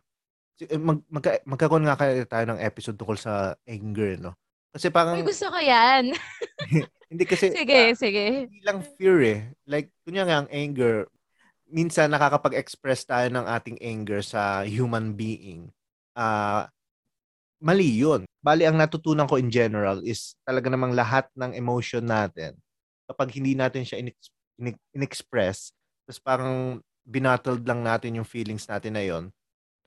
Eh, 0.64 0.78
Mag, 0.80 1.04
magka, 1.12 1.42
magkakaroon 1.44 1.86
nga 1.86 1.98
kaya 2.00 2.24
tayo 2.26 2.46
ng 2.54 2.62
episode 2.64 2.96
tungkol 2.98 3.18
sa 3.20 3.58
anger, 3.68 4.22
no? 4.22 4.34
Kasi 4.72 4.88
parang, 4.94 5.18
Ay, 5.20 5.26
gusto 5.26 5.50
ko 5.50 5.58
yan. 5.60 6.14
hindi 7.12 7.24
kasi, 7.26 7.52
sige, 7.52 7.94
sige. 7.98 8.48
hindi 8.48 8.62
lang 8.64 8.80
fear 8.96 9.18
eh. 9.26 9.40
Like, 9.68 9.92
kunyari 10.06 10.32
ang 10.32 10.48
anger, 10.54 11.10
minsan 11.72 12.12
nakakapag-express 12.12 13.08
tayo 13.08 13.28
ng 13.32 13.46
ating 13.46 13.78
anger 13.84 14.24
sa 14.24 14.64
human 14.64 15.14
being. 15.16 15.68
Ah, 16.16 16.72
mali 17.62 18.02
yun. 18.02 18.24
Bali, 18.42 18.64
ang 18.64 18.78
natutunan 18.78 19.28
ko 19.28 19.36
in 19.42 19.50
general 19.52 20.00
is 20.06 20.38
talaga 20.46 20.70
namang 20.72 20.94
lahat 20.94 21.28
ng 21.36 21.58
emotion 21.58 22.06
natin, 22.06 22.56
kapag 23.10 23.34
hindi 23.36 23.58
natin 23.58 23.84
siya 23.84 24.00
in- 24.00 24.16
in- 24.62 24.82
in-express, 24.96 25.74
tapos 26.08 26.20
parang 26.22 26.80
binattled 27.08 27.64
lang 27.66 27.84
natin 27.84 28.20
yung 28.20 28.28
feelings 28.28 28.68
natin 28.68 28.96
na 28.96 29.04
yon 29.04 29.32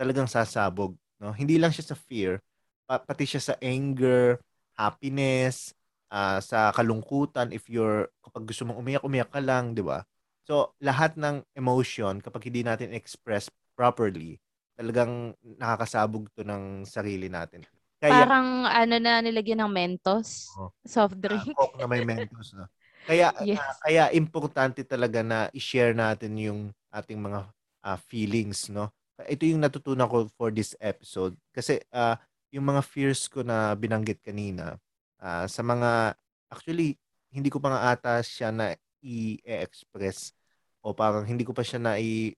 talagang 0.01 0.29
sasabog. 0.29 0.97
No? 1.21 1.33
Hindi 1.37 1.61
lang 1.61 1.71
siya 1.73 1.93
sa 1.93 1.97
fear, 1.97 2.41
pa- 2.89 3.03
pati 3.05 3.25
siya 3.29 3.53
sa 3.53 3.55
anger, 3.61 4.41
happiness, 4.77 5.77
ah, 6.11 6.41
sa 6.43 6.73
kalungkutan, 6.75 7.53
if 7.55 7.69
you're, 7.71 8.09
kapag 8.25 8.49
gusto 8.51 8.65
mong 8.67 8.81
umiyak, 8.81 9.05
umiyak 9.05 9.31
ka 9.31 9.41
lang, 9.41 9.77
di 9.77 9.85
ba? 9.85 10.03
So, 10.51 10.75
lahat 10.83 11.15
ng 11.15 11.47
emotion, 11.55 12.19
kapag 12.19 12.51
hindi 12.51 12.67
natin 12.67 12.91
express 12.91 13.47
properly, 13.79 14.43
talagang 14.75 15.39
nakakasabog 15.47 16.27
to 16.35 16.43
ng 16.43 16.83
sarili 16.83 17.31
natin. 17.31 17.63
Kaya, 18.03 18.27
Parang 18.27 18.67
ano 18.67 18.99
na 18.99 19.23
nilagyan 19.23 19.63
ng 19.63 19.71
Mentos. 19.71 20.51
Oo. 20.59 20.75
Soft 20.83 21.15
ah, 21.15 21.23
drink. 21.23 21.55
Coke 21.55 21.79
na 21.79 21.87
may 21.87 22.03
Mentos. 22.03 22.51
No? 22.59 22.67
Kaya, 23.07 23.31
Yes. 23.47 23.63
ah, 23.63 23.79
kaya 23.87 24.05
importante 24.11 24.83
talaga 24.83 25.23
na 25.23 25.47
i-share 25.55 25.95
natin 25.95 26.35
yung 26.35 26.61
ating 26.91 27.23
mga 27.23 27.47
ah, 27.87 27.99
feelings, 28.11 28.67
no? 28.75 28.91
Ito 29.23 29.47
yung 29.47 29.63
natutunan 29.63 30.11
ko 30.11 30.27
for 30.35 30.51
this 30.51 30.75
episode. 30.83 31.39
Kasi 31.55 31.79
ah, 31.95 32.19
yung 32.51 32.67
mga 32.67 32.83
fears 32.83 33.31
ko 33.31 33.47
na 33.47 33.71
binanggit 33.79 34.19
kanina, 34.19 34.75
ah, 35.23 35.47
sa 35.47 35.63
mga, 35.63 36.19
actually, 36.51 36.99
hindi 37.31 37.55
ko 37.55 37.63
pa 37.63 37.71
nga 37.71 37.95
ata 37.95 38.19
siya 38.19 38.51
na 38.51 38.75
i-express 38.99 40.35
o 40.81 40.93
parang 40.97 41.25
hindi 41.25 41.45
ko 41.45 41.53
pa 41.53 41.65
siya 41.65 41.81
na 41.81 41.97
i, 42.01 42.33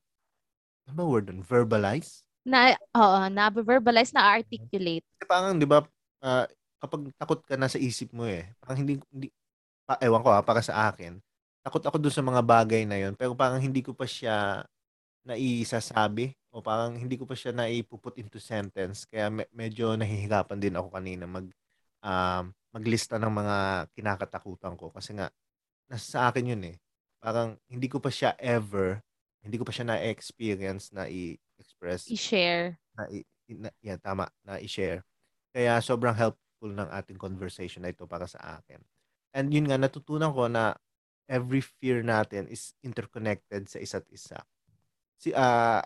ano 0.87 0.95
ba 0.99 1.05
word 1.07 1.31
dun? 1.31 1.41
Verbalize? 1.47 2.27
Na, 2.43 2.75
oo, 2.75 3.19
na-verbalize, 3.31 4.11
na-articulate. 4.11 5.07
Kasi 5.07 5.25
parang, 5.31 5.55
di 5.55 5.67
ba, 5.67 5.87
ah, 6.23 6.47
kapag 6.83 7.15
takot 7.15 7.41
ka 7.47 7.55
na 7.55 7.71
sa 7.71 7.79
isip 7.79 8.11
mo 8.11 8.27
eh, 8.27 8.51
parang 8.59 8.83
hindi, 8.83 8.99
hindi 9.15 9.31
pa, 9.87 9.95
ewan 10.03 10.23
ko 10.27 10.35
ha, 10.35 10.43
para 10.43 10.59
sa 10.59 10.91
akin, 10.91 11.23
takot 11.63 11.83
ako 11.87 11.97
dun 12.03 12.11
sa 12.11 12.27
mga 12.27 12.43
bagay 12.43 12.83
na 12.83 12.99
yon 12.99 13.15
pero 13.15 13.39
parang 13.39 13.63
hindi 13.63 13.87
ko 13.87 13.95
pa 13.95 14.03
siya 14.03 14.67
naisasabi 15.23 16.35
o 16.51 16.59
parang 16.59 16.99
hindi 16.99 17.15
ko 17.15 17.23
pa 17.23 17.39
siya 17.39 17.55
naipuput 17.55 18.19
into 18.19 18.43
sentence. 18.43 19.07
Kaya 19.07 19.31
me- 19.31 19.51
medyo 19.55 19.95
nahihirapan 19.95 20.59
din 20.59 20.75
ako 20.75 20.91
kanina 20.91 21.25
mag, 21.31 21.47
um, 22.03 22.51
maglista 22.75 23.17
ng 23.23 23.31
mga 23.31 23.57
kinakatakutan 23.95 24.75
ko. 24.75 24.91
Kasi 24.91 25.15
nga, 25.15 25.31
nasa 25.87 26.07
sa 26.19 26.21
akin 26.29 26.53
yun 26.57 26.63
eh. 26.75 26.77
Parang 27.23 27.55
hindi 27.71 27.87
ko 27.87 28.03
pa 28.03 28.11
siya 28.11 28.35
ever, 28.43 28.99
hindi 29.47 29.57
ko 29.57 29.63
pa 29.63 29.71
siya 29.71 29.87
na-experience 29.95 30.91
na 30.91 31.07
i-express 31.07 32.11
I-share. 32.11 32.77
na, 32.99 33.07
i- 33.09 33.27
na 33.49 33.71
yan, 33.79 33.99
tama, 34.03 34.27
na 34.43 34.59
i-share. 34.59 35.07
Kaya 35.55 35.79
sobrang 35.79 36.17
helpful 36.19 36.73
ng 36.75 36.89
ating 36.91 37.19
conversation 37.21 37.87
na 37.87 37.95
ito 37.95 38.05
para 38.11 38.27
sa 38.27 38.59
akin. 38.59 38.83
And 39.33 39.55
yun 39.55 39.71
nga, 39.71 39.79
natutunan 39.79 40.35
ko 40.35 40.51
na 40.51 40.75
every 41.31 41.63
fear 41.63 42.03
natin 42.03 42.51
is 42.51 42.75
interconnected 42.83 43.71
sa 43.71 43.79
isa't 43.79 44.05
isa. 44.11 44.43
Si, 45.23 45.31
ah, 45.33 45.81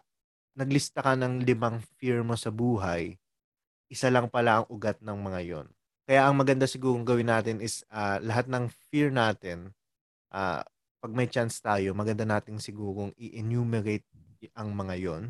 naglista 0.56 1.04
ka 1.04 1.12
ng 1.14 1.44
limang 1.44 1.84
fear 2.00 2.24
mo 2.24 2.34
sa 2.34 2.48
buhay, 2.48 3.14
isa 3.92 4.08
lang 4.10 4.26
pala 4.32 4.62
ang 4.62 4.66
ugat 4.72 4.98
ng 5.04 5.18
mga 5.20 5.40
yon. 5.46 5.66
Kaya 6.06 6.26
ang 6.26 6.38
maganda 6.38 6.66
siguro 6.70 6.98
gawin 7.02 7.30
natin 7.30 7.58
is 7.62 7.82
ah, 7.90 8.18
lahat 8.22 8.46
ng 8.50 8.66
fear 8.90 9.10
natin, 9.14 9.70
ah, 10.34 10.62
pag 11.06 11.14
may 11.14 11.30
chance 11.30 11.62
tayo, 11.62 11.94
maganda 11.94 12.26
nating 12.26 12.58
sigurong 12.58 13.14
i-enumerate 13.14 14.02
ang 14.58 14.74
mga 14.74 14.98
yon. 14.98 15.22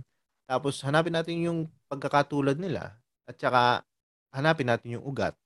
Tapos 0.49 0.81
hanapin 0.81 1.13
natin 1.13 1.37
yung 1.45 1.59
pagkakatulad 1.93 2.57
nila 2.57 2.97
at 3.29 3.37
saka 3.37 3.85
hanapin 4.33 4.73
natin 4.73 4.97
yung 4.97 5.05
ugat 5.05 5.37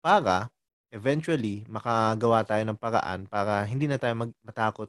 para 0.00 0.48
eventually 0.88 1.68
makagawa 1.68 2.48
tayo 2.48 2.64
ng 2.64 2.80
paraan 2.80 3.28
para 3.28 3.60
hindi 3.68 3.84
na 3.84 4.00
tayo 4.00 4.24
mag- 4.24 4.40
matakot 4.40 4.88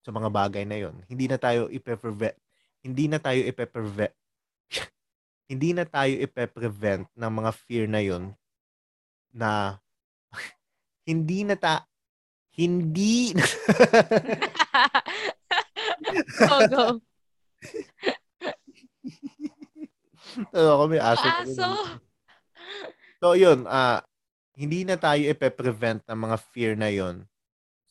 sa 0.00 0.08
mga 0.08 0.32
bagay 0.32 0.64
na 0.64 0.80
yon. 0.80 0.96
Hindi 1.04 1.28
na 1.28 1.36
tayo 1.36 1.68
ipe-prevent 1.68 2.32
hindi 2.80 3.12
na 3.12 3.20
tayo 3.20 3.44
ipe-prevent 3.44 4.14
hindi 5.52 5.76
na 5.76 5.84
tayo 5.84 6.16
ipe-prevent 6.16 7.12
ng 7.12 7.32
mga 7.44 7.50
fear 7.60 7.86
na 7.92 8.00
yon 8.00 8.32
na 9.36 9.76
hindi 11.08 11.44
na 11.44 11.60
ta 11.60 11.84
hindi 12.52 13.32
go, 16.36 16.56
go. 16.68 16.86
Tawa 20.52 20.72
ko, 20.80 20.84
may 20.88 21.00
aso. 21.00 21.26
Aso. 21.28 21.68
So, 23.22 23.36
yun, 23.36 23.68
ah, 23.68 24.00
hindi 24.56 24.84
na 24.84 24.96
tayo 24.96 25.20
ipe-prevent 25.24 26.04
ng 26.08 26.18
mga 26.18 26.36
fear 26.52 26.72
na 26.76 26.88
yon 26.92 27.24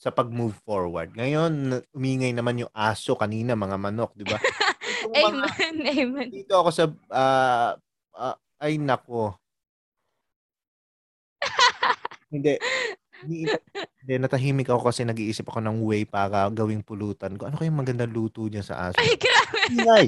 sa 0.01 0.09
pag-move 0.09 0.57
forward. 0.65 1.13
Ngayon, 1.13 1.85
umingay 1.93 2.33
naman 2.33 2.65
yung 2.65 2.73
aso 2.73 3.13
kanina, 3.13 3.53
mga 3.53 3.77
manok, 3.77 4.17
di 4.17 4.25
ba? 4.25 4.37
Itong 5.05 5.13
mga- 5.13 5.49
Amen, 5.61 5.77
amen. 5.85 6.27
dito 6.29 6.57
ako 6.57 6.69
sa, 6.73 6.83
ah, 7.13 7.77
ah, 8.17 8.37
ay 8.61 8.81
nako. 8.81 9.37
hindi. 12.33 12.57
Hindi, 13.21 14.17
natahimik 14.17 14.67
ako 14.73 14.89
kasi 14.89 15.05
nag-iisip 15.05 15.45
ako 15.45 15.61
ng 15.61 15.85
way 15.85 16.03
para 16.09 16.49
gawing 16.49 16.81
pulutan 16.81 17.37
ko. 17.37 17.47
Ano 17.47 17.61
kayong 17.61 17.85
magandang 17.85 18.09
luto 18.09 18.41
niya 18.49 18.65
sa 18.65 18.89
aso? 18.89 18.97
Ay, 18.97 19.13
grabe. 19.13 19.59
Ingay! 19.69 20.05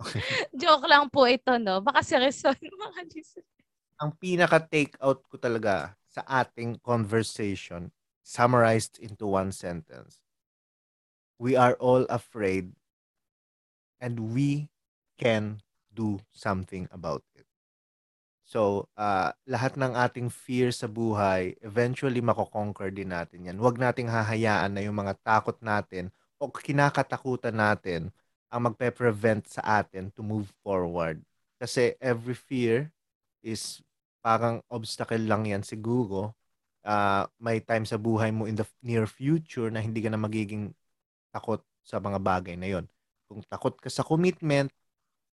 Joke 0.62 0.86
lang 0.86 1.10
po 1.10 1.26
ito, 1.26 1.58
no? 1.58 1.82
Baka 1.82 2.06
seryoso 2.06 2.54
yung 2.62 2.78
mga 2.78 3.10
listeners. 3.10 3.54
ang 3.98 4.10
pinaka-take 4.18 4.94
out 5.02 5.22
ko 5.30 5.38
talaga 5.38 5.94
sa 6.06 6.22
ating 6.26 6.78
conversation 6.82 7.90
summarized 8.22 9.02
into 9.02 9.26
one 9.26 9.50
sentence. 9.50 10.22
We 11.42 11.58
are 11.58 11.74
all 11.82 12.06
afraid 12.06 12.78
and 13.98 14.30
we 14.30 14.70
can 15.18 15.58
do 15.90 16.22
something 16.30 16.86
about 16.94 17.26
it. 17.33 17.33
So, 18.54 18.86
ah, 18.94 19.34
lahat 19.50 19.74
ng 19.74 19.98
ating 19.98 20.30
fear 20.30 20.70
sa 20.70 20.86
buhay, 20.86 21.58
eventually 21.58 22.22
mako-conquer 22.22 22.94
din 22.94 23.10
natin 23.10 23.50
yan. 23.50 23.58
Huwag 23.58 23.82
nating 23.82 24.06
hahayaan 24.06 24.78
na 24.78 24.86
yung 24.86 24.94
mga 24.94 25.18
takot 25.26 25.58
natin 25.58 26.14
o 26.38 26.46
kinakatakutan 26.46 27.50
natin 27.50 28.14
ang 28.54 28.70
magpe-prevent 28.70 29.50
sa 29.50 29.82
atin 29.82 30.14
to 30.14 30.22
move 30.22 30.46
forward. 30.62 31.18
Kasi 31.58 31.98
every 31.98 32.38
fear 32.38 32.94
is 33.42 33.82
parang 34.22 34.62
obstacle 34.70 35.18
lang 35.18 35.50
yan 35.50 35.66
siguro. 35.66 36.38
Ah, 36.86 37.26
may 37.42 37.58
time 37.58 37.82
sa 37.82 37.98
buhay 37.98 38.30
mo 38.30 38.46
in 38.46 38.54
the 38.54 38.66
near 38.86 39.10
future 39.10 39.66
na 39.66 39.82
hindi 39.82 39.98
ka 39.98 40.14
na 40.14 40.20
magiging 40.20 40.70
takot 41.34 41.58
sa 41.82 41.98
mga 41.98 42.22
bagay 42.22 42.54
na 42.54 42.70
yon. 42.70 42.86
Kung 43.26 43.42
takot 43.50 43.74
ka 43.82 43.90
sa 43.90 44.06
commitment, 44.06 44.70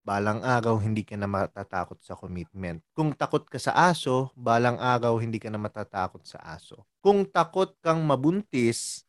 balang 0.02 0.42
araw 0.42 0.82
hindi 0.82 1.06
ka 1.06 1.14
na 1.14 1.30
matatakot 1.30 2.02
sa 2.02 2.18
commitment. 2.18 2.82
Kung 2.98 3.14
takot 3.14 3.46
ka 3.46 3.62
sa 3.62 3.94
aso, 3.94 4.34
balang 4.34 4.82
araw 4.82 5.22
hindi 5.22 5.38
ka 5.38 5.54
na 5.54 5.62
matatakot 5.62 6.26
sa 6.26 6.42
aso. 6.42 6.86
Kung 7.02 7.26
takot 7.26 7.78
kang 7.86 8.02
mabuntis, 8.02 9.06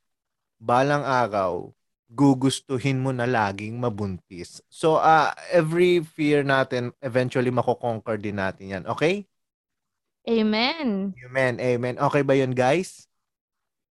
balang 0.60 1.02
araw 1.02 1.72
gugustuhin 2.12 3.00
mo 3.00 3.08
na 3.08 3.24
laging 3.24 3.80
mabuntis. 3.80 4.60
So, 4.68 5.00
uh, 5.00 5.32
every 5.48 6.04
fear 6.04 6.44
natin, 6.44 6.92
eventually 7.00 7.48
mako-conquer 7.48 8.20
din 8.20 8.36
natin 8.36 8.66
yan. 8.68 8.84
Okay? 8.84 9.24
Amen. 10.28 11.16
Amen, 11.16 11.54
amen. 11.56 11.96
Okay 11.96 12.22
ba 12.22 12.36
yun, 12.36 12.52
guys? 12.52 13.08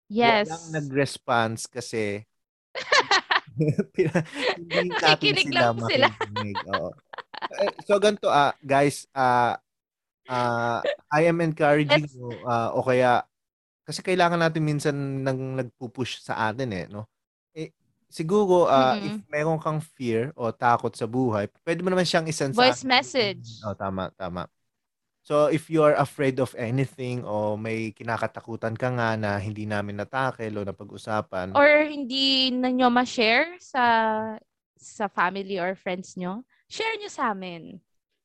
Yes. 0.09 0.49
Walang 0.49 0.81
nag-response 0.81 1.69
kasi 1.69 2.25
hindi 4.57 4.83
natin 5.03 5.35
sila 5.41 5.67
lang 5.71 5.77
sila. 5.81 6.09
makikinig. 6.11 6.61
Oo. 6.69 6.93
Eh, 7.53 7.73
So, 7.87 7.99
ganito, 8.03 8.29
ah, 8.31 8.55
guys, 8.65 9.07
ah, 9.17 9.59
ah, 10.29 10.85
I 11.13 11.29
am 11.31 11.41
encouraging 11.45 12.09
you, 12.13 12.43
ah, 12.49 12.73
o 12.77 12.85
kaya, 12.87 13.25
kasi 13.87 14.01
kailangan 14.05 14.41
natin 14.43 14.63
minsan 14.67 14.97
nang 15.27 15.59
nagpupush 15.59 16.23
sa 16.25 16.51
atin 16.53 16.71
eh, 16.75 16.87
no? 16.91 17.07
Eh, 17.57 17.73
siguro, 18.11 18.69
ah, 18.71 18.97
if 19.03 19.15
Mm-mm. 19.15 19.25
meron 19.31 19.59
kang 19.63 19.81
fear 19.83 20.33
o 20.39 20.51
takot 20.55 20.93
sa 20.95 21.07
buhay, 21.11 21.49
pwede 21.67 21.81
mo 21.85 21.91
naman 21.93 22.07
siyang 22.09 22.29
isend 22.31 22.55
sa 22.57 22.75
Voice 22.75 22.77
akin. 22.77 22.89
message. 22.89 23.67
Oh, 23.67 23.75
tama, 23.77 24.11
tama. 24.19 24.47
So, 25.29 25.35
if 25.57 25.65
you 25.73 25.81
are 25.87 25.97
afraid 26.07 26.37
of 26.45 26.55
anything 26.69 27.17
o 27.27 27.59
may 27.65 27.91
kinakatakutan 27.99 28.77
ka 28.83 28.89
nga 28.97 29.09
na 29.23 29.31
hindi 29.47 29.65
namin 29.67 29.99
natakil 30.01 30.53
o 30.57 30.63
napag-usapan, 30.65 31.49
Or 31.57 31.67
hindi 31.89 32.51
na 32.53 32.69
nyo 32.71 32.89
ma-share 32.93 33.57
sa 33.59 33.85
sa 34.77 35.09
family 35.09 35.57
or 35.59 35.75
friends 35.75 36.15
nyo, 36.21 36.45
share 36.69 36.95
nyo 37.01 37.09
sa 37.11 37.33
amin. 37.35 37.81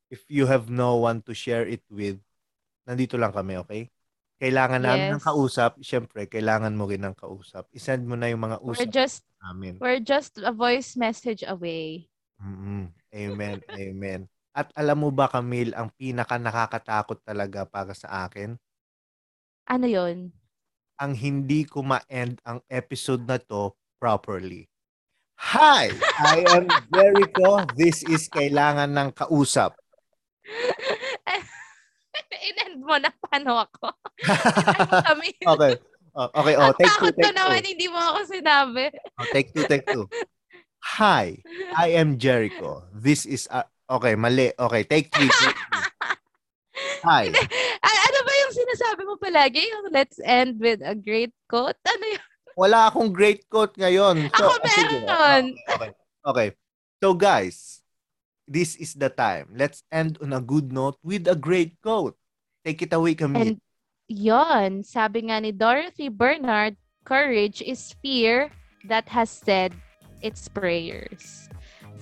if 0.10 0.24
you 0.30 0.46
have 0.46 0.70
no 0.70 0.98
one 0.98 1.22
to 1.24 1.34
share 1.34 1.66
it 1.68 1.82
with, 1.90 2.20
nandito 2.88 3.16
lang 3.20 3.34
kami, 3.34 3.58
okay? 3.62 3.84
Kailangan 4.42 4.84
namin 4.84 5.10
ng 5.16 5.22
Yes. 5.22 5.24
kausap. 5.24 5.80
Siyempre, 5.86 6.28
kailangan 6.28 6.74
mo 6.76 6.90
rin 6.90 7.02
ng 7.06 7.16
kausap. 7.18 7.70
Isend 7.74 8.06
mo 8.10 8.16
na 8.20 8.30
yung 8.32 8.44
mga 8.44 8.60
We're 8.66 8.86
usap 8.86 8.88
just 8.88 9.24
namin. 9.42 9.82
we're 9.82 10.00
just 10.00 10.38
a 10.40 10.52
voice 10.52 10.98
message 10.98 11.44
away. 11.46 12.10
mm 12.42 12.92
Amen, 13.14 13.62
amen. 13.72 14.30
At 14.52 14.68
alam 14.76 15.00
mo 15.00 15.10
ba, 15.16 15.32
Camille, 15.32 15.72
ang 15.72 15.88
pinaka 15.96 16.36
nakakatakot 16.36 17.24
talaga 17.24 17.64
para 17.64 17.96
sa 17.96 18.28
akin, 18.28 18.60
Ano 19.72 19.88
'yon? 19.88 20.36
ang 21.00 21.16
hindi 21.16 21.64
ko 21.64 21.82
ma-end 21.82 22.38
ang 22.44 22.60
episode 22.68 23.24
na 23.24 23.40
to 23.40 23.72
properly. 23.98 24.68
Hi! 25.40 25.90
I 26.22 26.46
am 26.54 26.70
Jericho. 26.94 27.66
This 27.74 28.06
is 28.06 28.30
Kailangan 28.30 28.94
ng 28.94 29.10
Kausap. 29.18 29.74
In-end 32.52 32.82
mo 32.86 32.98
na 33.02 33.10
paano 33.26 33.66
ako? 33.66 33.90
Kami? 35.10 35.28
Okay. 35.42 35.74
Oh, 36.12 36.28
okay, 36.44 36.56
oh, 36.60 36.76
take 36.76 36.92
two, 37.00 37.14
take 37.16 37.32
two. 37.32 37.38
naman, 37.40 37.64
hindi 37.64 37.88
mo 37.88 37.96
ako 37.98 38.20
sinabi. 38.28 38.92
Oh, 39.16 39.28
take 39.32 39.50
two, 39.56 39.64
take 39.66 39.88
two. 39.88 40.06
Hi, 41.00 41.40
I 41.72 41.96
am 41.96 42.20
Jericho. 42.20 42.84
This 42.92 43.24
is, 43.24 43.48
uh, 43.48 43.64
okay, 43.98 44.14
mali. 44.16 44.56
Okay, 44.56 44.84
take 44.88 45.12
three. 45.12 45.30
Hi, 47.02 47.26
A- 47.28 48.02
ano 48.08 48.20
ba 48.22 48.34
yung 48.46 48.54
sinasabi 48.54 49.02
mo 49.10 49.18
palagi? 49.18 49.66
Yung 49.66 49.90
let's 49.90 50.22
end 50.22 50.62
with 50.62 50.86
a 50.86 50.94
great 50.94 51.34
quote? 51.50 51.78
Ano 51.86 52.06
yun? 52.06 52.32
wala 52.56 52.92
akong 52.92 53.12
great 53.12 53.48
quote 53.48 53.76
ngayon. 53.80 54.30
Ako 54.32 54.44
oh, 54.46 54.60
meron. 54.62 55.44
Okay, 55.56 55.74
okay, 55.74 55.92
okay. 56.26 56.50
So 57.02 57.14
guys, 57.18 57.82
this 58.48 58.76
is 58.78 58.94
the 58.94 59.10
time. 59.10 59.50
Let's 59.56 59.84
end 59.92 60.20
on 60.22 60.34
a 60.34 60.44
good 60.44 60.72
note 60.72 61.00
with 61.04 61.28
a 61.28 61.38
great 61.38 61.80
quote. 61.82 62.18
Take 62.62 62.86
it 62.86 62.94
away, 62.94 63.16
Camille. 63.16 63.42
And 63.42 63.62
yon, 64.06 64.84
sabi 64.84 65.32
nga 65.32 65.42
ni 65.42 65.50
Dorothy 65.50 66.10
Bernard, 66.14 66.78
courage 67.08 67.66
is 67.66 67.96
fear 68.06 68.54
that 68.86 69.10
has 69.10 69.34
said 69.34 69.74
its 70.22 70.46
prayers. 70.46 71.50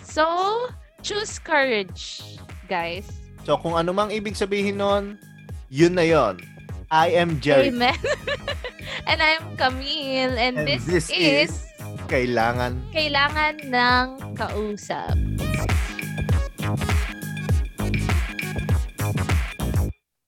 So, 0.04 0.28
choose 1.02 1.40
courage, 1.40 2.22
guys. 2.68 3.08
So 3.48 3.58
kung 3.58 3.76
ano 3.76 3.96
mang 3.96 4.12
ibig 4.12 4.36
sabihin 4.36 4.78
nun, 4.78 5.18
yun 5.72 5.96
na 5.96 6.06
yon. 6.06 6.40
I 6.90 7.14
am 7.22 7.38
Jericho. 7.38 7.78
Amen. 7.78 7.98
and 9.10 9.22
I'm 9.22 9.46
Camille, 9.56 10.34
and, 10.38 10.58
And 10.58 10.68
this, 10.68 10.86
this 10.86 11.08
is, 11.14 11.50
is 11.50 11.52
Kailangan 12.10 12.82
Kailangan 12.90 13.70
ng 13.70 14.06
Kausap. 14.34 15.14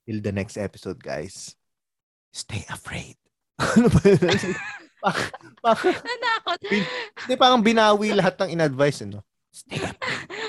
Till 0.06 0.20
the 0.22 0.34
next 0.34 0.58
episode, 0.62 1.02
guys. 1.02 1.58
Stay 2.32 2.62
afraid. 2.70 3.18
ano 3.60 3.90
ba 3.90 4.02
yun? 4.06 4.22
Nanakot. 6.06 6.60
Hindi 7.26 7.36
parang 7.36 7.66
binawi 7.66 8.14
lahat 8.14 8.38
ng 8.40 8.50
in-advise, 8.56 9.02
ano? 9.02 9.26
Stay 9.50 9.82
afraid. 9.82 10.41